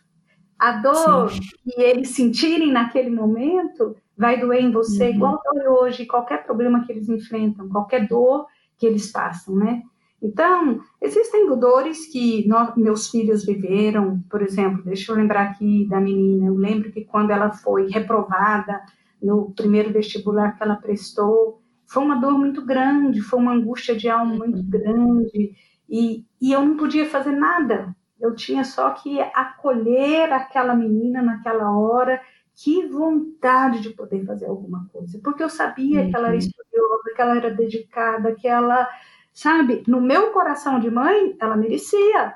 A 0.59 0.73
dor 0.73 1.31
Sim. 1.31 1.41
que 1.41 1.81
eles 1.81 2.11
sentirem 2.11 2.71
naquele 2.71 3.09
momento 3.09 3.97
vai 4.17 4.41
doer 4.41 4.63
em 4.63 4.73
você, 4.73 5.09
uhum. 5.09 5.15
igual 5.15 5.41
dói 5.45 5.67
hoje, 5.67 6.07
qualquer 6.07 6.45
problema 6.45 6.85
que 6.85 6.93
eles 6.93 7.09
enfrentam, 7.09 7.69
qualquer 7.69 8.07
dor 8.07 8.47
que 8.77 8.87
eles 8.87 9.11
passam, 9.11 9.57
né? 9.57 9.83
Então, 10.23 10.81
existem 11.03 11.47
dores 11.59 12.07
que 12.11 12.49
nós, 12.49 12.75
meus 12.77 13.11
filhos 13.11 13.45
viveram, 13.45 14.21
por 14.31 14.41
exemplo, 14.41 14.83
deixa 14.83 15.13
eu 15.13 15.17
lembrar 15.17 15.51
aqui 15.51 15.87
da 15.89 16.01
menina, 16.01 16.47
eu 16.47 16.55
lembro 16.55 16.91
que 16.91 17.05
quando 17.05 17.31
ela 17.31 17.51
foi 17.51 17.91
reprovada 17.91 18.81
no 19.23 19.53
primeiro 19.55 19.93
vestibular 19.93 20.57
que 20.57 20.63
ela 20.63 20.77
prestou, 20.77 21.61
foi 21.87 22.03
uma 22.03 22.17
dor 22.17 22.39
muito 22.39 22.65
grande, 22.65 23.21
foi 23.21 23.39
uma 23.39 23.53
angústia 23.53 23.95
de 23.95 24.09
alma 24.09 24.35
muito 24.35 24.61
uhum. 24.61 24.71
grande, 24.71 25.53
e, 25.89 26.25
e 26.41 26.53
eu 26.53 26.65
não 26.65 26.77
podia 26.79 27.05
fazer 27.05 27.33
nada, 27.33 27.95
eu 28.19 28.35
tinha 28.35 28.65
só 28.65 28.91
que 28.91 29.21
acolher 29.21 30.33
aquela 30.33 30.75
menina 30.75 31.23
naquela 31.23 31.77
hora 31.79 32.19
que 32.57 32.87
vontade 32.87 33.81
de 33.81 33.91
poder 33.91 34.25
fazer 34.25 34.47
alguma 34.47 34.89
coisa, 34.93 35.19
porque 35.23 35.43
eu 35.43 35.49
sabia 35.49 36.03
uhum. 36.03 36.11
que 36.11 36.17
ela 36.17 36.27
era 36.29 36.35
uhum. 36.35 36.39
estudiosa, 36.39 37.15
que 37.15 37.23
ela 37.23 37.37
era 37.37 37.51
dedicada, 37.51 38.35
que 38.35 38.47
ela, 38.47 38.89
sabe, 39.33 39.83
no 39.89 40.01
meu 40.01 40.31
coração 40.31 40.79
de 40.79 40.91
mãe, 40.91 41.37
ela 41.41 41.57
merecia, 41.57 42.35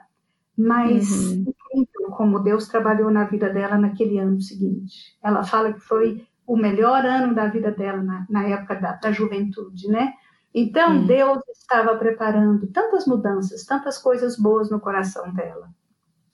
mas 0.56 1.30
uhum. 1.30 1.44
incrível 1.46 2.10
como 2.16 2.40
Deus 2.40 2.66
trabalhou 2.66 3.10
na 3.10 3.24
vida 3.24 3.48
dela 3.48 3.78
naquele 3.78 4.18
ano 4.18 4.40
seguinte. 4.40 5.16
Ela 5.22 5.44
fala 5.44 5.72
que 5.72 5.80
foi 5.80 6.26
o 6.44 6.56
melhor 6.56 7.04
ano 7.04 7.34
da 7.34 7.46
vida 7.46 7.70
dela 7.70 8.02
na, 8.02 8.26
na 8.28 8.42
época 8.44 8.74
da, 8.74 8.92
da, 8.94 9.12
juventude, 9.12 9.86
né? 9.88 10.14
Então 10.52 10.96
uhum. 10.96 11.06
Deus 11.06 11.38
estava 11.52 11.94
preparando 11.96 12.66
tantas 12.68 13.06
mudanças, 13.06 13.64
tantas 13.64 13.98
coisas 13.98 14.36
boas 14.36 14.68
no 14.70 14.80
coração 14.80 15.32
dela. 15.32 15.68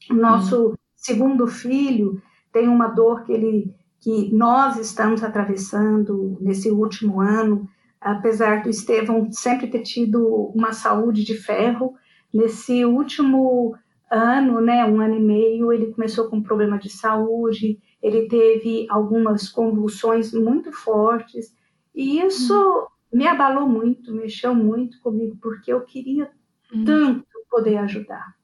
Nosso 0.09 0.79
segundo 0.95 1.47
filho 1.47 2.23
tem 2.55 2.69
uma 2.69 2.87
dor 2.87 3.25
que 3.25 3.33
ele 3.33 3.75
que 4.01 4.33
nós 4.33 4.79
estamos 4.79 5.25
atravessando 5.25 6.37
nesse 6.39 6.71
último 6.71 7.23
ano, 7.23 7.67
apesar 7.99 8.63
do 8.63 8.69
Estevão 8.69 9.33
sempre 9.33 9.67
ter 9.67 9.81
tido 9.81 10.53
uma 10.55 10.75
saúde 10.75 11.25
de 11.25 11.35
ferro, 11.35 11.95
nesse 12.33 12.85
último 12.85 13.75
ano, 14.11 14.61
né, 14.61 14.85
um 14.85 15.01
ano 15.01 15.17
e 15.17 15.23
meio, 15.23 15.73
ele 15.73 15.87
começou 15.87 16.29
com 16.29 16.43
problema 16.43 16.79
de 16.79 16.91
saúde, 16.91 17.79
ele 18.03 18.29
teve 18.29 18.87
algumas 18.91 19.49
convulsões 19.49 20.35
muito 20.35 20.71
fortes, 20.71 21.57
e 21.95 22.21
isso 22.21 22.55
hum. 22.55 22.87
me 23.11 23.27
abalou 23.27 23.67
muito, 23.67 24.15
mexeu 24.15 24.55
muito 24.55 25.01
comigo, 25.01 25.39
porque 25.41 25.73
eu 25.73 25.81
queria 25.81 26.31
hum. 26.73 26.85
tanto 26.85 27.25
poder 27.51 27.79
ajudar. 27.79 28.35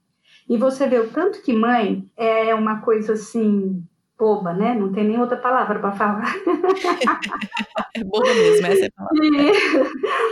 E 0.49 0.57
você 0.57 0.89
vê 0.89 0.99
o 0.99 1.11
tanto 1.11 1.43
que 1.43 1.53
mãe 1.53 2.11
é 2.17 2.55
uma 2.55 2.81
coisa 2.81 3.13
assim 3.13 3.85
boba, 4.21 4.53
né? 4.53 4.75
Não 4.75 4.93
tem 4.93 5.09
nem 5.09 5.19
outra 5.19 5.39
palavra 5.39 5.79
para 5.79 5.93
falar. 5.93 6.35
é 7.97 8.05
boba 8.05 8.27
mesmo, 8.27 8.67
essa 8.67 8.85
é 8.85 8.89
a 8.89 8.93
palavra. 8.95 9.21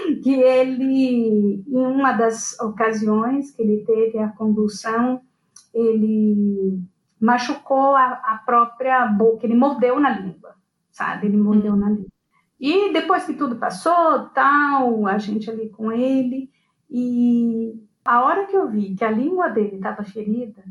Que, 0.05 0.20
que 0.22 0.34
ele, 0.34 1.64
em 1.66 1.86
uma 1.86 2.12
das 2.12 2.61
ocasiões 2.61 3.51
que 3.51 3.62
ele 3.62 3.84
teve 3.86 4.18
a 4.18 4.28
convulsão, 4.28 5.22
ele 5.72 6.78
machucou 7.18 7.97
a, 7.97 8.12
a 8.12 8.43
própria 8.45 9.07
boca, 9.07 9.47
ele 9.47 9.55
mordeu 9.55 9.99
na 9.99 10.11
língua, 10.11 10.55
sabe? 10.91 11.26
Ele 11.26 11.39
mordeu 11.39 11.72
hum. 11.72 11.76
na 11.76 11.89
língua. 11.89 12.12
E 12.61 12.93
depois 12.93 13.24
que 13.24 13.34
tudo 13.34 13.57
passou, 13.57 14.28
tal, 14.34 15.07
a 15.07 15.16
gente 15.16 15.49
ali 15.49 15.70
com 15.70 15.91
ele, 15.91 16.51
e 16.91 17.74
a 18.05 18.22
hora 18.22 18.47
que 18.47 18.57
eu 18.57 18.68
vi 18.68 18.95
que 18.95 19.05
a 19.05 19.11
língua 19.11 19.49
dele 19.49 19.76
estava 19.76 20.03
ferida, 20.03 20.62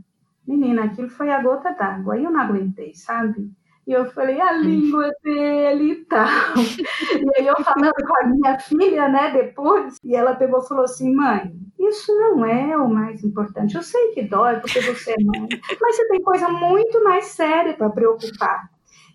Menina, 0.47 0.85
aquilo 0.85 1.09
foi 1.09 1.29
a 1.29 1.41
gota 1.41 1.73
d'água. 1.73 2.13
Aí 2.13 2.23
eu 2.23 2.31
não 2.31 2.39
aguentei, 2.39 2.93
sabe? 2.95 3.51
E 3.85 3.91
eu 3.93 4.05
falei, 4.11 4.39
a 4.41 4.51
língua 4.51 5.09
dele 5.23 5.91
e 5.91 6.05
tal. 6.05 6.27
e 6.55 7.39
aí 7.39 7.47
eu 7.47 7.55
falando 7.63 7.93
com 7.93 8.21
a 8.21 8.27
minha 8.27 8.59
filha, 8.59 9.07
né, 9.07 9.31
depois, 9.31 9.97
e 10.03 10.13
ela 10.13 10.35
pegou 10.35 10.59
e 10.59 10.67
falou 10.67 10.83
assim, 10.83 11.13
mãe, 11.15 11.53
isso 11.79 12.13
não 12.13 12.45
é 12.45 12.77
o 12.77 12.89
mais 12.89 13.23
importante. 13.23 13.75
Eu 13.75 13.83
sei 13.83 14.11
que 14.11 14.23
dói 14.23 14.59
porque 14.59 14.81
você 14.81 15.11
é 15.11 15.23
mãe, 15.23 15.47
mas 15.81 15.95
você 15.95 16.07
tem 16.09 16.21
coisa 16.21 16.49
muito 16.49 17.01
mais 17.01 17.27
séria 17.27 17.73
para 17.75 17.89
preocupar. 17.89 18.69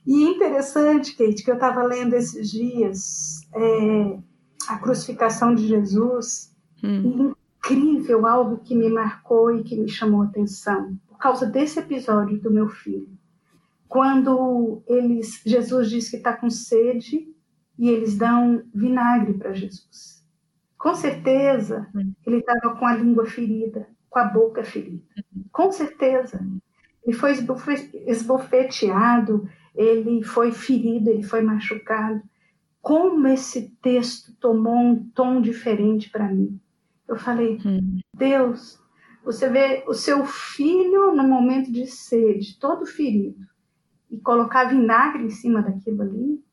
E 0.06 0.24
interessante, 0.24 1.16
Kate, 1.16 1.44
que 1.44 1.50
eu 1.50 1.56
estava 1.56 1.82
lendo 1.82 2.14
esses 2.14 2.50
dias 2.50 3.42
é, 3.54 4.18
a 4.68 4.78
crucificação 4.78 5.54
de 5.54 5.66
Jesus, 5.66 6.50
hum. 6.82 7.34
incrível, 7.58 8.26
algo 8.26 8.56
que 8.64 8.74
me 8.74 8.88
marcou 8.88 9.54
e 9.54 9.62
que 9.62 9.76
me 9.76 9.88
chamou 9.88 10.22
a 10.22 10.24
atenção 10.24 10.98
causa 11.22 11.46
desse 11.46 11.78
episódio 11.78 12.40
do 12.40 12.50
meu 12.50 12.68
filho. 12.68 13.08
Quando 13.86 14.82
eles, 14.88 15.40
Jesus 15.46 15.88
diz 15.88 16.10
que 16.10 16.16
está 16.16 16.32
com 16.32 16.50
sede 16.50 17.32
e 17.78 17.88
eles 17.88 18.18
dão 18.18 18.64
vinagre 18.74 19.34
para 19.34 19.52
Jesus. 19.52 20.26
Com 20.76 20.96
certeza, 20.96 21.86
ele 22.26 22.38
estava 22.38 22.74
com 22.74 22.84
a 22.84 22.96
língua 22.96 23.24
ferida, 23.24 23.86
com 24.10 24.18
a 24.18 24.24
boca 24.24 24.64
ferida. 24.64 25.04
Com 25.52 25.70
certeza. 25.70 26.44
Ele 27.06 27.16
foi 27.16 27.34
esbofeteado, 28.06 29.48
ele 29.76 30.24
foi 30.24 30.50
ferido, 30.50 31.08
ele 31.08 31.22
foi 31.22 31.40
machucado. 31.40 32.20
Como 32.80 33.28
esse 33.28 33.68
texto 33.80 34.34
tomou 34.40 34.74
um 34.74 35.08
tom 35.10 35.40
diferente 35.40 36.10
para 36.10 36.26
mim. 36.26 36.58
Eu 37.06 37.16
falei, 37.16 37.60
hum. 37.64 38.00
Deus, 38.12 38.81
você 39.24 39.48
vê 39.48 39.84
o 39.86 39.94
seu 39.94 40.24
filho 40.24 41.14
no 41.14 41.22
momento 41.22 41.70
de 41.70 41.86
sede, 41.86 42.58
todo 42.58 42.86
ferido, 42.86 43.46
e 44.10 44.18
colocar 44.18 44.64
vinagre 44.64 45.24
em 45.24 45.30
cima 45.30 45.62
daquilo 45.62 46.02
ali. 46.02 46.44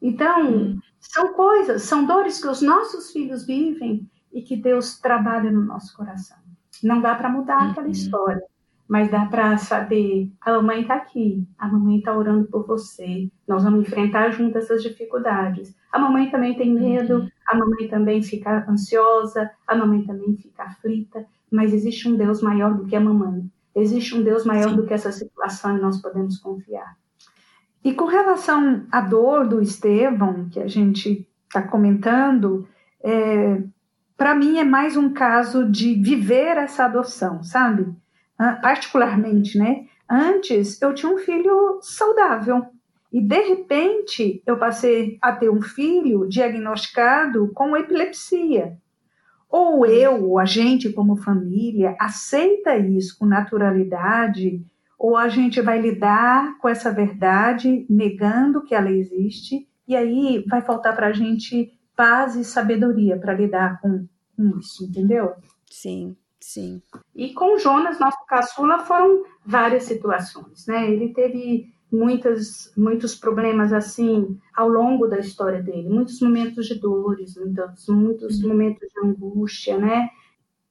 Então, 0.00 0.52
hum. 0.52 0.78
são 0.98 1.32
coisas, 1.32 1.82
são 1.82 2.04
dores 2.04 2.40
que 2.40 2.48
os 2.48 2.60
nossos 2.60 3.10
filhos 3.12 3.46
vivem 3.46 4.08
e 4.32 4.42
que 4.42 4.56
Deus 4.56 4.98
trabalha 4.98 5.50
no 5.50 5.62
nosso 5.64 5.96
coração. 5.96 6.36
Não 6.82 7.00
dá 7.00 7.14
para 7.14 7.28
mudar 7.28 7.62
uhum. 7.62 7.70
aquela 7.70 7.88
história, 7.88 8.42
mas 8.88 9.10
dá 9.10 9.24
para 9.26 9.56
saber: 9.56 10.30
a 10.40 10.52
mamãe 10.52 10.82
está 10.82 10.94
aqui, 10.96 11.46
a 11.56 11.68
mamãe 11.68 11.98
está 11.98 12.16
orando 12.16 12.46
por 12.48 12.66
você, 12.66 13.30
nós 13.46 13.64
vamos 13.64 13.86
enfrentar 13.86 14.30
juntas 14.30 14.64
essas 14.64 14.82
dificuldades. 14.82 15.74
A 15.92 15.98
mamãe 15.98 16.30
também 16.30 16.56
tem 16.56 16.74
medo, 16.74 17.20
uhum. 17.20 17.28
a 17.46 17.56
mamãe 17.56 17.88
também 17.88 18.22
fica 18.22 18.68
ansiosa, 18.68 19.50
a 19.66 19.74
mamãe 19.76 20.04
também 20.04 20.36
fica 20.36 20.64
aflita, 20.64 21.24
mas 21.54 21.72
existe 21.72 22.08
um 22.08 22.16
Deus 22.16 22.42
maior 22.42 22.74
do 22.74 22.84
que 22.84 22.96
a 22.96 23.00
mamãe. 23.00 23.48
Existe 23.74 24.14
um 24.14 24.22
Deus 24.22 24.44
maior 24.44 24.70
Sim. 24.70 24.76
do 24.76 24.86
que 24.86 24.92
essa 24.92 25.12
situação 25.12 25.76
e 25.76 25.80
nós 25.80 26.02
podemos 26.02 26.38
confiar. 26.38 26.96
E 27.82 27.92
com 27.92 28.06
relação 28.06 28.86
à 28.90 29.00
dor 29.00 29.46
do 29.46 29.60
Estevão, 29.60 30.48
que 30.48 30.58
a 30.58 30.66
gente 30.66 31.28
está 31.46 31.62
comentando, 31.62 32.66
é, 33.02 33.62
para 34.16 34.34
mim 34.34 34.58
é 34.58 34.64
mais 34.64 34.96
um 34.96 35.12
caso 35.12 35.70
de 35.70 35.94
viver 35.94 36.56
essa 36.56 36.86
adoção, 36.86 37.42
sabe? 37.44 37.86
Ah, 38.36 38.54
particularmente, 38.54 39.56
né? 39.56 39.86
Antes 40.10 40.80
eu 40.82 40.92
tinha 40.92 41.12
um 41.12 41.18
filho 41.18 41.78
saudável 41.82 42.66
e 43.12 43.20
de 43.20 43.40
repente 43.42 44.42
eu 44.44 44.56
passei 44.56 45.18
a 45.22 45.32
ter 45.32 45.50
um 45.50 45.62
filho 45.62 46.28
diagnosticado 46.28 47.52
com 47.54 47.76
epilepsia 47.76 48.76
Ou 49.56 49.86
eu, 49.86 50.30
ou 50.30 50.40
a 50.40 50.44
gente 50.44 50.92
como 50.92 51.14
família, 51.14 51.94
aceita 52.00 52.76
isso 52.76 53.16
com 53.16 53.24
naturalidade, 53.24 54.60
ou 54.98 55.16
a 55.16 55.28
gente 55.28 55.60
vai 55.60 55.80
lidar 55.80 56.58
com 56.58 56.68
essa 56.68 56.90
verdade 56.90 57.86
negando 57.88 58.64
que 58.64 58.74
ela 58.74 58.90
existe, 58.90 59.68
e 59.86 59.94
aí 59.94 60.44
vai 60.48 60.60
faltar 60.60 60.96
para 60.96 61.06
a 61.06 61.12
gente 61.12 61.72
paz 61.94 62.34
e 62.34 62.44
sabedoria 62.44 63.16
para 63.16 63.32
lidar 63.32 63.80
com, 63.80 64.08
com 64.36 64.58
isso, 64.58 64.86
entendeu? 64.86 65.34
Sim, 65.70 66.16
sim. 66.40 66.82
E 67.14 67.32
com 67.32 67.56
Jonas, 67.56 68.00
nosso 68.00 68.26
caçula, 68.26 68.80
foram 68.80 69.22
várias 69.46 69.84
situações, 69.84 70.66
né? 70.66 70.90
Ele 70.90 71.14
teve 71.14 71.72
muitas, 71.94 72.72
muitos 72.76 73.14
problemas 73.14 73.72
assim 73.72 74.38
ao 74.54 74.68
longo 74.68 75.06
da 75.06 75.18
história 75.18 75.62
dele, 75.62 75.88
muitos 75.88 76.20
momentos 76.20 76.66
de 76.66 76.74
dores, 76.74 77.36
muitos, 77.36 77.88
muitos 77.88 78.42
uhum. 78.42 78.48
momentos 78.48 78.88
de 78.88 79.06
angústia, 79.06 79.78
né? 79.78 80.08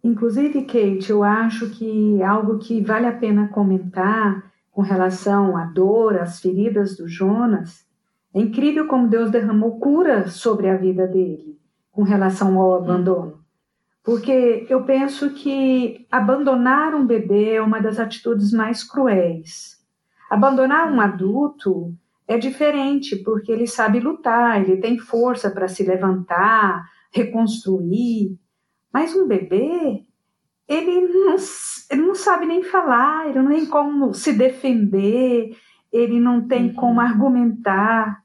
Inclusive, 0.04 0.66
Kate, 0.66 1.10
eu 1.10 1.24
acho 1.24 1.70
que 1.70 2.22
algo 2.22 2.60
que 2.60 2.82
vale 2.82 3.06
a 3.06 3.14
pena 3.14 3.48
comentar 3.48 4.52
com 4.70 4.82
relação 4.82 5.56
à 5.56 5.66
dor, 5.66 6.18
às 6.18 6.42
feridas 6.42 6.98
do 6.98 7.08
Jonas, 7.08 7.86
é 8.34 8.42
incrível 8.42 8.88
como 8.88 9.08
Deus 9.08 9.32
derramou 9.32 9.80
cura 9.80 10.28
sobre 10.28 10.70
a 10.70 10.76
vida 10.76 11.08
dele 11.08 11.58
com 11.92 12.04
relação 12.04 12.60
ao 12.60 12.76
abandono. 12.76 13.40
Porque 14.04 14.66
eu 14.68 14.84
penso 14.84 15.30
que 15.30 16.06
abandonar 16.12 16.94
um 16.94 17.06
bebê 17.06 17.54
é 17.54 17.62
uma 17.62 17.80
das 17.80 18.00
atitudes 18.00 18.52
mais 18.52 18.84
cruéis. 18.84 19.83
Abandonar 20.30 20.92
um 20.92 21.00
adulto 21.00 21.94
é 22.28 22.38
diferente, 22.38 23.16
porque 23.18 23.52
ele 23.52 23.68
sabe 23.68 24.00
lutar, 24.00 24.62
ele 24.62 24.78
tem 24.78 24.98
força 24.98 25.50
para 25.52 25.68
se 25.68 25.84
levantar, 25.84 26.84
reconstruir. 27.12 28.38
Mas 28.92 29.16
um 29.16 29.28
bebê, 29.28 30.04
ele 30.68 31.02
não, 31.02 31.36
ele 31.92 32.02
não 32.02 32.16
sabe 32.16 32.46
nem 32.46 32.64
falar, 32.64 33.30
ele 33.30 33.40
não 33.40 33.50
tem 33.50 33.66
como 33.66 34.14
se 34.14 34.34
defender, 34.34 35.56
ele 35.92 36.20
não 36.20 36.48
tem 36.48 36.68
uhum. 36.68 36.74
como 36.74 37.02
argumentar. 37.02 38.24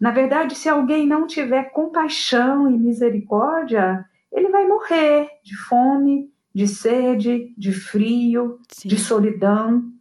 Na 0.00 0.10
verdade, 0.10 0.54
se 0.54 0.68
alguém 0.68 1.06
não 1.06 1.26
tiver 1.26 1.70
compaixão 1.70 2.70
e 2.70 2.76
misericórdia, 2.76 4.04
ele 4.32 4.48
vai 4.48 4.66
morrer 4.66 5.28
de 5.44 5.56
fome, 5.56 6.30
de 6.52 6.66
sede, 6.66 7.54
de 7.56 7.72
frio, 7.72 8.58
Sim. 8.68 8.88
de 8.88 8.98
solidão. 8.98 9.93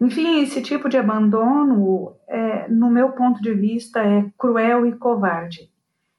Enfim, 0.00 0.42
esse 0.42 0.60
tipo 0.60 0.88
de 0.88 0.96
abandono, 0.96 2.16
é, 2.28 2.68
no 2.68 2.90
meu 2.90 3.12
ponto 3.12 3.40
de 3.40 3.54
vista, 3.54 4.00
é 4.00 4.30
cruel 4.36 4.86
e 4.86 4.96
covarde. 4.96 5.70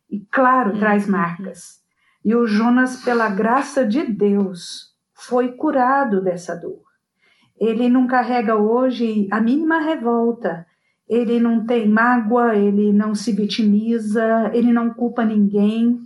E, 0.09 0.19
claro, 0.31 0.73
uhum. 0.73 0.79
traz 0.79 1.07
marcas. 1.07 1.83
E 2.23 2.33
o 2.33 2.47
Jonas, 2.47 3.03
pela 3.03 3.29
graça 3.29 3.85
de 3.85 4.03
Deus, 4.03 4.95
foi 5.13 5.53
curado 5.53 6.23
dessa 6.23 6.55
dor. 6.55 6.81
Ele 7.59 7.87
não 7.89 8.07
carrega 8.07 8.55
hoje 8.55 9.27
a 9.31 9.39
mínima 9.39 9.79
revolta, 9.79 10.65
ele 11.07 11.39
não 11.39 11.65
tem 11.65 11.87
mágoa, 11.87 12.55
ele 12.55 12.91
não 12.91 13.13
se 13.13 13.31
vitimiza, 13.31 14.51
ele 14.53 14.73
não 14.73 14.89
culpa 14.89 15.23
ninguém. 15.23 15.99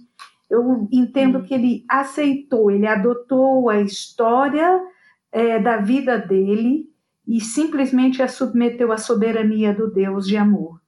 Eu 0.50 0.88
entendo 0.92 1.44
que 1.44 1.54
ele 1.54 1.86
aceitou, 1.88 2.70
ele 2.70 2.86
adotou 2.86 3.70
a 3.70 3.80
história 3.80 4.82
é, 5.32 5.60
da 5.60 5.78
vida 5.78 6.18
dele 6.18 6.90
e 7.30 7.40
simplesmente 7.40 8.24
a 8.24 8.28
submeteu 8.28 8.92
à 8.92 8.98
soberania 8.98 9.72
do 9.72 9.88
Deus 9.88 10.26
de 10.26 10.36
amor. 10.36 10.82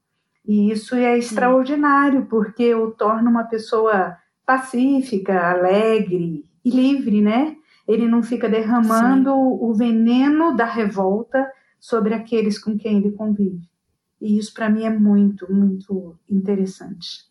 E 0.44 0.72
isso 0.72 0.96
é 0.96 1.16
extraordinário, 1.16 2.26
porque 2.26 2.74
o 2.74 2.90
torna 2.90 3.30
uma 3.30 3.44
pessoa 3.44 4.18
pacífica, 4.44 5.40
alegre 5.40 6.44
e 6.66 6.70
livre, 6.72 7.22
né? 7.22 7.56
Ele 7.88 8.08
não 8.08 8.24
fica 8.24 8.50
derramando 8.50 9.30
Sim. 9.30 9.58
o 9.62 9.72
veneno 9.76 10.56
da 10.58 10.66
revolta 10.66 11.48
sobre 11.80 12.16
aqueles 12.16 12.58
com 12.58 12.76
quem 12.76 12.98
ele 12.98 13.12
convive. 13.12 13.62
E 14.20 14.40
isso 14.40 14.52
para 14.52 14.68
mim 14.68 14.84
é 14.84 14.90
muito, 14.90 15.52
muito 15.54 16.18
interessante. 16.28 17.30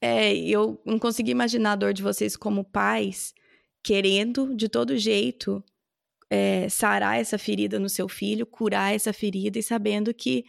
É, 0.00 0.32
eu 0.36 0.80
não 0.84 1.00
consegui 1.00 1.32
imaginar 1.32 1.72
a 1.72 1.76
dor 1.76 1.92
de 1.92 2.02
vocês 2.02 2.36
como 2.36 2.62
pais, 2.62 3.34
querendo 3.82 4.54
de 4.54 4.68
todo 4.68 4.96
jeito 4.96 5.64
é, 6.30 6.68
sarar 6.68 7.18
essa 7.18 7.36
ferida 7.36 7.78
no 7.78 7.88
seu 7.88 8.08
filho, 8.08 8.46
curar 8.46 8.94
essa 8.94 9.12
ferida 9.12 9.58
e 9.58 9.62
sabendo 9.62 10.14
que, 10.14 10.44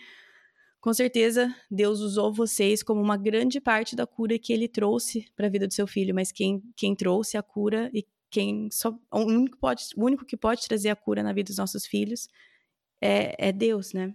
com 0.79 0.93
certeza, 0.93 1.53
Deus 1.69 1.99
usou 1.99 2.31
vocês 2.31 2.83
como 2.83 3.01
uma 3.01 3.17
grande 3.17 3.59
parte 3.59 3.95
da 3.95 4.05
cura 4.05 4.37
que 4.37 4.53
ele 4.53 4.67
trouxe 4.67 5.25
para 5.35 5.47
a 5.47 5.49
vida 5.49 5.67
do 5.67 5.73
seu 5.73 5.87
filho, 5.87 6.13
mas 6.13 6.31
quem, 6.31 6.61
quem 6.75 6.95
trouxe 6.95 7.35
a 7.35 7.41
cura 7.41 7.89
e 7.93 8.05
quem 8.29 8.69
só 8.71 8.97
o 9.11 9.19
único, 9.19 9.57
pode, 9.57 9.83
o 9.97 10.05
único 10.05 10.23
que 10.23 10.37
pode 10.37 10.65
trazer 10.67 10.89
a 10.89 10.95
cura 10.95 11.23
na 11.23 11.33
vida 11.33 11.47
dos 11.47 11.57
nossos 11.57 11.85
filhos 11.85 12.29
é, 13.01 13.49
é 13.49 13.51
Deus, 13.51 13.91
né? 13.91 14.13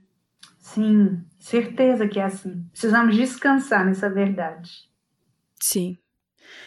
Sim, 0.58 1.24
certeza 1.38 2.08
que 2.08 2.20
é 2.20 2.24
assim. 2.24 2.64
Precisamos 2.70 3.16
descansar 3.16 3.84
nessa 3.84 4.08
verdade. 4.08 4.88
Sim. 5.60 5.98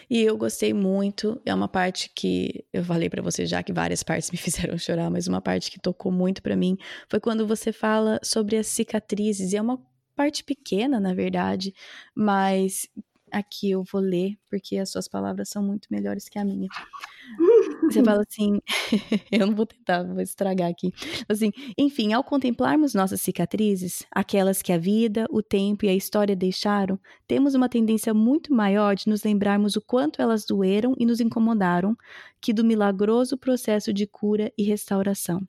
E 0.09 0.21
eu 0.21 0.37
gostei 0.37 0.73
muito. 0.73 1.41
É 1.45 1.53
uma 1.53 1.67
parte 1.67 2.11
que 2.15 2.65
eu 2.73 2.83
falei 2.83 3.09
para 3.09 3.21
você 3.21 3.45
já 3.45 3.61
que 3.63 3.73
várias 3.73 4.03
partes 4.03 4.31
me 4.31 4.37
fizeram 4.39 4.77
chorar, 4.77 5.09
mas 5.09 5.27
uma 5.27 5.41
parte 5.41 5.71
que 5.71 5.79
tocou 5.79 6.11
muito 6.11 6.41
para 6.41 6.55
mim 6.55 6.77
foi 7.07 7.19
quando 7.19 7.47
você 7.47 7.71
fala 7.71 8.19
sobre 8.23 8.57
as 8.57 8.67
cicatrizes. 8.67 9.53
E 9.53 9.57
é 9.57 9.61
uma 9.61 9.79
parte 10.15 10.43
pequena, 10.43 10.99
na 10.99 11.13
verdade, 11.13 11.73
mas 12.13 12.89
aqui 13.31 13.71
eu 13.71 13.83
vou 13.83 14.01
ler 14.01 14.37
porque 14.49 14.77
as 14.77 14.89
suas 14.89 15.07
palavras 15.07 15.49
são 15.49 15.63
muito 15.63 15.87
melhores 15.91 16.27
que 16.27 16.39
a 16.39 16.45
minha. 16.45 16.67
Você 17.83 18.03
fala 18.03 18.23
assim, 18.27 18.59
eu 19.31 19.47
não 19.47 19.55
vou 19.55 19.65
tentar, 19.65 20.03
vou 20.03 20.21
estragar 20.21 20.69
aqui. 20.69 20.93
Assim, 21.27 21.51
enfim, 21.77 22.13
ao 22.13 22.23
contemplarmos 22.23 22.93
nossas 22.93 23.21
cicatrizes, 23.21 24.03
aquelas 24.11 24.61
que 24.61 24.71
a 24.71 24.77
vida, 24.77 25.25
o 25.29 25.41
tempo 25.41 25.85
e 25.85 25.89
a 25.89 25.95
história 25.95 26.35
deixaram, 26.35 26.99
temos 27.27 27.55
uma 27.55 27.69
tendência 27.69 28.13
muito 28.13 28.53
maior 28.53 28.95
de 28.95 29.07
nos 29.07 29.23
lembrarmos 29.23 29.75
o 29.75 29.81
quanto 29.81 30.21
elas 30.21 30.45
doeram 30.45 30.95
e 30.97 31.05
nos 31.05 31.19
incomodaram, 31.19 31.95
que 32.41 32.53
do 32.53 32.63
milagroso 32.63 33.37
processo 33.37 33.93
de 33.93 34.05
cura 34.05 34.51
e 34.57 34.63
restauração. 34.63 35.47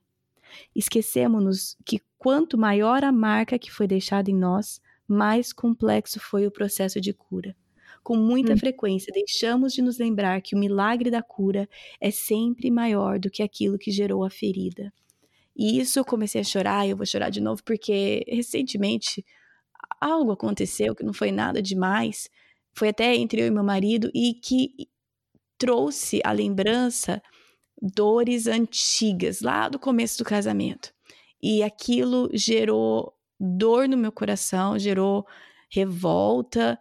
Esquecemos-nos 0.74 1.76
que 1.84 2.00
quanto 2.18 2.58
maior 2.58 3.04
a 3.04 3.12
marca 3.12 3.58
que 3.58 3.70
foi 3.70 3.86
deixada 3.86 4.30
em 4.30 4.36
nós, 4.36 4.80
mais 5.06 5.52
complexo 5.52 6.20
foi 6.20 6.46
o 6.46 6.50
processo 6.50 7.00
de 7.00 7.12
cura. 7.12 7.56
Com 8.02 8.16
muita 8.16 8.54
hum. 8.54 8.58
frequência, 8.58 9.12
deixamos 9.12 9.72
de 9.72 9.82
nos 9.82 9.98
lembrar 9.98 10.40
que 10.40 10.54
o 10.54 10.58
milagre 10.58 11.10
da 11.10 11.22
cura 11.22 11.68
é 12.00 12.10
sempre 12.10 12.70
maior 12.70 13.18
do 13.18 13.30
que 13.30 13.42
aquilo 13.42 13.78
que 13.78 13.90
gerou 13.90 14.24
a 14.24 14.30
ferida. 14.30 14.92
E 15.54 15.78
isso 15.78 15.98
eu 15.98 16.04
comecei 16.04 16.40
a 16.40 16.44
chorar, 16.44 16.86
e 16.86 16.90
eu 16.90 16.96
vou 16.96 17.04
chorar 17.04 17.30
de 17.30 17.40
novo, 17.40 17.62
porque 17.62 18.24
recentemente 18.26 19.24
algo 20.00 20.32
aconteceu 20.32 20.94
que 20.94 21.04
não 21.04 21.12
foi 21.12 21.30
nada 21.30 21.60
demais, 21.60 22.30
foi 22.72 22.88
até 22.88 23.14
entre 23.14 23.42
eu 23.42 23.46
e 23.46 23.50
meu 23.50 23.64
marido, 23.64 24.10
e 24.14 24.32
que 24.34 24.88
trouxe 25.58 26.20
a 26.24 26.32
lembrança 26.32 27.22
dores 27.80 28.46
antigas, 28.46 29.40
lá 29.40 29.68
do 29.68 29.78
começo 29.78 30.18
do 30.18 30.24
casamento. 30.24 30.92
E 31.42 31.62
aquilo 31.62 32.30
gerou 32.32 33.14
dor 33.38 33.88
no 33.88 33.96
meu 33.96 34.12
coração, 34.12 34.78
gerou 34.78 35.26
revolta, 35.70 36.78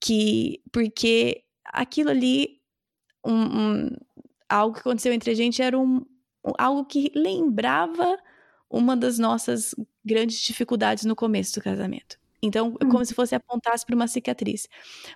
que 0.00 0.62
porque 0.72 1.44
aquilo 1.64 2.10
ali 2.10 2.60
um, 3.24 3.32
um, 3.34 3.90
algo 4.48 4.74
que 4.74 4.80
aconteceu 4.80 5.12
entre 5.12 5.30
a 5.30 5.34
gente 5.34 5.62
era 5.62 5.78
um, 5.78 6.04
algo 6.58 6.84
que 6.84 7.10
lembrava 7.14 8.18
uma 8.68 8.96
das 8.96 9.18
nossas 9.18 9.74
grandes 10.04 10.40
dificuldades 10.40 11.04
no 11.04 11.14
começo 11.14 11.54
do 11.54 11.62
casamento. 11.62 12.18
Então, 12.42 12.74
é 12.80 12.84
como 12.84 13.00
hum. 13.00 13.04
se 13.04 13.14
fosse 13.14 13.34
apontasse 13.34 13.86
para 13.86 13.94
uma 13.94 14.08
cicatriz. 14.08 14.68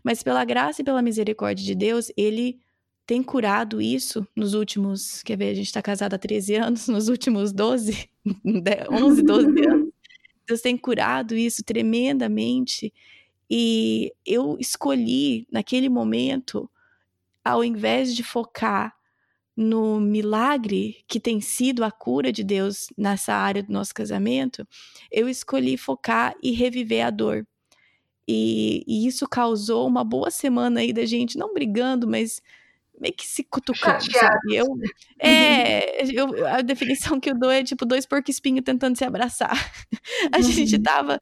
Mas 0.04 0.22
pela 0.22 0.44
graça 0.44 0.80
e 0.80 0.84
pela 0.84 1.02
misericórdia 1.02 1.64
de 1.64 1.74
Deus, 1.74 2.12
ele 2.16 2.60
tem 3.04 3.22
curado 3.22 3.80
isso 3.80 4.26
nos 4.36 4.54
últimos, 4.54 5.22
quer 5.22 5.36
ver, 5.36 5.50
a 5.50 5.54
gente 5.54 5.66
está 5.66 5.82
casado 5.82 6.14
há 6.14 6.18
13 6.18 6.54
anos, 6.56 6.86
nos 6.88 7.08
últimos 7.08 7.52
12, 7.52 8.08
11, 8.90 9.22
12 9.22 9.66
anos. 9.66 9.88
Deus 10.46 10.60
tem 10.60 10.76
curado 10.76 11.34
isso 11.34 11.64
tremendamente 11.64 12.92
e 13.50 14.12
eu 14.24 14.56
escolhi, 14.58 15.46
naquele 15.50 15.88
momento, 15.88 16.70
ao 17.44 17.62
invés 17.62 18.14
de 18.14 18.22
focar 18.22 18.94
no 19.56 19.98
milagre 19.98 21.02
que 21.08 21.18
tem 21.18 21.40
sido 21.40 21.82
a 21.82 21.90
cura 21.90 22.30
de 22.30 22.44
Deus 22.44 22.88
nessa 22.96 23.32
área 23.32 23.62
do 23.62 23.72
nosso 23.72 23.94
casamento, 23.94 24.66
eu 25.10 25.28
escolhi 25.28 25.78
focar 25.78 26.34
e 26.42 26.50
reviver 26.52 27.06
a 27.06 27.10
dor. 27.10 27.46
E, 28.28 28.82
e 28.86 29.06
isso 29.06 29.26
causou 29.28 29.86
uma 29.86 30.04
boa 30.04 30.30
semana 30.30 30.80
aí 30.80 30.92
da 30.92 31.06
gente, 31.06 31.38
não 31.38 31.54
brigando, 31.54 32.08
mas 32.08 32.42
meio 33.00 33.14
que 33.14 33.26
se 33.26 33.44
cutucando, 33.44 34.10
sabe? 34.10 34.56
Eu, 34.56 34.66
é, 35.18 36.02
eu, 36.12 36.46
a 36.46 36.60
definição 36.62 37.20
que 37.20 37.30
eu 37.30 37.38
dou 37.38 37.50
é 37.50 37.62
tipo 37.62 37.84
dois 37.86 38.06
porco-espinhos 38.06 38.64
tentando 38.64 38.96
se 38.96 39.04
abraçar. 39.04 39.52
A 40.32 40.40
gente 40.40 40.76
uhum. 40.76 40.82
tava 40.82 41.20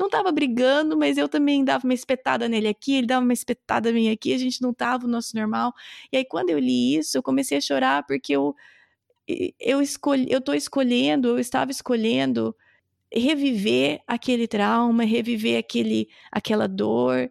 não 0.00 0.08
tava 0.10 0.32
brigando, 0.32 0.96
mas 0.96 1.18
eu 1.18 1.28
também 1.28 1.64
dava 1.64 1.84
uma 1.84 1.94
espetada 1.94 2.48
nele 2.48 2.68
aqui, 2.68 2.94
ele 2.96 3.06
dava 3.06 3.24
uma 3.24 3.32
espetada 3.32 3.92
minha 3.92 4.12
aqui, 4.12 4.32
a 4.34 4.38
gente 4.38 4.62
não 4.62 4.72
tava 4.74 5.04
no 5.06 5.12
nosso 5.12 5.36
normal. 5.36 5.72
E 6.12 6.16
aí 6.18 6.24
quando 6.24 6.50
eu 6.50 6.58
li 6.58 6.96
isso, 6.96 7.16
eu 7.18 7.22
comecei 7.22 7.58
a 7.58 7.60
chorar 7.60 8.04
porque 8.06 8.34
eu 8.34 8.54
eu 9.60 9.80
escolhi, 9.80 10.26
eu 10.30 10.40
tô 10.40 10.52
escolhendo, 10.54 11.28
eu 11.28 11.38
estava 11.38 11.70
escolhendo 11.70 12.54
reviver 13.12 14.00
aquele 14.06 14.48
trauma, 14.48 15.04
reviver 15.04 15.58
aquele 15.58 16.08
aquela 16.32 16.66
dor, 16.68 17.30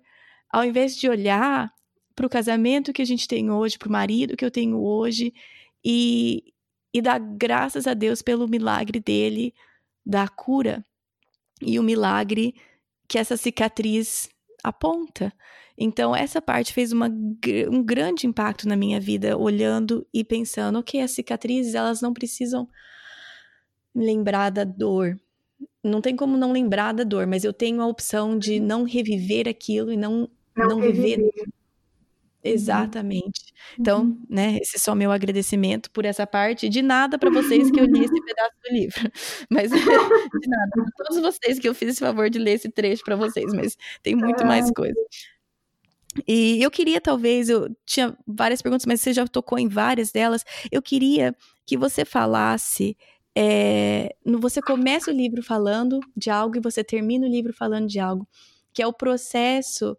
ao 0.50 0.64
invés 0.66 0.96
de 0.98 1.10
olhar 1.10 1.74
para 2.16 2.26
o 2.28 2.30
casamento 2.30 2.94
que 2.94 3.02
a 3.02 3.06
gente 3.06 3.28
tem 3.28 3.52
hoje, 3.52 3.78
para 3.78 3.90
o 3.90 3.92
marido 3.92 4.38
que 4.38 4.46
eu 4.46 4.52
tenho 4.52 4.82
hoje 4.82 5.34
e 5.84 6.54
e 6.94 7.02
dar 7.02 7.20
graças 7.20 7.88
a 7.88 7.94
Deus 7.94 8.22
pelo 8.22 8.48
milagre 8.48 9.00
dele 9.00 9.54
da 10.06 10.28
cura 10.28 10.86
e 11.62 11.80
o 11.80 11.84
milagre 11.84 12.55
que 13.07 13.18
essa 13.18 13.36
cicatriz 13.36 14.30
aponta. 14.64 15.34
Então, 15.78 16.16
essa 16.16 16.41
parte 16.41 16.74
fez 16.74 16.91
uma, 16.91 17.07
um 17.72 17.84
grande 17.84 18.28
impacto 18.28 18.68
na 18.68 18.76
minha 18.76 18.99
vida, 18.99 19.38
olhando 19.38 20.05
e 20.14 20.24
pensando, 20.24 20.78
ok, 20.80 21.01
as 21.01 21.12
cicatrizes, 21.12 21.74
elas 21.74 22.01
não 22.01 22.14
precisam 22.14 22.68
lembrar 23.95 24.49
da 24.49 24.64
dor. 24.64 25.18
Não 25.84 26.01
tem 26.01 26.16
como 26.16 26.38
não 26.38 26.51
lembrar 26.51 26.93
da 26.93 27.03
dor, 27.03 27.26
mas 27.26 27.43
eu 27.43 27.53
tenho 27.53 27.82
a 27.82 27.88
opção 27.88 28.38
de 28.38 28.60
não 28.60 28.84
reviver 28.84 29.47
aquilo 29.47 29.91
e 29.91 29.97
não, 29.97 30.30
não, 30.55 30.68
não 30.68 30.82
viver. 30.82 31.20
Uhum. 31.20 31.30
Exatamente. 32.44 33.54
Então, 33.78 34.04
uhum. 34.04 34.26
né, 34.30 34.58
esse 34.62 34.78
é 34.78 34.80
só 34.80 34.96
meu 34.96 35.12
agradecimento 35.12 35.92
por 35.92 36.06
essa 36.06 36.26
parte. 36.26 36.70
De 36.70 36.82
nada 36.82 37.18
para 37.18 37.30
vocês 37.30 37.70
que 37.70 37.80
eu 37.80 37.86
li 37.86 38.06
esse 38.06 38.22
pedaço 38.26 38.56
do 38.64 38.74
livro. 38.74 39.12
Mas 39.52 39.72
de 39.72 40.48
nada. 40.48 40.72
Pra 40.74 41.06
todos 41.06 41.22
vocês 41.22 41.60
que 41.60 41.68
eu 41.68 41.76
fiz 41.76 41.90
esse 41.90 42.00
favor 42.00 42.30
de 42.30 42.40
ler 42.40 42.54
esse 42.54 42.70
trecho 42.70 43.04
para 43.04 43.16
vocês, 43.16 43.54
mas 43.54 43.78
tem 44.02 44.16
muito 44.16 44.46
mais 44.46 44.72
coisa. 44.72 45.00
E 46.28 46.62
eu 46.62 46.72
queria, 46.72 47.00
talvez, 47.00 47.50
eu 47.50 47.70
tinha 47.86 48.18
várias 48.28 48.62
perguntas, 48.62 48.86
mas 48.86 49.02
você 49.02 49.14
já 49.14 49.28
tocou 49.28 49.60
em 49.60 49.68
várias 49.68 50.12
delas. 50.12 50.44
Eu 50.72 50.82
queria 50.82 51.36
que 51.66 51.78
você 51.78 52.06
falasse. 52.06 52.98
É, 53.38 54.16
você 54.40 54.62
começa 54.62 55.12
o 55.12 55.14
livro 55.14 55.44
falando 55.44 56.00
de 56.16 56.30
algo 56.30 56.58
e 56.58 56.62
você 56.62 56.84
termina 56.84 57.28
o 57.28 57.30
livro 57.30 57.54
falando 57.54 57.88
de 57.88 58.00
algo, 58.00 58.28
que 58.74 58.82
é 58.82 58.88
o 58.88 58.94
processo 58.94 59.96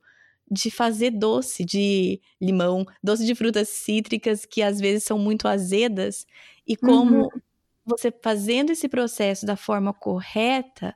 de 0.50 0.70
fazer 0.70 1.10
doce 1.10 1.64
de 1.64 2.20
limão, 2.40 2.84
doce 3.02 3.24
de 3.24 3.34
frutas 3.34 3.68
cítricas 3.68 4.44
que 4.44 4.62
às 4.62 4.80
vezes 4.80 5.04
são 5.04 5.18
muito 5.18 5.46
azedas, 5.46 6.26
e 6.66 6.76
como 6.76 7.22
uhum. 7.24 7.28
você 7.84 8.12
fazendo 8.22 8.70
esse 8.70 8.88
processo 8.88 9.46
da 9.46 9.56
forma 9.56 9.92
correta, 9.92 10.94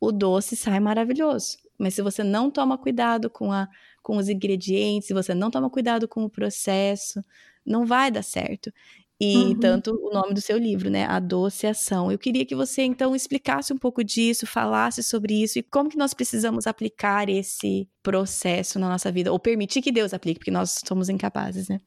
o 0.00 0.10
doce 0.10 0.56
sai 0.56 0.80
maravilhoso. 0.80 1.58
Mas 1.78 1.94
se 1.94 2.02
você 2.02 2.24
não 2.24 2.50
toma 2.50 2.76
cuidado 2.76 3.30
com, 3.30 3.52
a, 3.52 3.68
com 4.02 4.16
os 4.16 4.28
ingredientes, 4.28 5.06
se 5.06 5.14
você 5.14 5.32
não 5.32 5.50
toma 5.50 5.70
cuidado 5.70 6.08
com 6.08 6.24
o 6.24 6.30
processo, 6.30 7.24
não 7.64 7.86
vai 7.86 8.10
dar 8.10 8.22
certo. 8.22 8.72
E 9.20 9.36
uhum. 9.36 9.58
tanto 9.58 9.98
o 10.00 10.12
nome 10.12 10.32
do 10.32 10.40
seu 10.40 10.56
livro, 10.56 10.88
né? 10.88 11.04
A 11.06 11.18
Doce 11.18 11.66
Ação. 11.66 12.10
Eu 12.10 12.18
queria 12.18 12.46
que 12.46 12.54
você 12.54 12.82
então 12.82 13.16
explicasse 13.16 13.72
um 13.72 13.78
pouco 13.78 14.04
disso, 14.04 14.46
falasse 14.46 15.02
sobre 15.02 15.42
isso 15.42 15.58
e 15.58 15.62
como 15.62 15.90
que 15.90 15.98
nós 15.98 16.14
precisamos 16.14 16.68
aplicar 16.68 17.28
esse 17.28 17.88
processo 18.00 18.78
na 18.78 18.88
nossa 18.88 19.10
vida, 19.10 19.32
ou 19.32 19.38
permitir 19.40 19.82
que 19.82 19.90
Deus 19.90 20.14
aplique, 20.14 20.38
porque 20.38 20.52
nós 20.52 20.80
somos 20.86 21.08
incapazes, 21.08 21.68
né? 21.68 21.80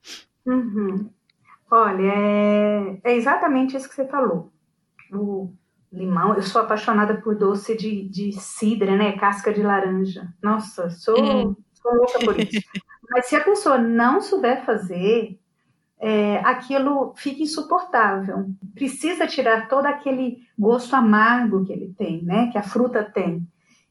Uhum. 0.46 1.10
Olha, 1.72 2.02
é, 2.04 3.02
é, 3.06 3.16
exatamente 3.16 3.78
isso 3.78 3.88
que 3.88 3.96
você 3.96 4.06
falou. 4.06 4.52
O 5.14 5.54
limão, 5.92 6.36
eu 6.36 6.42
sou 6.42 6.62
apaixonada 6.62 7.16
por 7.22 7.36
doce 7.36 7.78
de, 7.78 8.10
de 8.10 8.34
cidra, 8.34 8.98
né? 8.98 9.18
Casca 9.18 9.54
de 9.54 9.64
laranja. 9.64 10.28
Nossa, 10.44 10.90
sou, 10.90 11.18
hum. 11.18 11.56
sou 11.74 11.94
louca 11.96 12.20
por 12.20 12.38
isso. 12.38 12.62
Mas 13.10 13.28
se 13.28 13.36
a 13.38 13.44
pessoa 13.44 13.78
não 13.78 14.22
souber 14.22 14.66
fazer, 14.66 15.41
é, 16.02 16.38
aquilo 16.40 17.14
fica 17.16 17.44
insuportável. 17.44 18.50
Precisa 18.74 19.28
tirar 19.28 19.68
todo 19.68 19.86
aquele 19.86 20.40
gosto 20.58 20.96
amargo 20.96 21.64
que 21.64 21.72
ele 21.72 21.94
tem, 21.96 22.24
né? 22.24 22.50
Que 22.52 22.58
a 22.58 22.64
fruta 22.64 23.04
tem. 23.04 23.48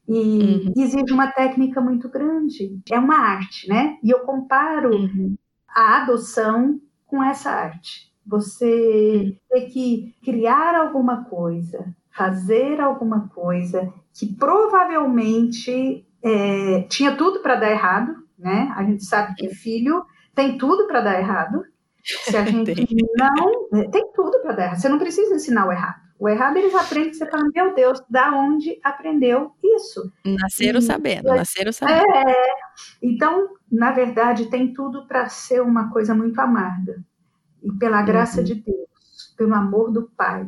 E 0.08 0.18
uhum. 0.66 0.72
exige 0.76 1.12
uma 1.12 1.28
técnica 1.28 1.80
muito 1.80 2.08
grande. 2.08 2.80
É 2.90 2.98
uma 2.98 3.16
arte, 3.16 3.68
né? 3.68 3.96
E 4.02 4.10
eu 4.10 4.20
comparo 4.20 4.92
uhum. 4.92 5.36
a 5.68 6.02
adoção 6.02 6.80
com 7.06 7.22
essa 7.22 7.50
arte. 7.50 8.10
Você 8.26 9.36
ter 9.48 9.66
que 9.66 10.12
criar 10.24 10.74
alguma 10.74 11.24
coisa, 11.24 11.94
fazer 12.10 12.80
alguma 12.80 13.28
coisa 13.28 13.92
que 14.12 14.26
provavelmente 14.34 16.04
é, 16.22 16.82
tinha 16.88 17.14
tudo 17.14 17.38
para 17.40 17.54
dar 17.54 17.70
errado, 17.70 18.16
né? 18.36 18.72
A 18.76 18.82
gente 18.82 19.04
sabe 19.04 19.36
que 19.36 19.54
filho 19.54 20.04
tem 20.34 20.58
tudo 20.58 20.86
para 20.86 21.00
dar 21.00 21.18
errado, 21.18 21.62
se 22.02 22.36
a 22.36 22.44
gente 22.44 22.74
tem. 22.74 22.86
não. 23.16 23.68
Né, 23.72 23.88
tem 23.90 24.10
tudo 24.12 24.40
para 24.40 24.52
dar 24.52 24.62
errado. 24.64 24.80
Você 24.80 24.88
não 24.88 24.98
precisa 24.98 25.34
ensinar 25.34 25.66
o 25.66 25.72
errado. 25.72 26.00
O 26.18 26.28
errado 26.28 26.58
eles 26.58 26.74
aprendem, 26.74 27.14
você 27.14 27.24
fala, 27.24 27.44
meu 27.54 27.74
Deus, 27.74 28.02
da 28.10 28.30
onde 28.30 28.78
aprendeu 28.84 29.52
isso? 29.62 30.12
Nasceram 30.22 30.78
e, 30.78 30.82
sabendo, 30.82 31.28
nasceram 31.28 31.72
sabendo. 31.72 32.04
É, 32.14 32.46
então, 33.02 33.48
na 33.72 33.90
verdade, 33.90 34.50
tem 34.50 34.72
tudo 34.74 35.06
para 35.06 35.30
ser 35.30 35.62
uma 35.62 35.90
coisa 35.90 36.14
muito 36.14 36.38
amarga. 36.38 37.02
E 37.62 37.72
pela 37.72 38.02
graça 38.02 38.40
uhum. 38.40 38.44
de 38.44 38.54
Deus, 38.56 39.34
pelo 39.34 39.54
amor 39.54 39.90
do 39.90 40.10
Pai, 40.14 40.46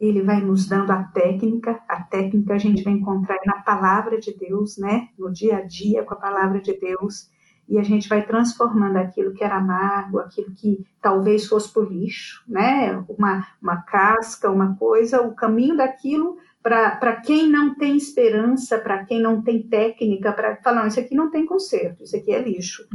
Ele 0.00 0.22
vai 0.22 0.40
nos 0.40 0.66
dando 0.66 0.90
a 0.90 1.04
técnica. 1.04 1.80
A 1.88 2.02
técnica 2.02 2.54
a 2.54 2.58
gente 2.58 2.82
vai 2.82 2.92
encontrar 2.92 3.38
na 3.46 3.62
palavra 3.62 4.18
de 4.18 4.36
Deus, 4.36 4.76
né? 4.76 5.08
No 5.16 5.32
dia 5.32 5.58
a 5.58 5.60
dia, 5.60 6.02
com 6.02 6.14
a 6.14 6.18
palavra 6.18 6.60
de 6.60 6.76
Deus 6.76 7.30
e 7.72 7.78
a 7.78 7.82
gente 7.82 8.06
vai 8.06 8.22
transformando 8.22 8.98
aquilo 8.98 9.32
que 9.32 9.42
era 9.42 9.56
amargo, 9.56 10.18
aquilo 10.18 10.52
que 10.54 10.84
talvez 11.00 11.46
fosse 11.46 11.72
por 11.72 11.90
lixo, 11.90 12.44
né? 12.46 13.02
Uma, 13.08 13.46
uma 13.62 13.78
casca, 13.78 14.50
uma 14.50 14.76
coisa, 14.76 15.22
o 15.22 15.34
caminho 15.34 15.74
daquilo 15.74 16.36
para 16.62 17.16
quem 17.16 17.48
não 17.48 17.74
tem 17.74 17.96
esperança, 17.96 18.78
para 18.78 19.06
quem 19.06 19.22
não 19.22 19.40
tem 19.40 19.62
técnica, 19.62 20.34
para 20.34 20.56
falar, 20.56 20.82
não, 20.82 20.86
isso 20.86 21.00
aqui 21.00 21.14
não 21.14 21.30
tem 21.30 21.46
conserto, 21.46 22.04
isso 22.04 22.14
aqui 22.14 22.30
é 22.30 22.42
lixo. 22.42 22.86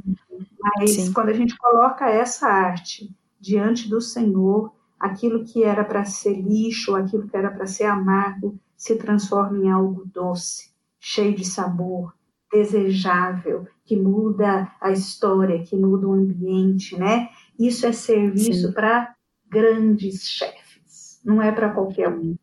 Mas 0.62 0.92
Sim. 0.92 1.12
quando 1.12 1.30
a 1.30 1.34
gente 1.34 1.58
coloca 1.58 2.08
essa 2.08 2.48
arte 2.48 3.10
diante 3.40 3.90
do 3.90 4.00
Senhor, 4.00 4.72
aquilo 5.00 5.44
que 5.44 5.64
era 5.64 5.84
para 5.84 6.06
ser 6.06 6.40
lixo, 6.40 6.96
aquilo 6.96 7.28
que 7.28 7.36
era 7.36 7.50
para 7.50 7.66
ser 7.66 7.86
amargo, 7.86 8.56
se 8.78 8.96
transforma 8.96 9.58
em 9.58 9.72
algo 9.72 10.06
doce, 10.06 10.70
cheio 11.00 11.36
de 11.36 11.44
sabor, 11.44 12.14
desejável, 12.52 13.68
que 13.86 13.96
muda 13.96 14.72
a 14.82 14.92
história, 14.92 15.64
que 15.64 15.76
muda 15.76 16.08
o 16.08 16.14
ambiente, 16.14 16.98
né? 16.98 17.30
Isso 17.60 17.86
é 17.86 17.92
serviço 17.92 18.74
para 18.74 19.14
grandes 19.50 20.28
chefes, 20.28 21.22
não 21.24 21.42
é 21.42 21.52
para 21.52 21.70
qualquer 21.70 22.10
um, 22.10 22.36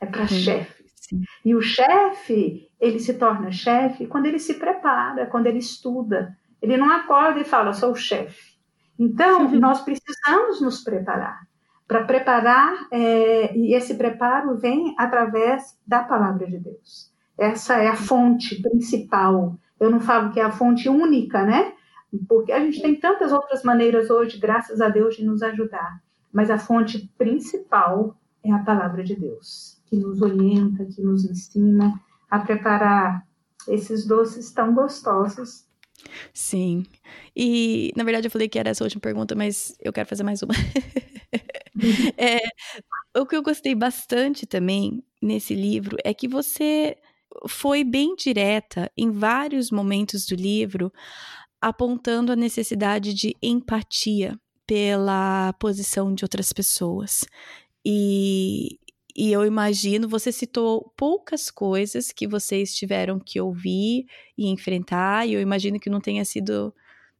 é 0.00 0.06
para 0.06 0.26
chefes. 0.26 0.84
Sim. 0.96 1.22
E 1.44 1.54
o 1.54 1.60
chefe, 1.60 2.68
ele 2.80 2.98
se 2.98 3.14
torna 3.14 3.52
chefe 3.52 4.06
quando 4.06 4.26
ele 4.26 4.38
se 4.38 4.54
prepara, 4.54 5.26
quando 5.26 5.46
ele 5.46 5.58
estuda. 5.58 6.36
Ele 6.62 6.76
não 6.76 6.90
acorda 6.90 7.40
e 7.40 7.44
fala, 7.44 7.74
sou 7.74 7.92
o 7.92 7.96
chefe. 7.96 8.54
Então, 8.98 9.50
nós 9.52 9.82
precisamos 9.82 10.60
nos 10.60 10.82
preparar. 10.82 11.46
Para 11.86 12.04
preparar, 12.04 12.88
é, 12.90 13.54
e 13.56 13.74
esse 13.74 13.94
preparo 13.94 14.56
vem 14.56 14.94
através 14.98 15.78
da 15.86 16.02
palavra 16.02 16.46
de 16.46 16.58
Deus. 16.58 17.12
Essa 17.38 17.76
é 17.76 17.88
a 17.88 17.96
fonte 17.96 18.60
principal. 18.62 19.56
Eu 19.78 19.90
não 19.90 20.00
falo 20.00 20.32
que 20.32 20.40
é 20.40 20.44
a 20.44 20.52
fonte 20.52 20.88
única, 20.88 21.44
né? 21.44 21.72
Porque 22.28 22.52
a 22.52 22.60
gente 22.60 22.80
tem 22.80 22.94
tantas 22.94 23.32
outras 23.32 23.62
maneiras 23.64 24.08
hoje, 24.08 24.38
graças 24.38 24.80
a 24.80 24.88
Deus, 24.88 25.16
de 25.16 25.24
nos 25.24 25.42
ajudar. 25.42 26.00
Mas 26.32 26.50
a 26.50 26.58
fonte 26.58 27.10
principal 27.18 28.16
é 28.42 28.52
a 28.52 28.58
palavra 28.58 29.02
de 29.02 29.16
Deus, 29.16 29.80
que 29.86 29.96
nos 29.96 30.20
orienta, 30.22 30.84
que 30.84 31.02
nos 31.02 31.24
ensina 31.24 32.00
a 32.30 32.38
preparar 32.38 33.26
esses 33.68 34.06
doces 34.06 34.52
tão 34.52 34.74
gostosos. 34.74 35.64
Sim. 36.32 36.84
E, 37.34 37.92
na 37.96 38.04
verdade, 38.04 38.26
eu 38.26 38.30
falei 38.30 38.48
que 38.48 38.58
era 38.58 38.70
essa 38.70 38.84
última 38.84 39.00
pergunta, 39.00 39.34
mas 39.34 39.74
eu 39.80 39.92
quero 39.92 40.08
fazer 40.08 40.22
mais 40.22 40.42
uma. 40.42 40.54
é, 42.18 42.40
o 43.18 43.26
que 43.26 43.36
eu 43.36 43.42
gostei 43.42 43.74
bastante 43.74 44.46
também 44.46 45.02
nesse 45.22 45.54
livro 45.54 45.96
é 46.04 46.12
que 46.12 46.28
você 46.28 46.96
foi 47.48 47.84
bem 47.84 48.14
direta 48.16 48.90
em 48.96 49.10
vários 49.10 49.70
momentos 49.70 50.26
do 50.26 50.34
livro, 50.34 50.92
apontando 51.60 52.32
a 52.32 52.36
necessidade 52.36 53.14
de 53.14 53.34
empatia 53.42 54.38
pela 54.66 55.52
posição 55.54 56.14
de 56.14 56.24
outras 56.24 56.52
pessoas. 56.52 57.24
E, 57.84 58.78
e 59.16 59.32
eu 59.32 59.44
imagino, 59.44 60.08
você 60.08 60.32
citou 60.32 60.92
poucas 60.96 61.50
coisas 61.50 62.12
que 62.12 62.26
vocês 62.26 62.74
tiveram 62.74 63.18
que 63.18 63.40
ouvir 63.40 64.06
e 64.36 64.48
enfrentar, 64.48 65.26
e 65.26 65.34
eu 65.34 65.40
imagino 65.40 65.78
que 65.78 65.90
não 65.90 66.00
tenha 66.00 66.24
sido 66.24 66.74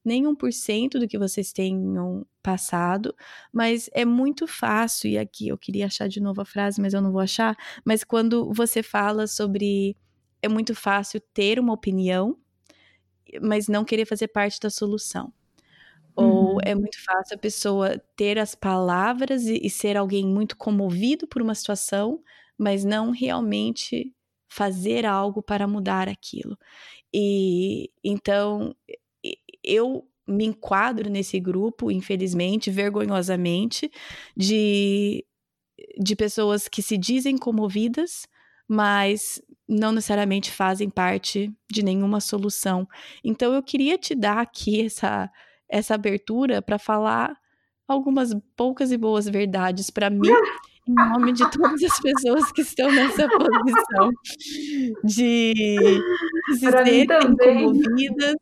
nem 0.04 0.24
1% 0.24 0.98
do 0.98 1.08
que 1.08 1.18
vocês 1.18 1.52
tenham 1.52 2.26
passado, 2.42 3.14
mas 3.52 3.88
é 3.94 4.04
muito 4.04 4.46
fácil, 4.46 5.08
e 5.08 5.16
aqui 5.16 5.48
eu 5.48 5.56
queria 5.56 5.86
achar 5.86 6.08
de 6.08 6.20
novo 6.20 6.42
a 6.42 6.44
frase, 6.44 6.80
mas 6.80 6.92
eu 6.92 7.00
não 7.00 7.10
vou 7.10 7.22
achar, 7.22 7.56
mas 7.84 8.04
quando 8.04 8.52
você 8.52 8.82
fala 8.82 9.26
sobre 9.26 9.96
é 10.44 10.48
muito 10.48 10.74
fácil 10.74 11.20
ter 11.32 11.58
uma 11.58 11.72
opinião, 11.72 12.36
mas 13.40 13.66
não 13.66 13.84
querer 13.84 14.04
fazer 14.04 14.28
parte 14.28 14.60
da 14.60 14.68
solução. 14.68 15.32
Ou 16.14 16.54
uhum. 16.54 16.58
é 16.62 16.74
muito 16.74 17.02
fácil 17.02 17.34
a 17.34 17.38
pessoa 17.38 17.98
ter 18.14 18.38
as 18.38 18.54
palavras 18.54 19.46
e, 19.46 19.58
e, 19.64 19.70
ser 19.70 19.96
alguém 19.96 20.26
muito 20.26 20.56
comovido 20.56 21.26
por 21.26 21.42
uma 21.42 21.54
situação, 21.54 22.22
mas 22.56 22.84
não 22.84 23.10
realmente 23.10 24.14
fazer 24.48 25.04
algo 25.06 25.42
para 25.42 25.66
mudar 25.66 26.08
aquilo. 26.08 26.56
E 27.12 27.90
então 28.04 28.76
eu 29.64 30.06
me 30.26 30.44
enquadro 30.44 31.10
nesse 31.10 31.40
grupo, 31.40 31.90
infelizmente, 31.90 32.70
vergonhosamente, 32.70 33.90
de, 34.36 35.24
de 35.98 36.14
pessoas 36.14 36.68
que 36.68 36.82
se 36.82 36.96
dizem 36.96 37.36
comovidas, 37.36 38.26
mas 38.68 39.42
não 39.68 39.92
necessariamente 39.92 40.50
fazem 40.50 40.90
parte 40.90 41.52
de 41.70 41.82
nenhuma 41.82 42.20
solução. 42.20 42.86
Então 43.22 43.52
eu 43.52 43.62
queria 43.62 43.96
te 43.98 44.14
dar 44.14 44.38
aqui 44.38 44.84
essa 44.86 45.30
essa 45.68 45.94
abertura 45.94 46.60
para 46.62 46.78
falar 46.78 47.36
algumas 47.88 48.30
poucas 48.56 48.92
e 48.92 48.96
boas 48.96 49.28
verdades 49.28 49.90
para 49.90 50.10
mim, 50.10 50.28
em 50.86 50.94
nome 50.94 51.32
de 51.32 51.50
todas 51.50 51.82
as 51.82 52.00
pessoas 52.00 52.52
que 52.52 52.60
estão 52.62 52.90
nessa 52.92 53.26
posição 53.28 54.10
de 55.02 56.00
se 56.52 56.60
serem 56.60 57.06
comovidas, 57.36 58.36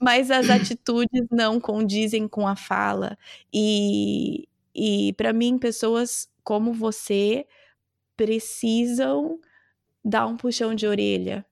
mas 0.00 0.30
as 0.30 0.50
atitudes 0.50 1.26
não 1.30 1.60
condizem 1.60 2.26
com 2.26 2.48
a 2.48 2.56
fala. 2.56 3.16
E, 3.52 4.48
e 4.74 5.12
para 5.16 5.32
mim, 5.32 5.58
pessoas 5.58 6.28
como 6.42 6.72
você 6.72 7.46
precisam 8.16 9.38
dar 10.04 10.26
um 10.26 10.36
puxão 10.36 10.74
de 10.74 10.86
orelha, 10.86 11.44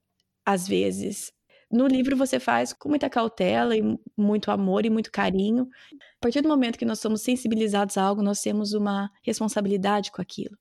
às 0.44 0.66
vezes. 0.66 1.32
No 1.70 1.86
livro 1.86 2.16
você 2.16 2.40
faz 2.40 2.72
com 2.72 2.88
muita 2.88 3.08
cautela 3.08 3.76
e 3.76 3.82
muito 4.16 4.50
amor 4.50 4.84
e 4.84 4.90
muito 4.90 5.12
carinho. 5.12 5.68
A 5.92 6.20
partir 6.20 6.40
do 6.40 6.48
momento 6.48 6.78
que 6.78 6.84
nós 6.84 6.98
somos 6.98 7.22
sensibilizados 7.22 7.96
a 7.96 8.02
algo, 8.02 8.22
nós 8.22 8.40
temos 8.42 8.72
uma 8.72 9.08
responsabilidade 9.22 10.10
com 10.10 10.20
aquilo. 10.20 10.56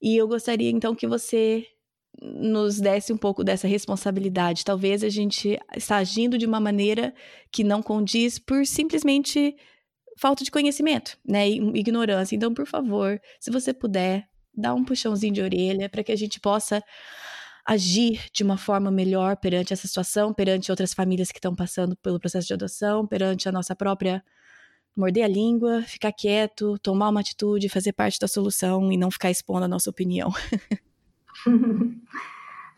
E 0.00 0.16
eu 0.16 0.26
gostaria 0.26 0.70
então 0.70 0.96
que 0.96 1.06
você 1.06 1.64
nos 2.20 2.80
desse 2.80 3.12
um 3.12 3.16
pouco 3.16 3.42
dessa 3.44 3.68
responsabilidade. 3.68 4.64
Talvez 4.64 5.02
a 5.04 5.08
gente 5.08 5.58
está 5.76 5.96
agindo 5.96 6.36
de 6.36 6.44
uma 6.44 6.60
maneira 6.60 7.14
que 7.50 7.64
não 7.64 7.82
condiz 7.82 8.38
por 8.38 8.66
simplesmente 8.66 9.56
falta 10.18 10.44
de 10.44 10.50
conhecimento, 10.50 11.16
né, 11.26 11.48
ignorância. 11.48 12.36
Então, 12.36 12.52
por 12.52 12.66
favor, 12.66 13.20
se 13.40 13.50
você 13.50 13.72
puder, 13.72 14.28
dá 14.54 14.74
um 14.74 14.84
puxãozinho 14.84 15.34
de 15.34 15.42
orelha 15.42 15.88
para 15.88 16.04
que 16.04 16.12
a 16.12 16.16
gente 16.16 16.40
possa 16.40 16.82
agir 17.64 18.26
de 18.32 18.42
uma 18.42 18.56
forma 18.56 18.90
melhor 18.90 19.36
perante 19.36 19.72
essa 19.72 19.86
situação, 19.86 20.34
perante 20.34 20.70
outras 20.70 20.92
famílias 20.92 21.30
que 21.30 21.38
estão 21.38 21.54
passando 21.54 21.96
pelo 21.96 22.18
processo 22.18 22.46
de 22.46 22.54
adoção, 22.54 23.06
perante 23.06 23.48
a 23.48 23.52
nossa 23.52 23.74
própria 23.74 24.22
morder 24.96 25.24
a 25.24 25.28
língua, 25.28 25.82
ficar 25.82 26.12
quieto, 26.12 26.78
tomar 26.78 27.08
uma 27.08 27.20
atitude, 27.20 27.68
fazer 27.68 27.92
parte 27.92 28.18
da 28.20 28.28
solução 28.28 28.92
e 28.92 28.96
não 28.96 29.10
ficar 29.10 29.30
expondo 29.30 29.64
a 29.64 29.68
nossa 29.68 29.88
opinião. 29.88 30.30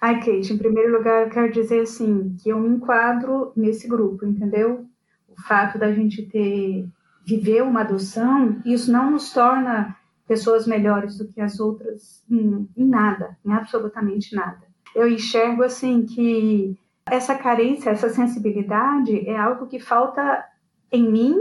Ai, 0.00 0.20
Kate, 0.20 0.52
em 0.52 0.58
primeiro 0.58 0.98
lugar, 0.98 1.24
eu 1.24 1.30
quero 1.30 1.52
dizer 1.52 1.80
assim, 1.80 2.36
que 2.42 2.50
eu 2.50 2.60
me 2.60 2.68
enquadro 2.68 3.52
nesse 3.56 3.88
grupo, 3.88 4.26
entendeu? 4.26 4.86
O 5.26 5.40
fato 5.42 5.78
da 5.78 5.92
gente 5.92 6.22
ter 6.26 6.86
viver 7.26 7.62
uma 7.62 7.80
adoção, 7.80 8.60
isso 8.66 8.92
não 8.92 9.10
nos 9.10 9.32
torna 9.32 9.96
pessoas 10.26 10.66
melhores 10.66 11.18
do 11.18 11.28
que 11.28 11.40
as 11.40 11.60
outras 11.60 12.24
em, 12.30 12.68
em 12.76 12.86
nada, 12.86 13.36
em 13.44 13.52
absolutamente 13.52 14.34
nada 14.34 14.74
eu 14.94 15.08
enxergo 15.08 15.62
assim 15.62 16.06
que 16.06 16.78
essa 17.06 17.34
carência, 17.34 17.90
essa 17.90 18.08
sensibilidade 18.08 19.28
é 19.28 19.36
algo 19.36 19.66
que 19.66 19.80
falta 19.80 20.44
em 20.90 21.10
mim 21.10 21.36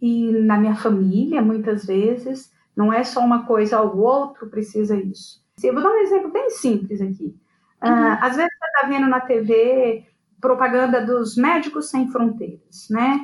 e 0.00 0.32
na 0.32 0.58
minha 0.58 0.74
família, 0.74 1.42
muitas 1.42 1.84
vezes. 1.84 2.50
Não 2.74 2.92
é 2.92 3.04
só 3.04 3.20
uma 3.20 3.46
coisa, 3.46 3.80
o 3.80 3.98
outro 3.98 4.48
precisa 4.48 4.96
isso. 4.96 5.44
Eu 5.62 5.72
vou 5.74 5.82
dar 5.82 5.90
um 5.90 5.98
exemplo 5.98 6.30
bem 6.30 6.50
simples 6.50 7.00
aqui. 7.00 7.34
Ah, 7.80 7.88
uhum. 7.88 7.96
Uh, 7.96 8.18
às 8.20 8.36
vezes 8.36 8.50
você 8.58 8.66
está 8.66 8.88
vendo 8.88 9.06
na 9.08 9.20
TV 9.20 10.04
propaganda 10.40 11.04
dos 11.04 11.36
médicos 11.36 11.88
sem 11.88 12.10
fronteiras, 12.10 12.88
né? 12.90 13.20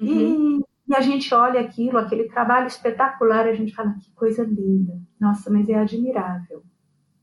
Uhum. 0.00 0.06
E, 0.06 0.64
e, 0.88 0.94
a 0.94 1.00
gente 1.00 1.34
olha 1.34 1.60
aquilo, 1.60 1.98
aquele 1.98 2.24
trabalho 2.24 2.66
espetacular, 2.66 3.46
a 3.46 3.54
gente 3.54 3.74
fala 3.74 3.94
que 4.00 4.12
coisa 4.12 4.44
linda. 4.44 5.00
Nossa, 5.20 5.50
mas 5.50 5.68
é 5.68 5.74
admirável. 5.74 6.62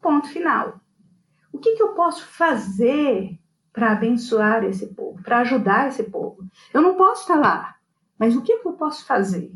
Ponto 0.01 0.27
final 0.29 0.81
o 1.51 1.59
que, 1.59 1.75
que 1.75 1.83
eu 1.83 1.89
posso 1.89 2.25
fazer 2.25 3.37
para 3.73 3.91
abençoar 3.91 4.63
esse 4.63 4.93
povo, 4.93 5.21
para 5.21 5.39
ajudar 5.39 5.87
esse 5.87 6.03
povo? 6.03 6.43
Eu 6.73 6.81
não 6.81 6.95
posso 6.95 7.21
estar 7.21 7.35
lá, 7.35 7.75
mas 8.17 8.35
o 8.35 8.41
que, 8.41 8.57
que 8.57 8.67
eu 8.67 8.73
posso 8.73 9.05
fazer? 9.05 9.51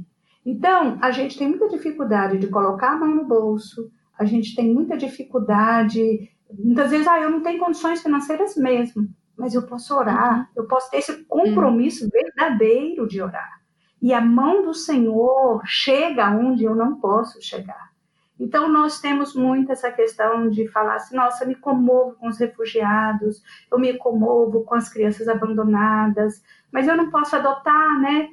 Então, 0.45 0.97
a 1.01 1.12
gente 1.12 1.38
tem 1.38 1.47
muita 1.47 1.70
dificuldade 1.70 2.38
de 2.38 2.47
colocar 2.47 2.91
a 2.91 2.97
mão 2.97 3.16
no 3.16 3.26
bolso, 3.26 3.89
a 4.18 4.26
gente 4.26 4.56
tem 4.56 4.74
muita 4.74 4.95
dificuldade, 4.95 6.30
muitas 6.51 6.91
vezes, 6.91 7.08
ah, 7.08 7.20
eu 7.20 7.30
não 7.30 7.41
tenho 7.41 7.60
condições 7.60 8.01
financeiras 8.01 8.56
mesmo, 8.56 9.08
mas 9.36 9.53
eu 9.53 9.66
posso 9.66 9.95
orar, 9.95 10.39
uhum. 10.39 10.45
eu 10.56 10.68
posso 10.68 10.89
ter 10.91 10.97
esse 10.97 11.26
compromisso 11.26 12.06
uhum. 12.06 12.10
verdadeiro 12.12 13.08
de 13.08 13.22
orar. 13.22 13.62
E 14.01 14.13
a 14.13 14.21
mão 14.21 14.63
do 14.63 14.73
Senhor 14.73 15.61
chega 15.65 16.29
onde 16.29 16.63
eu 16.63 16.75
não 16.75 16.99
posso 16.99 17.41
chegar. 17.41 17.91
Então, 18.39 18.67
nós 18.67 18.99
temos 18.99 19.33
muito 19.33 19.71
essa 19.71 19.91
questão 19.91 20.49
de 20.49 20.67
falar 20.67 20.95
assim: 20.95 21.15
nossa, 21.15 21.45
me 21.45 21.55
comovo 21.55 22.15
com 22.15 22.27
os 22.27 22.37
refugiados, 22.37 23.41
eu 23.71 23.79
me 23.79 23.97
comovo 23.97 24.63
com 24.63 24.75
as 24.75 24.89
crianças 24.89 25.27
abandonadas, 25.27 26.43
mas 26.71 26.87
eu 26.87 26.97
não 26.97 27.09
posso 27.09 27.35
adotar, 27.35 27.99
né? 28.01 28.27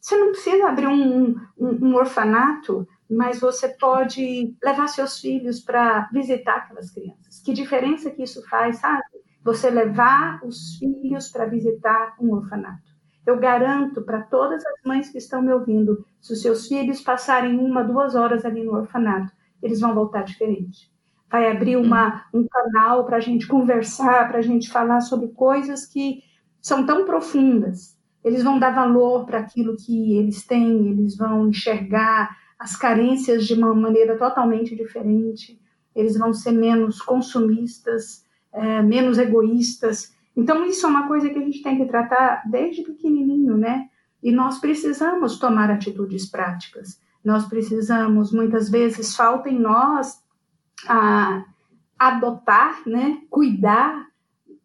Você 0.00 0.16
não 0.16 0.32
precisa 0.32 0.68
abrir 0.68 0.86
um, 0.86 1.34
um, 1.58 1.88
um 1.88 1.94
orfanato, 1.94 2.86
mas 3.10 3.40
você 3.40 3.68
pode 3.68 4.54
levar 4.62 4.86
seus 4.88 5.20
filhos 5.20 5.60
para 5.60 6.08
visitar 6.12 6.56
aquelas 6.56 6.90
crianças. 6.90 7.40
Que 7.40 7.52
diferença 7.52 8.10
que 8.10 8.22
isso 8.22 8.46
faz, 8.48 8.78
sabe? 8.78 9.02
Você 9.42 9.68
levar 9.68 10.40
os 10.42 10.76
filhos 10.78 11.28
para 11.28 11.46
visitar 11.46 12.16
um 12.20 12.32
orfanato. 12.32 12.93
Eu 13.26 13.38
garanto 13.38 14.02
para 14.02 14.22
todas 14.22 14.64
as 14.64 14.74
mães 14.84 15.08
que 15.08 15.18
estão 15.18 15.40
me 15.40 15.52
ouvindo, 15.52 16.04
se 16.20 16.32
os 16.32 16.42
seus 16.42 16.68
filhos 16.68 17.00
passarem 17.00 17.58
uma, 17.58 17.82
duas 17.82 18.14
horas 18.14 18.44
ali 18.44 18.62
no 18.62 18.74
orfanato, 18.74 19.32
eles 19.62 19.80
vão 19.80 19.94
voltar 19.94 20.22
diferente. 20.22 20.92
Vai 21.30 21.50
abrir 21.50 21.76
uma, 21.76 22.26
um 22.32 22.46
canal 22.46 23.06
para 23.06 23.16
a 23.16 23.20
gente 23.20 23.46
conversar, 23.46 24.28
para 24.28 24.38
a 24.38 24.42
gente 24.42 24.70
falar 24.70 25.00
sobre 25.00 25.28
coisas 25.28 25.86
que 25.86 26.22
são 26.60 26.84
tão 26.84 27.04
profundas. 27.04 27.98
Eles 28.22 28.42
vão 28.42 28.58
dar 28.58 28.74
valor 28.74 29.24
para 29.24 29.38
aquilo 29.38 29.76
que 29.76 30.16
eles 30.16 30.46
têm, 30.46 30.88
eles 30.88 31.16
vão 31.16 31.48
enxergar 31.48 32.36
as 32.58 32.76
carências 32.76 33.46
de 33.46 33.54
uma 33.54 33.74
maneira 33.74 34.16
totalmente 34.16 34.76
diferente, 34.76 35.60
eles 35.94 36.16
vão 36.16 36.32
ser 36.32 36.52
menos 36.52 37.00
consumistas, 37.02 38.24
é, 38.52 38.82
menos 38.82 39.18
egoístas, 39.18 40.13
então, 40.36 40.64
isso 40.64 40.84
é 40.86 40.88
uma 40.88 41.06
coisa 41.06 41.30
que 41.30 41.38
a 41.38 41.42
gente 41.42 41.62
tem 41.62 41.76
que 41.76 41.86
tratar 41.86 42.42
desde 42.46 42.82
pequenininho, 42.82 43.56
né? 43.56 43.88
E 44.22 44.32
nós 44.32 44.58
precisamos 44.58 45.38
tomar 45.38 45.70
atitudes 45.70 46.28
práticas. 46.28 47.00
Nós 47.24 47.46
precisamos, 47.46 48.32
muitas 48.32 48.68
vezes, 48.68 49.14
falta 49.14 49.48
em 49.48 49.58
nós 49.58 50.22
a 50.88 51.44
adotar, 51.98 52.82
né? 52.86 53.22
Cuidar 53.30 54.08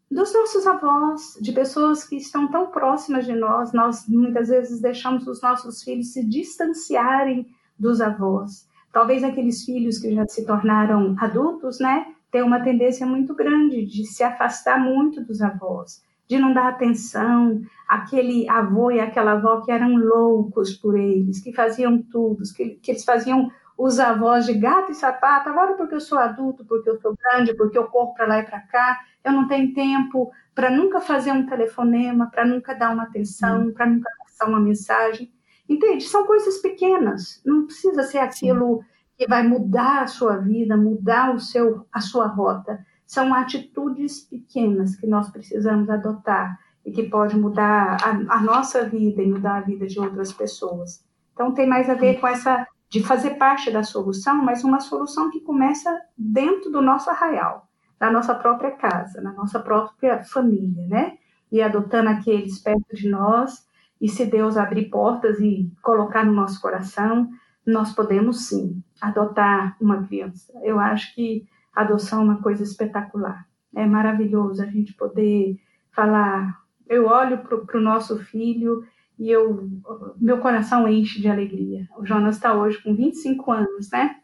dos 0.09 0.33
nossos 0.33 0.65
avós, 0.65 1.37
de 1.39 1.51
pessoas 1.51 2.03
que 2.03 2.15
estão 2.15 2.47
tão 2.47 2.67
próximas 2.67 3.25
de 3.25 3.35
nós. 3.35 3.71
Nós, 3.71 4.07
muitas 4.07 4.49
vezes, 4.49 4.81
deixamos 4.81 5.27
os 5.27 5.39
nossos 5.41 5.83
filhos 5.83 6.13
se 6.13 6.25
distanciarem 6.25 7.47
dos 7.77 8.01
avós. 8.01 8.67
Talvez 8.91 9.23
aqueles 9.23 9.63
filhos 9.63 9.99
que 9.99 10.15
já 10.15 10.27
se 10.27 10.45
tornaram 10.45 11.15
adultos, 11.19 11.79
né? 11.79 12.07
Tem 12.31 12.43
uma 12.43 12.61
tendência 12.61 13.05
muito 13.05 13.33
grande 13.33 13.85
de 13.85 14.05
se 14.05 14.23
afastar 14.23 14.79
muito 14.79 15.23
dos 15.23 15.41
avós, 15.41 16.03
de 16.27 16.37
não 16.37 16.53
dar 16.53 16.67
atenção 16.67 17.61
àquele 17.87 18.47
avô 18.49 18.91
e 18.91 18.99
àquela 18.99 19.31
avó 19.31 19.61
que 19.61 19.71
eram 19.71 19.95
loucos 19.97 20.75
por 20.75 20.97
eles, 20.97 21.41
que 21.41 21.53
faziam 21.53 22.01
tudo, 22.01 22.43
que, 22.55 22.75
que 22.75 22.91
eles 22.91 23.03
faziam 23.03 23.51
os 23.77 23.99
avós 23.99 24.45
de 24.45 24.53
gato 24.53 24.91
e 24.91 24.95
sapato, 24.95 25.49
agora 25.49 25.73
porque 25.73 25.95
eu 25.95 26.01
sou 26.01 26.19
adulto, 26.19 26.65
porque 26.65 26.89
eu 26.89 26.99
sou 26.99 27.15
grande, 27.15 27.55
porque 27.55 27.77
eu 27.77 27.85
corro 27.85 28.13
para 28.13 28.27
lá 28.27 28.39
e 28.39 28.43
para 28.43 28.59
cá, 28.59 28.99
eu 29.23 29.31
não 29.31 29.47
tenho 29.47 29.73
tempo 29.73 30.31
para 30.53 30.69
nunca 30.69 30.99
fazer 30.99 31.31
um 31.31 31.45
telefonema, 31.45 32.29
para 32.29 32.45
nunca 32.45 32.73
dar 32.73 32.91
uma 32.91 33.03
atenção, 33.03 33.61
hum. 33.61 33.73
para 33.73 33.85
nunca 33.85 34.09
passar 34.19 34.49
uma 34.49 34.59
mensagem. 34.59 35.31
Entende? 35.67 36.03
São 36.03 36.25
coisas 36.25 36.57
pequenas, 36.57 37.41
não 37.45 37.65
precisa 37.65 38.03
ser 38.03 38.17
aquilo 38.19 38.79
Sim 38.79 38.98
que 39.19 39.27
vai 39.27 39.45
mudar 39.45 40.03
a 40.03 40.07
sua 40.07 40.37
vida, 40.37 40.77
mudar 40.77 41.35
o 41.35 41.39
seu, 41.41 41.85
a 41.91 41.99
sua 41.99 42.25
rota. 42.25 42.79
São 43.05 43.33
atitudes 43.33 44.21
pequenas 44.21 44.95
que 44.95 45.05
nós 45.05 45.29
precisamos 45.29 45.89
adotar 45.89 46.57
e 46.85 46.91
que 46.93 47.03
pode 47.03 47.35
mudar 47.37 47.97
a, 48.01 48.37
a 48.37 48.41
nossa 48.41 48.85
vida 48.85 49.21
e 49.21 49.29
mudar 49.29 49.57
a 49.57 49.61
vida 49.61 49.85
de 49.85 49.99
outras 49.99 50.31
pessoas. 50.31 51.03
Então 51.33 51.53
tem 51.53 51.67
mais 51.67 51.89
a 51.89 51.95
ver 51.95 52.21
com 52.21 52.27
essa 52.27 52.65
de 52.89 53.03
fazer 53.03 53.31
parte 53.31 53.69
da 53.69 53.83
solução, 53.83 54.37
mas 54.37 54.63
uma 54.63 54.79
solução 54.79 55.29
que 55.29 55.41
começa 55.41 55.99
dentro 56.17 56.71
do 56.71 56.81
nosso 56.81 57.09
arraial, 57.09 57.67
na 57.99 58.09
nossa 58.09 58.33
própria 58.33 58.71
casa, 58.71 59.19
na 59.19 59.33
nossa 59.33 59.59
própria 59.59 60.23
família, 60.23 60.87
né? 60.87 61.17
E 61.51 61.61
adotando 61.61 62.09
aqueles 62.09 62.57
perto 62.59 62.95
de 62.95 63.09
nós, 63.09 63.67
e 63.99 64.07
se 64.07 64.25
Deus 64.25 64.55
abrir 64.55 64.89
portas 64.89 65.41
e 65.41 65.69
colocar 65.81 66.25
no 66.25 66.31
nosso 66.31 66.61
coração, 66.61 67.29
nós 67.67 67.93
podemos 67.93 68.47
sim 68.47 68.81
adotar 69.01 69.75
uma 69.79 70.03
criança. 70.03 70.53
Eu 70.63 70.79
acho 70.79 71.13
que 71.15 71.47
adoção 71.73 72.21
é 72.21 72.23
uma 72.23 72.41
coisa 72.41 72.63
espetacular. 72.63 73.45
É 73.75 73.85
maravilhoso 73.85 74.61
a 74.61 74.65
gente 74.65 74.93
poder 74.93 75.57
falar. 75.91 76.59
Eu 76.87 77.05
olho 77.05 77.39
para 77.39 77.77
o 77.77 77.81
nosso 77.81 78.17
filho 78.19 78.83
e 79.17 79.29
eu, 79.29 79.69
meu 80.17 80.39
coração 80.39 80.87
enche 80.87 81.21
de 81.21 81.27
alegria. 81.27 81.87
O 81.97 82.05
Jonas 82.05 82.35
está 82.35 82.53
hoje 82.53 82.81
com 82.81 82.95
25 82.95 83.51
anos, 83.51 83.91
né? 83.91 84.15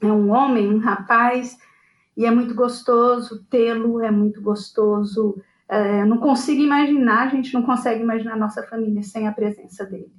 É 0.00 0.06
um 0.06 0.30
homem, 0.30 0.72
um 0.72 0.78
rapaz, 0.78 1.58
e 2.16 2.24
é 2.24 2.30
muito 2.30 2.54
gostoso 2.54 3.44
tê-lo, 3.50 4.00
é 4.00 4.10
muito 4.10 4.40
gostoso. 4.40 5.42
É, 5.68 6.04
não 6.04 6.18
consigo 6.18 6.62
imaginar, 6.62 7.26
a 7.26 7.30
gente 7.30 7.52
não 7.52 7.62
consegue 7.62 8.02
imaginar 8.02 8.34
a 8.34 8.38
nossa 8.38 8.62
família 8.62 9.02
sem 9.02 9.26
a 9.26 9.32
presença 9.32 9.84
dele. 9.84 10.12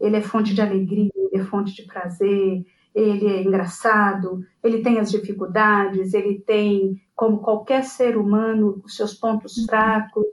Ele 0.00 0.16
é 0.16 0.20
fonte 0.20 0.52
de 0.52 0.60
alegria, 0.60 1.10
ele 1.14 1.42
é 1.42 1.44
fonte 1.44 1.74
de 1.74 1.82
prazer, 1.82 2.66
ele 2.94 3.26
é 3.26 3.42
engraçado, 3.42 4.44
ele 4.62 4.82
tem 4.82 4.98
as 4.98 5.10
dificuldades, 5.10 6.12
ele 6.12 6.40
tem, 6.40 7.00
como 7.14 7.38
qualquer 7.38 7.84
ser 7.84 8.16
humano, 8.16 8.80
os 8.84 8.96
seus 8.96 9.14
pontos 9.14 9.64
fracos, 9.64 10.24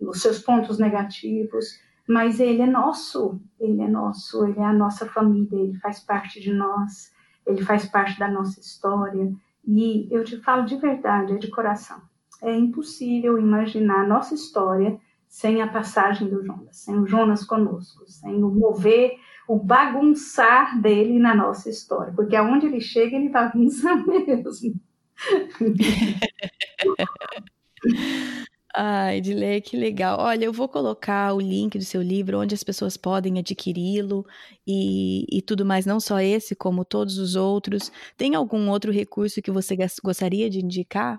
os 0.00 0.20
seus 0.20 0.38
pontos 0.38 0.78
negativos, 0.78 1.78
mas 2.08 2.40
ele 2.40 2.62
é 2.62 2.66
nosso, 2.66 3.40
ele 3.58 3.82
é 3.82 3.88
nosso, 3.88 4.46
ele 4.46 4.60
é 4.60 4.64
a 4.64 4.72
nossa 4.72 5.06
família, 5.06 5.58
ele 5.58 5.78
faz 5.78 6.00
parte 6.00 6.40
de 6.40 6.52
nós, 6.52 7.12
ele 7.46 7.62
faz 7.62 7.86
parte 7.86 8.18
da 8.18 8.28
nossa 8.28 8.60
história. 8.60 9.32
E 9.66 10.08
eu 10.10 10.24
te 10.24 10.36
falo 10.38 10.64
de 10.64 10.76
verdade, 10.76 11.32
é 11.32 11.36
de 11.36 11.48
coração. 11.48 12.00
É 12.42 12.54
impossível 12.54 13.38
imaginar 13.38 14.04
a 14.04 14.06
nossa 14.06 14.34
história 14.34 14.98
sem 15.28 15.60
a 15.60 15.66
passagem 15.66 16.28
do 16.28 16.44
Jonas, 16.44 16.76
sem 16.76 16.96
o 16.96 17.06
Jonas 17.06 17.44
conosco, 17.44 18.04
sem 18.06 18.42
o 18.42 18.48
mover, 18.48 19.18
o 19.48 19.58
bagunçar 19.58 20.80
dele 20.80 21.18
na 21.18 21.34
nossa 21.34 21.70
história, 21.70 22.12
porque 22.14 22.36
aonde 22.36 22.66
ele 22.66 22.80
chega, 22.80 23.16
ele 23.16 23.28
bagunça 23.28 23.94
mesmo. 24.06 24.80
Ai, 28.78 29.16
Edilei, 29.16 29.62
que 29.62 29.74
legal. 29.74 30.18
Olha, 30.20 30.44
eu 30.44 30.52
vou 30.52 30.68
colocar 30.68 31.32
o 31.32 31.40
link 31.40 31.78
do 31.78 31.84
seu 31.84 32.02
livro, 32.02 32.38
onde 32.38 32.54
as 32.54 32.62
pessoas 32.62 32.94
podem 32.94 33.38
adquiri-lo 33.38 34.26
e, 34.66 35.24
e 35.34 35.40
tudo 35.40 35.64
mais, 35.64 35.86
não 35.86 35.98
só 35.98 36.20
esse, 36.20 36.54
como 36.54 36.84
todos 36.84 37.16
os 37.16 37.36
outros. 37.36 37.90
Tem 38.18 38.34
algum 38.34 38.68
outro 38.68 38.92
recurso 38.92 39.40
que 39.40 39.50
você 39.50 39.74
gostaria 40.04 40.50
de 40.50 40.62
indicar? 40.62 41.18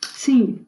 Sim, 0.00 0.64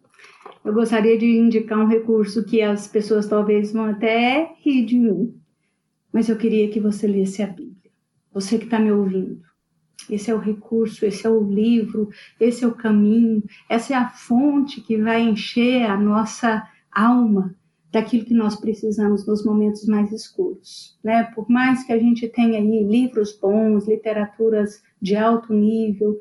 eu 0.62 0.74
gostaria 0.74 1.16
de 1.16 1.24
indicar 1.24 1.78
um 1.78 1.88
recurso 1.88 2.44
que 2.44 2.60
as 2.60 2.86
pessoas 2.86 3.26
talvez 3.26 3.72
vão 3.72 3.86
até 3.86 4.56
rir 4.60 4.84
de 4.84 4.98
mim, 4.98 5.40
mas 6.12 6.28
eu 6.28 6.36
queria 6.36 6.68
que 6.70 6.80
você 6.80 7.06
lesse 7.06 7.42
a 7.42 7.46
Bíblia. 7.46 7.90
Você 8.32 8.58
que 8.58 8.64
está 8.64 8.78
me 8.78 8.92
ouvindo 8.92 9.48
esse 10.08 10.30
é 10.30 10.34
o 10.34 10.38
recurso, 10.38 11.04
esse 11.04 11.26
é 11.26 11.30
o 11.30 11.42
livro, 11.42 12.08
esse 12.40 12.64
é 12.64 12.66
o 12.66 12.74
caminho, 12.74 13.42
essa 13.68 13.92
é 13.92 13.96
a 13.96 14.08
fonte 14.08 14.80
que 14.80 14.96
vai 14.96 15.20
encher 15.22 15.82
a 15.82 15.96
nossa 15.96 16.66
alma 16.90 17.54
daquilo 17.92 18.24
que 18.24 18.34
nós 18.34 18.56
precisamos 18.56 19.26
nos 19.26 19.44
momentos 19.44 19.86
mais 19.86 20.12
escuros, 20.12 20.98
né? 21.02 21.24
Por 21.34 21.48
mais 21.48 21.84
que 21.84 21.92
a 21.92 21.98
gente 21.98 22.28
tenha 22.28 22.58
aí 22.58 22.84
livros 22.84 23.38
bons, 23.38 23.86
literaturas 23.86 24.82
de 25.00 25.16
alto 25.16 25.52
nível, 25.52 26.18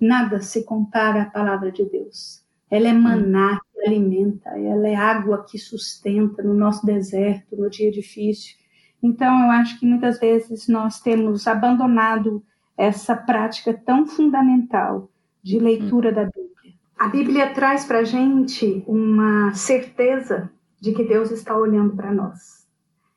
nada 0.00 0.40
se 0.40 0.64
compara 0.64 1.22
à 1.22 1.26
palavra 1.26 1.72
de 1.72 1.84
Deus. 1.84 2.44
Ela 2.70 2.88
é 2.88 2.92
maná 2.92 3.60
que 3.72 3.88
alimenta, 3.88 4.50
ela 4.50 4.88
é 4.88 4.94
água 4.94 5.44
que 5.44 5.58
sustenta 5.58 6.42
no 6.42 6.54
nosso 6.54 6.84
deserto, 6.84 7.56
no 7.56 7.70
dia 7.70 7.90
difícil. 7.90 8.56
Então, 9.02 9.44
eu 9.44 9.50
acho 9.50 9.78
que 9.78 9.86
muitas 9.86 10.18
vezes 10.18 10.68
nós 10.68 11.00
temos 11.00 11.46
abandonado 11.46 12.42
essa 12.76 13.16
prática 13.16 13.72
tão 13.72 14.06
fundamental 14.06 15.10
de 15.42 15.58
leitura 15.58 16.12
da 16.12 16.24
Bíblia. 16.24 16.74
A 16.98 17.08
Bíblia 17.08 17.54
traz 17.54 17.84
para 17.84 18.00
a 18.00 18.04
gente 18.04 18.82
uma 18.86 19.52
certeza 19.54 20.50
de 20.80 20.92
que 20.92 21.04
Deus 21.04 21.30
está 21.30 21.56
olhando 21.56 21.94
para 21.94 22.12
nós. 22.12 22.66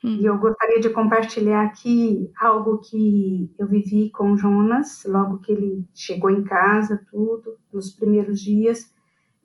Hum. 0.04 0.18
E 0.22 0.26
eu 0.26 0.38
gostaria 0.38 0.80
de 0.80 0.90
compartilhar 0.90 1.64
aqui 1.64 2.32
algo 2.40 2.78
que 2.78 3.52
eu 3.58 3.68
vivi 3.68 4.10
com 4.12 4.38
Jonas, 4.38 5.04
logo 5.06 5.40
que 5.40 5.52
ele 5.52 5.86
chegou 5.94 6.30
em 6.30 6.44
casa, 6.44 7.02
tudo, 7.12 7.58
nos 7.72 7.92
primeiros 7.92 8.40
dias. 8.40 8.94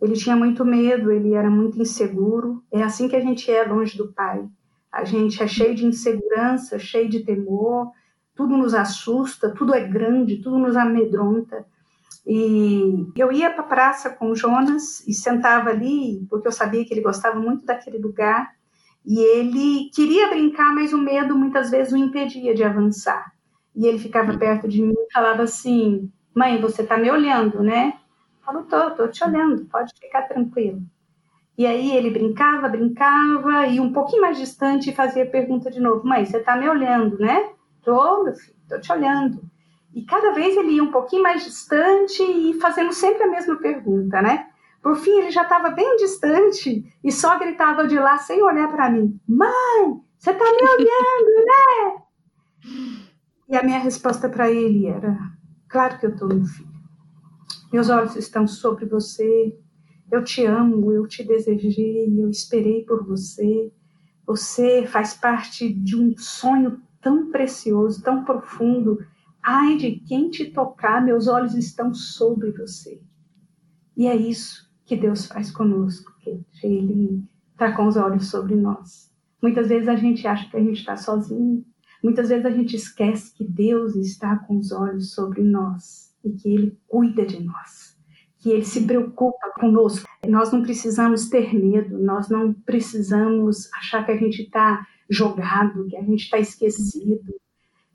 Ele 0.01 0.15
tinha 0.15 0.37
muito 0.37 0.65
medo, 0.65 1.11
ele 1.11 1.35
era 1.35 1.51
muito 1.51 1.81
inseguro. 1.81 2.63
É 2.71 2.83
assim 2.83 3.09
que 3.09 3.17
a 3.17 3.21
gente 3.21 3.51
é 3.51 3.65
longe 3.65 3.97
do 3.97 4.13
Pai. 4.13 4.47
A 4.95 5.03
gente 5.03 5.43
é 5.43 5.47
cheio 5.49 5.75
de 5.75 5.85
insegurança, 5.85 6.79
cheio 6.79 7.09
de 7.09 7.25
temor, 7.25 7.91
tudo 8.33 8.57
nos 8.57 8.75
assusta, 8.75 9.51
tudo 9.51 9.75
é 9.75 9.81
grande, 9.81 10.41
tudo 10.41 10.57
nos 10.57 10.77
amedronta. 10.77 11.67
E 12.25 13.05
eu 13.17 13.33
ia 13.33 13.51
para 13.51 13.65
a 13.65 13.67
praça 13.67 14.09
com 14.11 14.31
o 14.31 14.37
Jonas 14.37 15.05
e 15.09 15.13
sentava 15.13 15.71
ali, 15.71 16.25
porque 16.31 16.47
eu 16.47 16.53
sabia 16.53 16.85
que 16.85 16.95
ele 16.95 17.01
gostava 17.01 17.41
muito 17.41 17.67
daquele 17.67 17.99
lugar, 17.99 18.53
e 19.05 19.19
ele 19.19 19.91
queria 19.93 20.31
brincar, 20.31 20.73
mas 20.73 20.93
o 20.93 20.99
medo 20.99 21.37
muitas 21.37 21.73
vezes 21.73 21.93
o 21.93 21.97
impedia 21.97 22.55
de 22.55 22.63
avançar. 22.63 23.33
E 23.75 23.87
ele 23.89 23.99
ficava 23.99 24.39
perto 24.39 24.69
de 24.69 24.81
mim 24.81 24.95
e 24.97 25.13
falava 25.13 25.43
assim: 25.43 26.09
Mãe, 26.33 26.61
você 26.61 26.83
está 26.83 26.97
me 26.97 27.11
olhando, 27.11 27.65
né? 27.65 27.95
Eu 28.39 28.45
falo: 28.45 28.63
Tô, 28.63 28.93
tô 28.93 29.09
te 29.09 29.25
olhando, 29.25 29.65
pode 29.67 29.93
ficar 30.01 30.23
tranquilo. 30.23 30.81
E 31.57 31.67
aí 31.67 31.97
ele 31.97 32.11
brincava, 32.11 32.69
brincava, 32.69 33.67
e 33.67 33.79
um 33.79 33.93
pouquinho 33.93 34.23
mais 34.23 34.37
distante 34.39 34.95
fazia 34.95 35.25
pergunta 35.25 35.71
de 35.71 35.81
novo: 35.81 36.07
Mãe, 36.07 36.25
você 36.25 36.39
está 36.39 36.57
me 36.57 36.69
olhando, 36.69 37.19
né? 37.19 37.51
Tô, 37.83 38.25
meu 38.25 38.35
filho, 38.35 38.57
tô 38.69 38.81
te 38.81 38.93
olhando. 38.93 39.43
E 39.95 40.03
cada 40.03 40.33
vez 40.33 40.57
ele 40.57 40.73
ia 40.73 40.83
um 40.83 40.91
pouquinho 40.91 41.23
mais 41.23 41.45
distante 41.45 42.21
e 42.23 42.55
fazendo 42.61 42.93
sempre 42.93 43.23
a 43.23 43.31
mesma 43.31 43.57
pergunta, 43.57 44.21
né? 44.21 44.49
Por 44.83 44.97
fim, 44.97 45.19
ele 45.19 45.31
já 45.31 45.43
estava 45.43 45.71
bem 45.71 45.97
distante 45.97 46.85
e 47.03 47.13
só 47.13 47.39
gritava 47.39 47.87
de 47.87 47.99
lá 47.99 48.19
sem 48.19 48.43
olhar 48.43 48.69
para 48.73 48.91
mim: 48.91 49.19
Mãe, 49.27 50.01
você 50.19 50.35
tá 50.35 50.45
me 50.45 50.69
olhando, 50.69 51.45
né? 51.47 52.03
E 53.49 53.57
a 53.57 53.63
minha 53.63 53.79
resposta 53.79 54.29
para 54.29 54.51
ele 54.51 54.87
era: 54.87 55.17
Claro 55.69 55.99
que 55.99 56.07
eu 56.07 56.17
tô, 56.17 56.27
meu 56.27 56.45
filho. 56.45 56.75
Meus 57.73 57.89
olhos 57.89 58.17
estão 58.17 58.47
sobre 58.47 58.87
você. 58.87 59.57
Eu 60.15 60.23
te 60.23 60.45
amo, 60.45 60.93
eu 60.93 61.09
te 61.09 61.25
desejei, 61.25 62.07
eu 62.17 62.31
esperei 62.31 62.85
por 62.85 63.05
você. 63.05 63.73
Você 64.25 64.87
faz 64.87 65.15
parte 65.15 65.69
de 65.69 65.97
um 65.97 66.17
sonho 66.17 66.81
tão 67.01 67.33
precioso, 67.33 68.01
tão 68.01 68.25
profundo. 68.25 69.05
Ai 69.43 69.77
de 69.77 69.97
quem 70.07 70.31
te 70.31 70.53
tocar, 70.53 71.05
meus 71.05 71.27
olhos 71.27 71.57
estão 71.57 71.93
sobre 71.93 72.53
você. 72.53 73.03
E 73.97 74.07
é 74.07 74.15
isso 74.15 74.71
que 74.85 74.95
Deus 74.95 75.27
faz 75.27 75.51
conosco, 75.51 76.13
que 76.21 76.41
Ele 76.63 77.25
está 77.51 77.73
com 77.73 77.89
os 77.89 77.97
olhos 77.97 78.31
sobre 78.31 78.55
nós. 78.55 79.13
Muitas 79.43 79.69
vezes 79.69 79.89
a 79.89 79.97
gente 79.97 80.29
acha 80.29 80.49
que 80.49 80.57
a 80.57 80.63
gente 80.63 80.79
está 80.79 80.97
sozinho, 80.97 81.65
muitas 82.01 82.29
vezes 82.29 82.47
a 82.47 82.51
gente 82.51 82.77
esquece 82.77 83.35
que 83.35 83.43
Deus 83.43 83.97
está 83.97 84.39
com 84.39 84.59
os 84.59 84.71
olhos 84.71 85.13
sobre 85.13 85.43
nós 85.43 86.15
e 86.23 86.31
que 86.31 86.55
Ele 86.55 86.79
cuida 86.87 87.27
de 87.27 87.43
nós, 87.43 87.84
que 88.45 88.51
Ele 88.51 88.65
se 88.67 88.87
preocupa 88.87 89.51
conosco. 89.59 90.07
Nós 90.29 90.53
não 90.53 90.61
precisamos 90.61 91.31
ter 91.31 91.55
medo, 91.55 91.99
nós 91.99 92.29
não 92.29 92.53
precisamos 92.53 93.73
achar 93.73 94.05
que 94.05 94.13
a 94.13 94.19
gente 94.19 94.43
está 94.43 94.87
jogado, 95.09 95.87
que 95.87 95.97
a 95.97 96.03
gente 96.03 96.25
está 96.25 96.39
esquecido. 96.39 97.35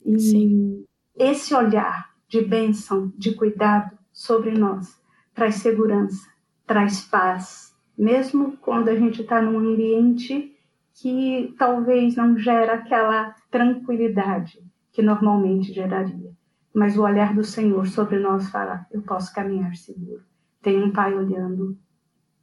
E 0.03 0.19
Sim. 0.19 0.85
esse 1.15 1.53
olhar 1.53 2.09
de 2.27 2.41
bênção, 2.41 3.13
de 3.15 3.35
cuidado 3.35 3.95
sobre 4.11 4.49
nós, 4.49 4.99
traz 5.35 5.57
segurança, 5.57 6.27
traz 6.65 7.01
paz, 7.01 7.71
mesmo 7.95 8.57
quando 8.57 8.89
a 8.89 8.95
gente 8.95 9.21
está 9.21 9.39
num 9.39 9.59
ambiente 9.59 10.51
que 10.95 11.53
talvez 11.59 12.15
não 12.15 12.35
gera 12.35 12.73
aquela 12.73 13.35
tranquilidade 13.51 14.59
que 14.91 15.03
normalmente 15.03 15.71
geraria. 15.71 16.31
Mas 16.73 16.97
o 16.97 17.03
olhar 17.03 17.35
do 17.35 17.43
Senhor 17.43 17.85
sobre 17.85 18.17
nós 18.17 18.49
fala: 18.49 18.87
eu 18.91 19.03
posso 19.03 19.31
caminhar 19.31 19.75
seguro. 19.75 20.27
Tem 20.61 20.81
um 20.83 20.91
pai 20.91 21.13
olhando 21.13 21.77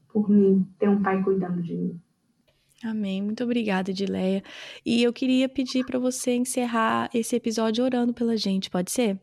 por 0.08 0.30
mim, 0.30 0.66
tem 0.78 0.88
um 0.88 1.02
pai 1.02 1.22
cuidando 1.22 1.62
de 1.62 1.76
mim. 1.76 2.00
Amém. 2.84 3.22
Muito 3.22 3.42
obrigada, 3.44 3.90
Edileia. 3.90 4.42
E 4.84 5.02
eu 5.02 5.12
queria 5.12 5.48
pedir 5.48 5.84
para 5.84 5.98
você 5.98 6.32
encerrar 6.36 7.10
esse 7.12 7.34
episódio 7.36 7.84
orando 7.84 8.12
pela 8.12 8.36
gente, 8.36 8.70
pode 8.70 8.90
ser? 8.90 9.20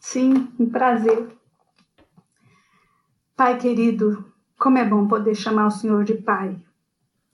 Sim, 0.00 0.48
um 0.58 0.68
prazer. 0.68 1.28
Pai 3.36 3.58
querido, 3.58 4.32
como 4.58 4.78
é 4.78 4.84
bom 4.84 5.06
poder 5.08 5.34
chamar 5.34 5.66
o 5.66 5.70
Senhor 5.70 6.04
de 6.04 6.14
Pai. 6.14 6.60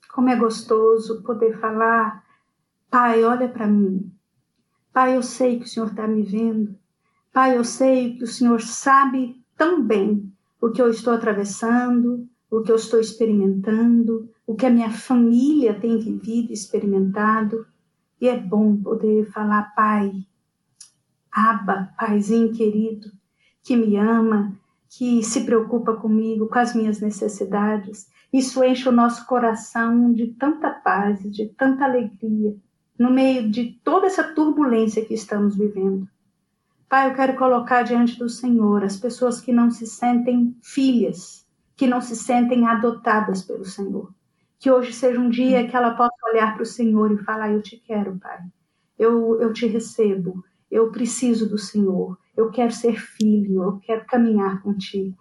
Como 0.09 0.29
é 0.29 0.35
gostoso 0.35 1.21
poder 1.23 1.59
falar: 1.59 2.23
Pai, 2.89 3.23
olha 3.23 3.47
para 3.47 3.67
mim. 3.67 4.11
Pai, 4.91 5.15
eu 5.15 5.21
sei 5.21 5.59
que 5.59 5.65
o 5.65 5.67
Senhor 5.67 5.89
está 5.89 6.07
me 6.07 6.23
vendo. 6.23 6.77
Pai, 7.31 7.57
eu 7.57 7.63
sei 7.63 8.17
que 8.17 8.23
o 8.23 8.27
Senhor 8.27 8.61
sabe 8.61 9.43
tão 9.55 9.83
bem 9.83 10.33
o 10.61 10.69
que 10.69 10.81
eu 10.81 10.89
estou 10.89 11.13
atravessando, 11.13 12.27
o 12.49 12.61
que 12.61 12.71
eu 12.71 12.75
estou 12.75 12.99
experimentando, 12.99 14.29
o 14.45 14.55
que 14.55 14.65
a 14.65 14.69
minha 14.69 14.89
família 14.89 15.79
tem 15.79 15.97
vivido 15.97 16.51
e 16.51 16.53
experimentado. 16.53 17.65
E 18.19 18.27
é 18.27 18.37
bom 18.37 18.75
poder 18.77 19.25
falar, 19.31 19.73
Pai, 19.75 20.11
Aba, 21.31 21.93
Paizinho 21.97 22.51
querido, 22.53 23.11
que 23.63 23.75
me 23.75 23.97
ama, 23.97 24.57
que 24.89 25.23
se 25.23 25.41
preocupa 25.41 25.93
comigo, 25.93 26.47
com 26.47 26.57
as 26.57 26.73
minhas 26.73 26.99
necessidades. 26.99 28.07
Isso 28.31 28.63
enche 28.63 28.89
o 28.89 28.93
nosso 28.93 29.25
coração 29.25 30.11
de 30.13 30.27
tanta 30.27 30.71
paz, 30.71 31.21
de 31.31 31.47
tanta 31.49 31.85
alegria, 31.85 32.55
no 32.97 33.11
meio 33.11 33.49
de 33.51 33.79
toda 33.83 34.07
essa 34.07 34.23
turbulência 34.23 35.05
que 35.05 35.13
estamos 35.13 35.55
vivendo. 35.55 36.07
Pai, 36.89 37.09
eu 37.09 37.15
quero 37.15 37.35
colocar 37.35 37.83
diante 37.83 38.17
do 38.17 38.29
Senhor 38.29 38.81
as 38.81 38.95
pessoas 38.95 39.41
que 39.41 39.51
não 39.51 39.69
se 39.69 39.85
sentem 39.85 40.55
filhas, 40.63 41.45
que 41.75 41.85
não 41.85 41.99
se 41.99 42.15
sentem 42.15 42.65
adotadas 42.65 43.43
pelo 43.43 43.65
Senhor. 43.65 44.09
Que 44.57 44.71
hoje 44.71 44.93
seja 44.93 45.19
um 45.19 45.29
dia 45.29 45.67
que 45.67 45.75
ela 45.75 45.95
possa 45.95 46.15
olhar 46.31 46.53
para 46.53 46.63
o 46.63 46.65
Senhor 46.65 47.11
e 47.11 47.17
falar: 47.17 47.51
Eu 47.51 47.61
te 47.61 47.75
quero, 47.75 48.17
Pai. 48.17 48.39
Eu, 48.97 49.39
eu 49.41 49.51
te 49.51 49.67
recebo. 49.67 50.41
Eu 50.71 50.89
preciso 50.89 51.49
do 51.49 51.57
Senhor. 51.57 52.17
Eu 52.37 52.49
quero 52.51 52.71
ser 52.71 52.97
filho. 52.97 53.63
Eu 53.63 53.79
quero 53.79 54.05
caminhar 54.05 54.63
contigo. 54.63 55.17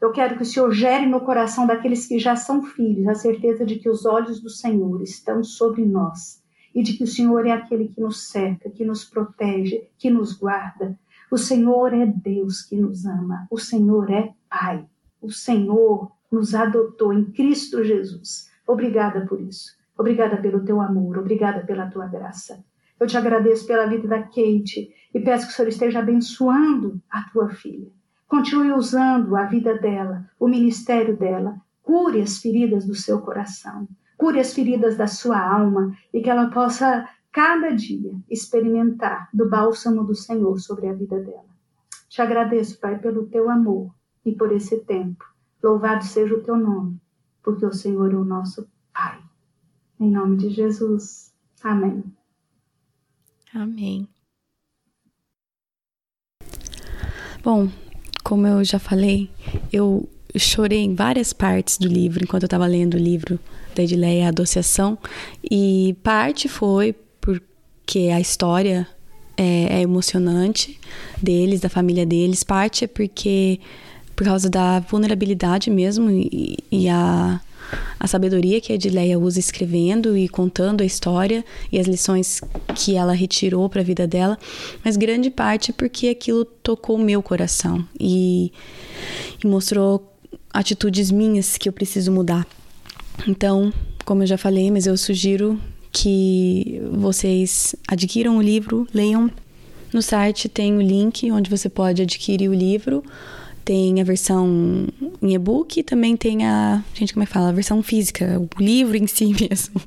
Eu 0.00 0.12
quero 0.12 0.36
que 0.36 0.42
o 0.42 0.46
Senhor 0.46 0.70
gere 0.70 1.06
no 1.06 1.20
coração 1.20 1.66
daqueles 1.66 2.06
que 2.06 2.18
já 2.20 2.36
são 2.36 2.62
filhos 2.62 3.08
a 3.08 3.14
certeza 3.14 3.66
de 3.66 3.76
que 3.76 3.90
os 3.90 4.06
olhos 4.06 4.40
do 4.40 4.48
Senhor 4.48 5.02
estão 5.02 5.42
sobre 5.42 5.84
nós 5.84 6.41
e 6.74 6.82
de 6.82 6.94
que 6.94 7.04
o 7.04 7.06
Senhor 7.06 7.46
é 7.46 7.52
aquele 7.52 7.88
que 7.88 8.00
nos 8.00 8.28
cerca, 8.28 8.70
que 8.70 8.84
nos 8.84 9.04
protege, 9.04 9.88
que 9.98 10.10
nos 10.10 10.32
guarda. 10.32 10.98
O 11.30 11.38
Senhor 11.38 11.94
é 11.94 12.06
Deus 12.06 12.62
que 12.62 12.76
nos 12.76 13.06
ama. 13.06 13.46
O 13.50 13.58
Senhor 13.58 14.10
é 14.10 14.32
Pai. 14.48 14.84
O 15.20 15.30
Senhor 15.30 16.12
nos 16.30 16.54
adotou 16.54 17.12
em 17.12 17.24
Cristo 17.24 17.84
Jesus. 17.84 18.50
Obrigada 18.66 19.26
por 19.26 19.40
isso. 19.40 19.76
Obrigada 19.96 20.36
pelo 20.36 20.64
teu 20.64 20.80
amor. 20.80 21.18
Obrigada 21.18 21.60
pela 21.60 21.86
tua 21.86 22.06
graça. 22.06 22.64
Eu 22.98 23.06
te 23.06 23.16
agradeço 23.16 23.66
pela 23.66 23.86
vida 23.86 24.06
da 24.06 24.22
Kate 24.22 24.94
e 25.12 25.20
peço 25.20 25.46
que 25.46 25.52
o 25.52 25.56
Senhor 25.56 25.68
esteja 25.68 25.98
abençoando 25.98 27.00
a 27.10 27.22
tua 27.30 27.50
filha. 27.50 27.90
Continue 28.28 28.72
usando 28.72 29.36
a 29.36 29.44
vida 29.44 29.76
dela, 29.78 30.24
o 30.38 30.48
ministério 30.48 31.16
dela. 31.16 31.60
Cure 31.82 32.22
as 32.22 32.38
feridas 32.38 32.86
do 32.86 32.94
seu 32.94 33.20
coração. 33.20 33.88
Cure 34.22 34.38
as 34.38 34.54
feridas 34.54 34.96
da 34.96 35.08
sua 35.08 35.36
alma 35.36 35.98
e 36.14 36.22
que 36.22 36.30
ela 36.30 36.48
possa, 36.48 37.08
cada 37.32 37.70
dia, 37.70 38.12
experimentar 38.30 39.28
do 39.34 39.50
bálsamo 39.50 40.04
do 40.04 40.14
Senhor 40.14 40.60
sobre 40.60 40.86
a 40.86 40.92
vida 40.92 41.18
dela. 41.18 41.50
Te 42.08 42.22
agradeço, 42.22 42.78
Pai, 42.78 43.00
pelo 43.00 43.26
teu 43.26 43.50
amor 43.50 43.92
e 44.24 44.30
por 44.30 44.52
esse 44.52 44.78
tempo. 44.84 45.24
Louvado 45.60 46.04
seja 46.04 46.36
o 46.36 46.40
teu 46.40 46.56
nome, 46.56 47.00
porque 47.42 47.66
o 47.66 47.72
Senhor 47.72 48.12
é 48.12 48.16
o 48.16 48.24
nosso 48.24 48.70
Pai. 48.94 49.20
Em 49.98 50.08
nome 50.08 50.36
de 50.36 50.50
Jesus. 50.50 51.34
Amém. 51.60 52.04
Amém. 53.52 54.06
Bom, 57.42 57.68
como 58.22 58.46
eu 58.46 58.62
já 58.62 58.78
falei, 58.78 59.28
eu 59.72 60.08
chorei 60.38 60.78
em 60.78 60.94
várias 60.94 61.32
partes 61.32 61.76
do 61.76 61.88
livro 61.88 62.22
enquanto 62.22 62.44
eu 62.44 62.46
estava 62.46 62.68
lendo 62.68 62.94
o 62.94 63.00
livro 63.00 63.36
da 63.76 63.82
Edileia, 63.82 64.26
a 64.26 64.28
Adociação, 64.28 64.98
e 65.50 65.96
parte 66.02 66.48
foi 66.48 66.94
porque 67.20 68.10
a 68.14 68.20
história 68.20 68.86
é, 69.36 69.78
é 69.78 69.80
emocionante 69.80 70.78
deles, 71.20 71.60
da 71.60 71.68
família 71.68 72.06
deles, 72.06 72.44
parte 72.44 72.84
é 72.84 72.86
porque 72.86 73.60
por 74.14 74.24
causa 74.24 74.48
da 74.48 74.80
vulnerabilidade 74.80 75.70
mesmo 75.70 76.10
e, 76.10 76.58
e 76.70 76.88
a, 76.88 77.40
a 77.98 78.06
sabedoria 78.06 78.60
que 78.60 78.72
a 78.72 78.74
Edileia 78.74 79.18
usa 79.18 79.40
escrevendo 79.40 80.16
e 80.16 80.28
contando 80.28 80.82
a 80.82 80.84
história 80.84 81.44
e 81.70 81.78
as 81.78 81.86
lições 81.86 82.40
que 82.74 82.94
ela 82.94 83.14
retirou 83.14 83.68
para 83.68 83.80
a 83.80 83.84
vida 83.84 84.06
dela, 84.06 84.38
mas 84.84 84.96
grande 84.96 85.30
parte 85.30 85.72
porque 85.72 86.08
aquilo 86.08 86.44
tocou 86.44 86.96
o 86.96 87.02
meu 87.02 87.22
coração 87.22 87.84
e, 87.98 88.52
e 89.42 89.46
mostrou 89.46 90.12
atitudes 90.52 91.10
minhas 91.10 91.56
que 91.56 91.68
eu 91.68 91.72
preciso 91.72 92.12
mudar. 92.12 92.46
Então, 93.26 93.72
como 94.04 94.22
eu 94.22 94.26
já 94.26 94.36
falei, 94.36 94.70
mas 94.70 94.86
eu 94.86 94.96
sugiro 94.96 95.60
que 95.92 96.80
vocês 96.90 97.76
adquiram 97.86 98.36
o 98.38 98.42
livro, 98.42 98.86
leiam. 98.92 99.30
No 99.92 100.00
site 100.00 100.48
tem 100.48 100.74
o 100.76 100.80
link 100.80 101.30
onde 101.30 101.50
você 101.50 101.68
pode 101.68 102.00
adquirir 102.00 102.48
o 102.48 102.54
livro 102.54 103.04
tem 103.64 104.00
a 104.00 104.04
versão 104.04 104.88
em 105.20 105.34
e-book 105.34 105.78
e 105.78 105.82
também 105.82 106.16
tem 106.16 106.46
a. 106.46 106.82
Gente, 106.94 107.12
como 107.12 107.22
é 107.22 107.26
que 107.26 107.32
fala? 107.32 107.50
A 107.50 107.52
versão 107.52 107.82
física, 107.82 108.40
o 108.40 108.62
livro 108.62 108.96
em 108.96 109.06
si 109.06 109.26
mesmo, 109.40 109.80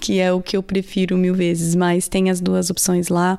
que 0.00 0.18
é 0.18 0.32
o 0.32 0.40
que 0.40 0.56
eu 0.56 0.62
prefiro 0.62 1.16
mil 1.16 1.34
vezes, 1.34 1.74
mas 1.74 2.08
tem 2.08 2.30
as 2.30 2.40
duas 2.40 2.70
opções 2.70 3.08
lá. 3.08 3.38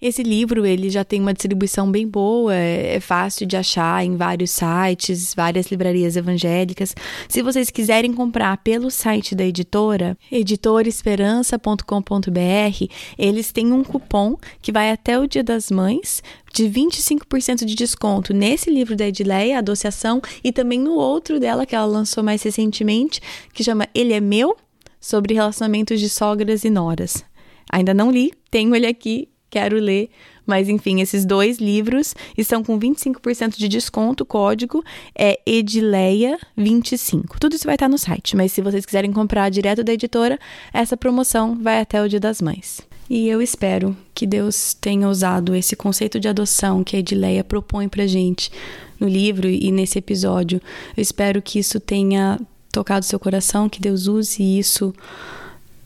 Esse 0.00 0.22
livro, 0.22 0.64
ele 0.66 0.90
já 0.90 1.04
tem 1.04 1.20
uma 1.20 1.32
distribuição 1.32 1.90
bem 1.90 2.06
boa, 2.06 2.54
é, 2.54 2.96
é 2.96 3.00
fácil 3.00 3.46
de 3.46 3.56
achar 3.56 4.04
em 4.04 4.16
vários 4.16 4.50
sites, 4.50 5.34
várias 5.34 5.70
livrarias 5.70 6.16
evangélicas. 6.16 6.94
Se 7.28 7.42
vocês 7.42 7.70
quiserem 7.70 8.12
comprar 8.12 8.58
pelo 8.58 8.90
site 8.90 9.34
da 9.34 9.44
editora, 9.44 10.16
editoresperança.com.br, 10.30 12.86
eles 13.18 13.52
têm 13.52 13.72
um 13.72 13.82
cupom 13.82 14.36
que 14.60 14.72
vai 14.72 14.90
até 14.90 15.18
o 15.18 15.26
Dia 15.26 15.42
das 15.42 15.70
Mães 15.70 16.22
de 16.52 16.64
25% 16.64 17.64
de 17.64 17.74
desconto 17.74 18.34
nesse 18.34 18.70
livro 18.70 18.94
da 18.94 19.06
Edileia, 19.06 19.56
a 19.56 19.60
Associação, 19.60 20.20
e 20.44 20.52
também 20.52 20.78
no 20.78 20.92
outro 20.92 21.40
dela 21.40 21.66
que 21.66 21.74
ela 21.74 21.86
lançou 21.86 22.22
mais 22.22 22.42
recentemente, 22.42 23.20
que 23.52 23.64
chama 23.64 23.88
Ele 23.94 24.12
é 24.12 24.20
Meu, 24.20 24.56
sobre 25.00 25.34
relacionamentos 25.34 25.98
de 25.98 26.08
sogras 26.08 26.64
e 26.64 26.70
noras. 26.70 27.24
Ainda 27.70 27.92
não 27.92 28.10
li, 28.10 28.32
tenho 28.50 28.74
ele 28.74 28.86
aqui, 28.86 29.28
quero 29.50 29.76
ler, 29.76 30.10
mas 30.46 30.68
enfim, 30.68 31.00
esses 31.00 31.24
dois 31.24 31.58
livros 31.58 32.14
estão 32.36 32.62
com 32.62 32.78
25% 32.78 33.56
de 33.56 33.68
desconto, 33.68 34.22
o 34.24 34.26
código 34.26 34.84
é 35.16 35.38
Edileia25. 35.46 37.38
Tudo 37.40 37.56
isso 37.56 37.64
vai 37.64 37.74
estar 37.74 37.88
no 37.88 37.98
site, 37.98 38.36
mas 38.36 38.52
se 38.52 38.62
vocês 38.62 38.86
quiserem 38.86 39.12
comprar 39.12 39.50
direto 39.50 39.82
da 39.82 39.92
editora, 39.92 40.38
essa 40.72 40.96
promoção 40.96 41.56
vai 41.60 41.80
até 41.80 42.02
o 42.02 42.08
Dia 42.08 42.20
das 42.20 42.40
Mães. 42.40 42.80
E 43.14 43.28
eu 43.28 43.42
espero 43.42 43.94
que 44.14 44.26
Deus 44.26 44.72
tenha 44.72 45.06
usado 45.06 45.54
esse 45.54 45.76
conceito 45.76 46.18
de 46.18 46.28
adoção 46.28 46.82
que 46.82 46.96
a 46.96 46.98
Edileia 46.98 47.44
propõe 47.44 47.86
pra 47.86 48.06
gente 48.06 48.50
no 48.98 49.06
livro 49.06 49.46
e 49.46 49.70
nesse 49.70 49.98
episódio. 49.98 50.62
Eu 50.96 51.02
espero 51.02 51.42
que 51.42 51.58
isso 51.58 51.78
tenha 51.78 52.40
tocado 52.72 53.04
seu 53.04 53.20
coração, 53.20 53.68
que 53.68 53.82
Deus 53.82 54.06
use 54.06 54.42
isso 54.58 54.94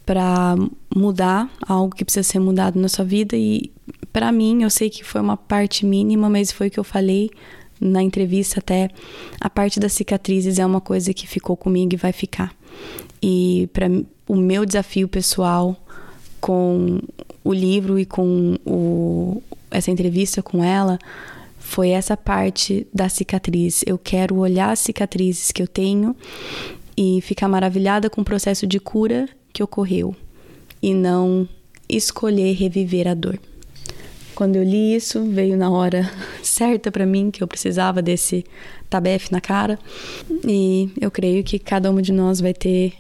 para 0.06 0.54
mudar 0.94 1.50
algo 1.66 1.96
que 1.96 2.04
precisa 2.04 2.22
ser 2.22 2.38
mudado 2.38 2.78
na 2.78 2.88
sua 2.88 3.04
vida 3.04 3.36
e 3.36 3.72
para 4.12 4.30
mim, 4.30 4.62
eu 4.62 4.70
sei 4.70 4.88
que 4.88 5.02
foi 5.02 5.20
uma 5.20 5.36
parte 5.36 5.84
mínima, 5.84 6.30
mas 6.30 6.52
foi 6.52 6.68
o 6.68 6.70
que 6.70 6.78
eu 6.78 6.84
falei 6.84 7.28
na 7.80 8.04
entrevista 8.04 8.60
até 8.60 8.88
a 9.40 9.50
parte 9.50 9.80
das 9.80 9.94
cicatrizes 9.94 10.60
é 10.60 10.64
uma 10.64 10.80
coisa 10.80 11.12
que 11.12 11.26
ficou 11.26 11.56
comigo 11.56 11.92
e 11.92 11.96
vai 11.96 12.12
ficar. 12.12 12.54
E 13.20 13.68
para 13.72 13.90
o 14.28 14.36
meu 14.36 14.64
desafio 14.64 15.08
pessoal 15.08 15.76
com 16.46 17.00
o 17.46 17.54
livro 17.54 17.96
e 17.98 18.04
com 18.04 18.58
o, 18.66 19.40
essa 19.70 19.90
entrevista 19.90 20.42
com 20.42 20.64
ela 20.64 20.98
foi 21.60 21.90
essa 21.90 22.16
parte 22.16 22.86
da 22.92 23.08
cicatriz. 23.08 23.84
Eu 23.86 23.98
quero 23.98 24.36
olhar 24.36 24.70
as 24.70 24.80
cicatrizes 24.80 25.52
que 25.52 25.62
eu 25.62 25.68
tenho 25.68 26.14
e 26.96 27.20
ficar 27.20 27.48
maravilhada 27.48 28.10
com 28.10 28.20
o 28.20 28.24
processo 28.24 28.66
de 28.66 28.80
cura 28.80 29.28
que 29.52 29.62
ocorreu 29.62 30.14
e 30.82 30.92
não 30.92 31.48
escolher 31.88 32.52
reviver 32.54 33.06
a 33.06 33.14
dor. 33.14 33.38
Quando 34.34 34.56
eu 34.56 34.64
li 34.64 34.94
isso, 34.94 35.24
veio 35.24 35.56
na 35.56 35.70
hora 35.70 36.10
certa 36.42 36.90
para 36.90 37.06
mim 37.06 37.30
que 37.30 37.42
eu 37.42 37.46
precisava 37.46 38.02
desse 38.02 38.44
tabefe 38.90 39.30
na 39.30 39.40
cara. 39.40 39.78
E 40.46 40.90
eu 41.00 41.10
creio 41.12 41.44
que 41.44 41.60
cada 41.60 41.90
uma 41.90 42.02
de 42.02 42.12
nós 42.12 42.40
vai 42.40 42.52
ter 42.52 42.92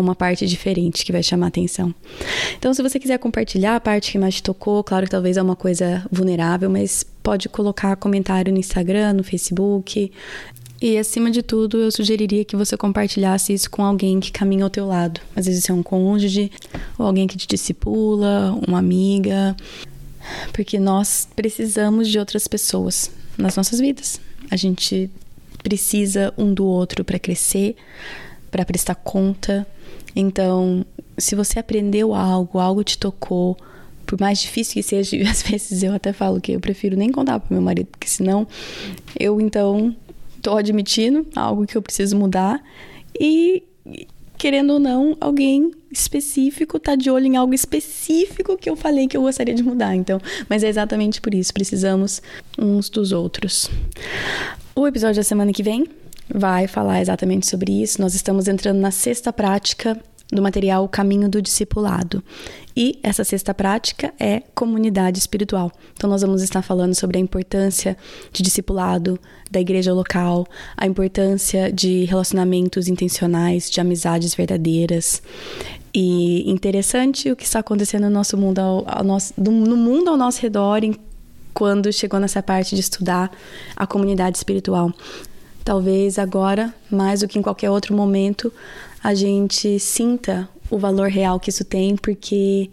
uma 0.00 0.14
parte 0.14 0.46
diferente 0.46 1.04
que 1.04 1.12
vai 1.12 1.22
chamar 1.22 1.48
atenção. 1.48 1.94
Então, 2.58 2.72
se 2.72 2.82
você 2.82 2.98
quiser 2.98 3.18
compartilhar 3.18 3.76
a 3.76 3.80
parte 3.80 4.12
que 4.12 4.18
mais 4.18 4.36
te 4.36 4.42
tocou, 4.42 4.82
claro 4.82 5.04
que 5.04 5.10
talvez 5.10 5.36
é 5.36 5.42
uma 5.42 5.56
coisa 5.56 6.04
vulnerável, 6.10 6.70
mas 6.70 7.04
pode 7.22 7.48
colocar 7.48 7.96
comentário 7.96 8.52
no 8.52 8.58
Instagram, 8.58 9.14
no 9.14 9.24
Facebook. 9.24 10.10
E 10.82 10.96
acima 10.96 11.30
de 11.30 11.42
tudo, 11.42 11.78
eu 11.78 11.90
sugeriria 11.90 12.42
que 12.42 12.56
você 12.56 12.74
compartilhasse 12.74 13.52
isso 13.52 13.70
com 13.70 13.84
alguém 13.84 14.18
que 14.18 14.32
caminha 14.32 14.64
ao 14.64 14.70
teu 14.70 14.86
lado. 14.86 15.20
Às 15.36 15.44
vezes 15.44 15.68
é 15.68 15.72
um 15.72 15.82
cônjuge, 15.82 16.50
ou 16.98 17.06
alguém 17.06 17.26
que 17.26 17.36
te 17.36 17.46
discipula, 17.46 18.58
uma 18.66 18.78
amiga, 18.78 19.54
porque 20.52 20.78
nós 20.78 21.28
precisamos 21.36 22.08
de 22.08 22.18
outras 22.18 22.48
pessoas 22.48 23.10
nas 23.36 23.56
nossas 23.56 23.78
vidas. 23.78 24.20
A 24.50 24.56
gente 24.56 25.10
precisa 25.62 26.32
um 26.38 26.52
do 26.52 26.64
outro 26.64 27.04
para 27.04 27.18
crescer, 27.18 27.76
para 28.50 28.64
prestar 28.64 28.94
conta, 28.94 29.66
então, 30.14 30.84
se 31.16 31.34
você 31.34 31.58
aprendeu 31.58 32.14
algo, 32.14 32.58
algo 32.58 32.82
te 32.82 32.98
tocou, 32.98 33.56
por 34.06 34.18
mais 34.20 34.40
difícil 34.40 34.74
que 34.74 34.82
seja, 34.82 35.16
às 35.30 35.42
vezes 35.42 35.82
eu 35.82 35.92
até 35.94 36.12
falo 36.12 36.40
que 36.40 36.52
eu 36.52 36.60
prefiro 36.60 36.96
nem 36.96 37.10
contar 37.10 37.40
pro 37.40 37.54
meu 37.54 37.62
marido, 37.62 37.86
porque 37.86 38.08
senão 38.08 38.46
eu 39.18 39.40
então 39.40 39.94
tô 40.42 40.56
admitindo 40.56 41.26
algo 41.36 41.66
que 41.66 41.76
eu 41.76 41.82
preciso 41.82 42.16
mudar 42.16 42.62
e 43.18 43.62
querendo 44.38 44.72
ou 44.72 44.78
não, 44.78 45.16
alguém 45.20 45.70
específico 45.92 46.78
tá 46.78 46.94
de 46.94 47.10
olho 47.10 47.26
em 47.26 47.36
algo 47.36 47.52
específico 47.52 48.56
que 48.56 48.70
eu 48.70 48.74
falei 48.74 49.06
que 49.06 49.14
eu 49.14 49.20
gostaria 49.20 49.54
de 49.54 49.62
mudar. 49.62 49.94
Então, 49.94 50.18
mas 50.48 50.64
é 50.64 50.68
exatamente 50.68 51.20
por 51.20 51.34
isso, 51.34 51.52
precisamos 51.52 52.22
uns 52.58 52.88
dos 52.88 53.12
outros. 53.12 53.70
O 54.74 54.86
episódio 54.86 55.16
da 55.16 55.22
semana 55.22 55.52
que 55.52 55.62
vem 55.62 55.86
vai 56.34 56.66
falar 56.66 57.00
exatamente 57.00 57.46
sobre 57.46 57.82
isso. 57.82 58.00
Nós 58.00 58.14
estamos 58.14 58.48
entrando 58.48 58.78
na 58.78 58.90
sexta 58.90 59.32
prática 59.32 59.98
do 60.32 60.40
material 60.40 60.88
Caminho 60.88 61.28
do 61.28 61.42
Discipulado. 61.42 62.22
E 62.76 62.98
essa 63.02 63.24
sexta 63.24 63.52
prática 63.52 64.14
é 64.18 64.42
comunidade 64.54 65.18
espiritual. 65.18 65.72
Então, 65.92 66.08
nós 66.08 66.22
vamos 66.22 66.42
estar 66.42 66.62
falando 66.62 66.94
sobre 66.94 67.18
a 67.18 67.20
importância 67.20 67.96
de 68.32 68.42
discipulado 68.42 69.18
da 69.50 69.60
igreja 69.60 69.92
local, 69.92 70.46
a 70.76 70.86
importância 70.86 71.72
de 71.72 72.04
relacionamentos 72.04 72.86
intencionais, 72.86 73.68
de 73.68 73.80
amizades 73.80 74.34
verdadeiras. 74.34 75.22
E 75.92 76.48
interessante 76.48 77.30
o 77.30 77.36
que 77.36 77.44
está 77.44 77.58
acontecendo 77.58 78.04
no 78.04 78.10
nosso 78.10 78.36
mundo, 78.36 78.60
ao, 78.60 78.84
ao 78.86 79.04
nosso, 79.04 79.34
no 79.36 79.76
mundo 79.76 80.08
ao 80.08 80.16
nosso 80.16 80.40
redor, 80.40 80.80
quando 81.52 81.92
chegou 81.92 82.20
nessa 82.20 82.42
parte 82.42 82.76
de 82.76 82.80
estudar 82.80 83.30
a 83.74 83.86
comunidade 83.86 84.38
espiritual. 84.38 84.92
Talvez 85.70 86.18
agora, 86.18 86.74
mais 86.90 87.20
do 87.20 87.28
que 87.28 87.38
em 87.38 87.42
qualquer 87.42 87.70
outro 87.70 87.94
momento, 87.94 88.52
a 89.04 89.14
gente 89.14 89.78
sinta 89.78 90.48
o 90.68 90.76
valor 90.76 91.08
real 91.08 91.38
que 91.38 91.48
isso 91.48 91.64
tem, 91.64 91.94
porque 91.94 92.68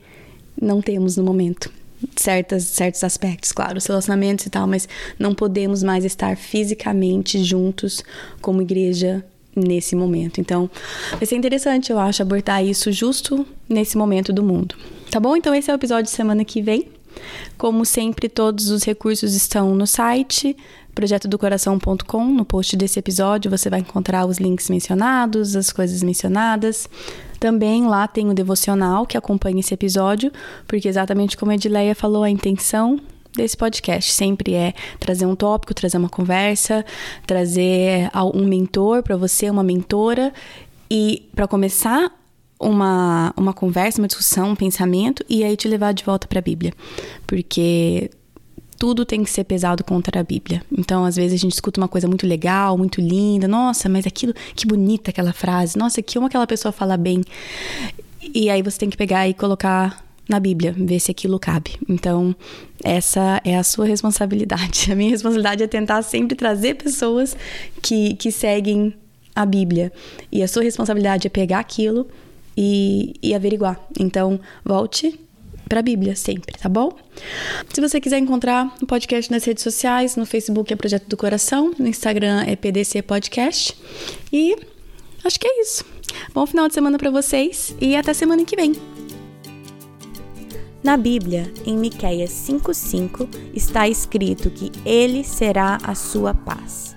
não 0.60 0.82
temos 0.82 1.16
no 1.16 1.24
momento. 1.24 1.72
Certas, 2.16 2.64
certos 2.64 3.04
aspectos, 3.04 3.52
claro, 3.52 3.78
os 3.78 3.86
relacionamentos 3.86 4.48
e 4.48 4.50
tal, 4.50 4.66
mas 4.66 4.90
não 5.20 5.36
podemos 5.36 5.84
mais 5.84 6.06
estar 6.06 6.36
fisicamente 6.38 7.44
juntos 7.44 8.04
como 8.42 8.64
igreja 8.64 9.24
nesse 9.56 9.96
momento. 9.96 10.42
Então, 10.42 10.68
vai 11.12 11.26
ser 11.28 11.36
interessante, 11.36 11.92
eu 11.92 12.00
acho, 12.00 12.24
abordar 12.24 12.66
isso 12.66 12.92
justo 12.92 13.46
nesse 13.70 13.96
momento 13.96 14.34
do 14.34 14.42
mundo. 14.42 14.74
Tá 15.12 15.20
bom? 15.20 15.38
Então, 15.38 15.54
esse 15.54 15.70
é 15.70 15.74
o 15.74 15.76
episódio 15.76 16.06
de 16.06 16.10
semana 16.10 16.44
que 16.44 16.64
vem. 16.64 16.97
Como 17.58 17.86
sempre, 17.86 18.30
todos 18.30 18.70
os 18.70 18.84
recursos 18.84 19.34
estão 19.34 19.76
no 19.76 19.88
site 19.88 20.56
projetodocoração.com. 20.94 22.26
No 22.26 22.44
post 22.44 22.76
desse 22.76 22.98
episódio 22.98 23.52
você 23.52 23.70
vai 23.70 23.82
encontrar 23.82 24.26
os 24.26 24.38
links 24.38 24.70
mencionados, 24.70 25.56
as 25.56 25.72
coisas 25.72 26.02
mencionadas. 26.02 26.90
Também 27.40 27.86
lá 27.86 28.08
tem 28.08 28.28
o 28.30 28.34
devocional 28.34 29.06
que 29.06 29.16
acompanha 29.16 29.60
esse 29.60 29.74
episódio, 29.74 30.32
porque 30.68 30.88
exatamente 30.88 31.38
como 31.38 31.52
a 31.52 31.56
Edileia 31.56 31.94
falou, 31.94 32.24
a 32.24 32.30
intenção 32.30 33.00
desse 33.36 33.56
podcast 33.56 34.12
sempre 34.12 34.56
é 34.56 34.74
trazer 35.00 35.28
um 35.28 35.36
tópico, 35.36 35.74
trazer 35.74 35.98
uma 35.98 36.10
conversa, 36.10 36.84
trazer 37.28 38.10
um 38.34 38.46
mentor 38.46 39.04
para 39.04 39.16
você, 39.16 39.50
uma 39.50 39.64
mentora 39.64 40.34
e 40.90 41.30
para 41.36 41.48
começar 41.48 42.12
uma, 42.60 43.34
uma 43.38 43.54
conversa, 43.54 44.02
uma 44.02 44.08
discussão, 44.08 44.52
um 44.52 44.56
pensamento 44.56 45.24
e 45.30 45.44
aí 45.44 45.56
te 45.56 45.68
levar 45.68 45.94
de 45.94 46.04
volta 46.04 46.28
para 46.28 46.40
a 46.40 46.42
Bíblia. 46.42 46.74
Porque 47.26 48.10
tudo 48.78 49.06
tem 49.06 49.24
que 49.24 49.30
ser 49.30 49.44
pesado 49.44 49.84
contra 49.84 50.20
a 50.20 50.24
Bíblia. 50.24 50.62
Então, 50.76 51.04
às 51.04 51.16
vezes 51.16 51.34
a 51.34 51.38
gente 51.38 51.54
escuta 51.54 51.80
uma 51.80 51.88
coisa 51.88 52.08
muito 52.08 52.28
legal, 52.28 52.78
muito 52.78 53.02
linda, 53.02 53.48
nossa, 53.48 53.90
mas 53.90 54.06
aquilo, 54.06 54.34
que 54.56 54.68
bonita 54.68 55.10
aquela 55.10 55.34
frase, 55.34 55.78
nossa, 55.78 56.02
que 56.02 56.14
como 56.16 56.28
aquela 56.28 56.48
pessoa 56.48 56.72
fala 56.72 56.98
bem. 56.98 57.24
E 58.34 58.50
aí 58.50 58.62
você 58.62 58.78
tem 58.78 58.90
que 58.90 58.98
pegar 58.98 59.28
e 59.28 59.34
colocar 59.34 60.04
na 60.28 60.40
Bíblia, 60.40 60.74
ver 60.78 61.00
se 61.00 61.10
aquilo 61.10 61.40
cabe. 61.40 61.72
Então, 61.88 62.36
essa 62.84 63.42
é 63.44 63.56
a 63.56 63.64
sua 63.64 63.86
responsabilidade. 63.86 64.92
A 64.92 64.96
minha 64.96 65.10
responsabilidade 65.10 65.64
é 65.64 65.68
tentar 65.68 66.02
sempre 66.02 66.36
trazer 66.36 66.76
pessoas 66.76 67.36
que, 67.82 68.16
que 68.16 68.32
seguem 68.32 68.94
a 69.34 69.46
Bíblia. 69.46 69.92
E 70.32 70.42
a 70.42 70.48
sua 70.48 70.64
responsabilidade 70.64 71.28
é 71.28 71.30
pegar 71.30 71.60
aquilo 71.60 72.08
e, 72.58 73.14
e 73.22 73.36
averiguar. 73.36 73.80
Então, 74.00 74.40
volte 74.66 75.20
para 75.68 75.80
a 75.80 75.84
Bíblia 75.84 76.16
sempre, 76.16 76.58
tá 76.58 76.68
bom? 76.68 76.92
Se 77.74 77.82
você 77.82 78.00
quiser 78.00 78.18
encontrar 78.18 78.74
o 78.82 78.88
podcast 78.88 79.30
nas 79.32 79.44
redes 79.44 79.64
sociais, 79.64 80.16
no 80.16 80.26
Facebook 80.26 80.72
é 80.72 80.76
Projeto 80.76 81.08
do 81.08 81.18
Coração, 81.18 81.74
no 81.78 81.88
Instagram 81.88 82.44
é 82.48 82.56
PDC 82.56 83.02
Podcast. 83.02 83.78
E 84.32 84.56
acho 85.24 85.40
que 85.40 85.48
é 85.48 85.62
isso. 85.62 85.86
Bom 86.34 86.46
final 86.48 86.68
de 86.68 86.74
semana 86.74 86.98
para 86.98 87.12
vocês 87.12 87.76
e 87.80 87.96
até 87.96 88.14
semana 88.14 88.44
que 88.46 88.56
vem. 88.56 88.74
Na 90.84 90.96
Bíblia, 90.96 91.52
em 91.66 91.78
Miqueias 91.78 92.32
5:5, 92.32 93.28
está 93.54 93.90
escrito 93.90 94.50
que 94.50 94.72
ele 94.86 95.24
será 95.24 95.78
a 95.84 95.94
sua 95.94 96.34
paz. 96.34 96.97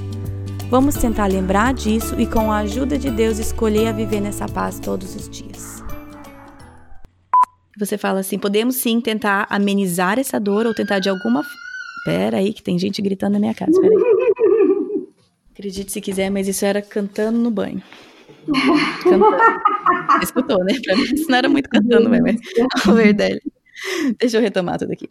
Vamos 0.71 0.95
tentar 0.95 1.25
lembrar 1.25 1.73
disso 1.73 2.15
e, 2.17 2.25
com 2.25 2.49
a 2.49 2.59
ajuda 2.59 2.97
de 2.97 3.11
Deus, 3.11 3.39
escolher 3.39 3.87
a 3.87 3.91
viver 3.91 4.21
nessa 4.21 4.47
paz 4.47 4.79
todos 4.79 5.13
os 5.17 5.27
dias. 5.29 5.83
Você 7.77 7.97
fala 7.97 8.21
assim: 8.21 8.39
podemos 8.39 8.77
sim 8.77 9.01
tentar 9.01 9.45
amenizar 9.49 10.17
essa 10.17 10.39
dor 10.39 10.65
ou 10.65 10.73
tentar 10.73 10.99
de 10.99 11.09
alguma. 11.09 11.43
Pera 12.05 12.37
aí, 12.37 12.53
que 12.53 12.63
tem 12.63 12.79
gente 12.79 13.01
gritando 13.01 13.33
na 13.33 13.39
minha 13.39 13.53
casa. 13.53 13.81
Pera 13.81 13.93
aí. 13.93 15.07
Acredite 15.51 15.91
se 15.91 15.99
quiser, 15.99 16.29
mas 16.29 16.47
isso 16.47 16.63
era 16.63 16.81
cantando 16.81 17.37
no 17.37 17.51
banho. 17.51 17.83
Cantando. 19.03 19.25
Escutou, 20.23 20.63
né? 20.63 20.79
Pra 20.85 20.95
mim 20.95 21.03
isso 21.03 21.29
não 21.29 21.37
era 21.37 21.49
muito 21.49 21.69
cantando 21.69 22.09
mesmo. 22.09 22.27
É 22.57 22.89
a 22.89 22.93
verdade. 22.93 23.41
Deixa 24.17 24.37
eu 24.37 24.41
retomar 24.41 24.79
tudo 24.79 24.93
aqui. 24.93 25.09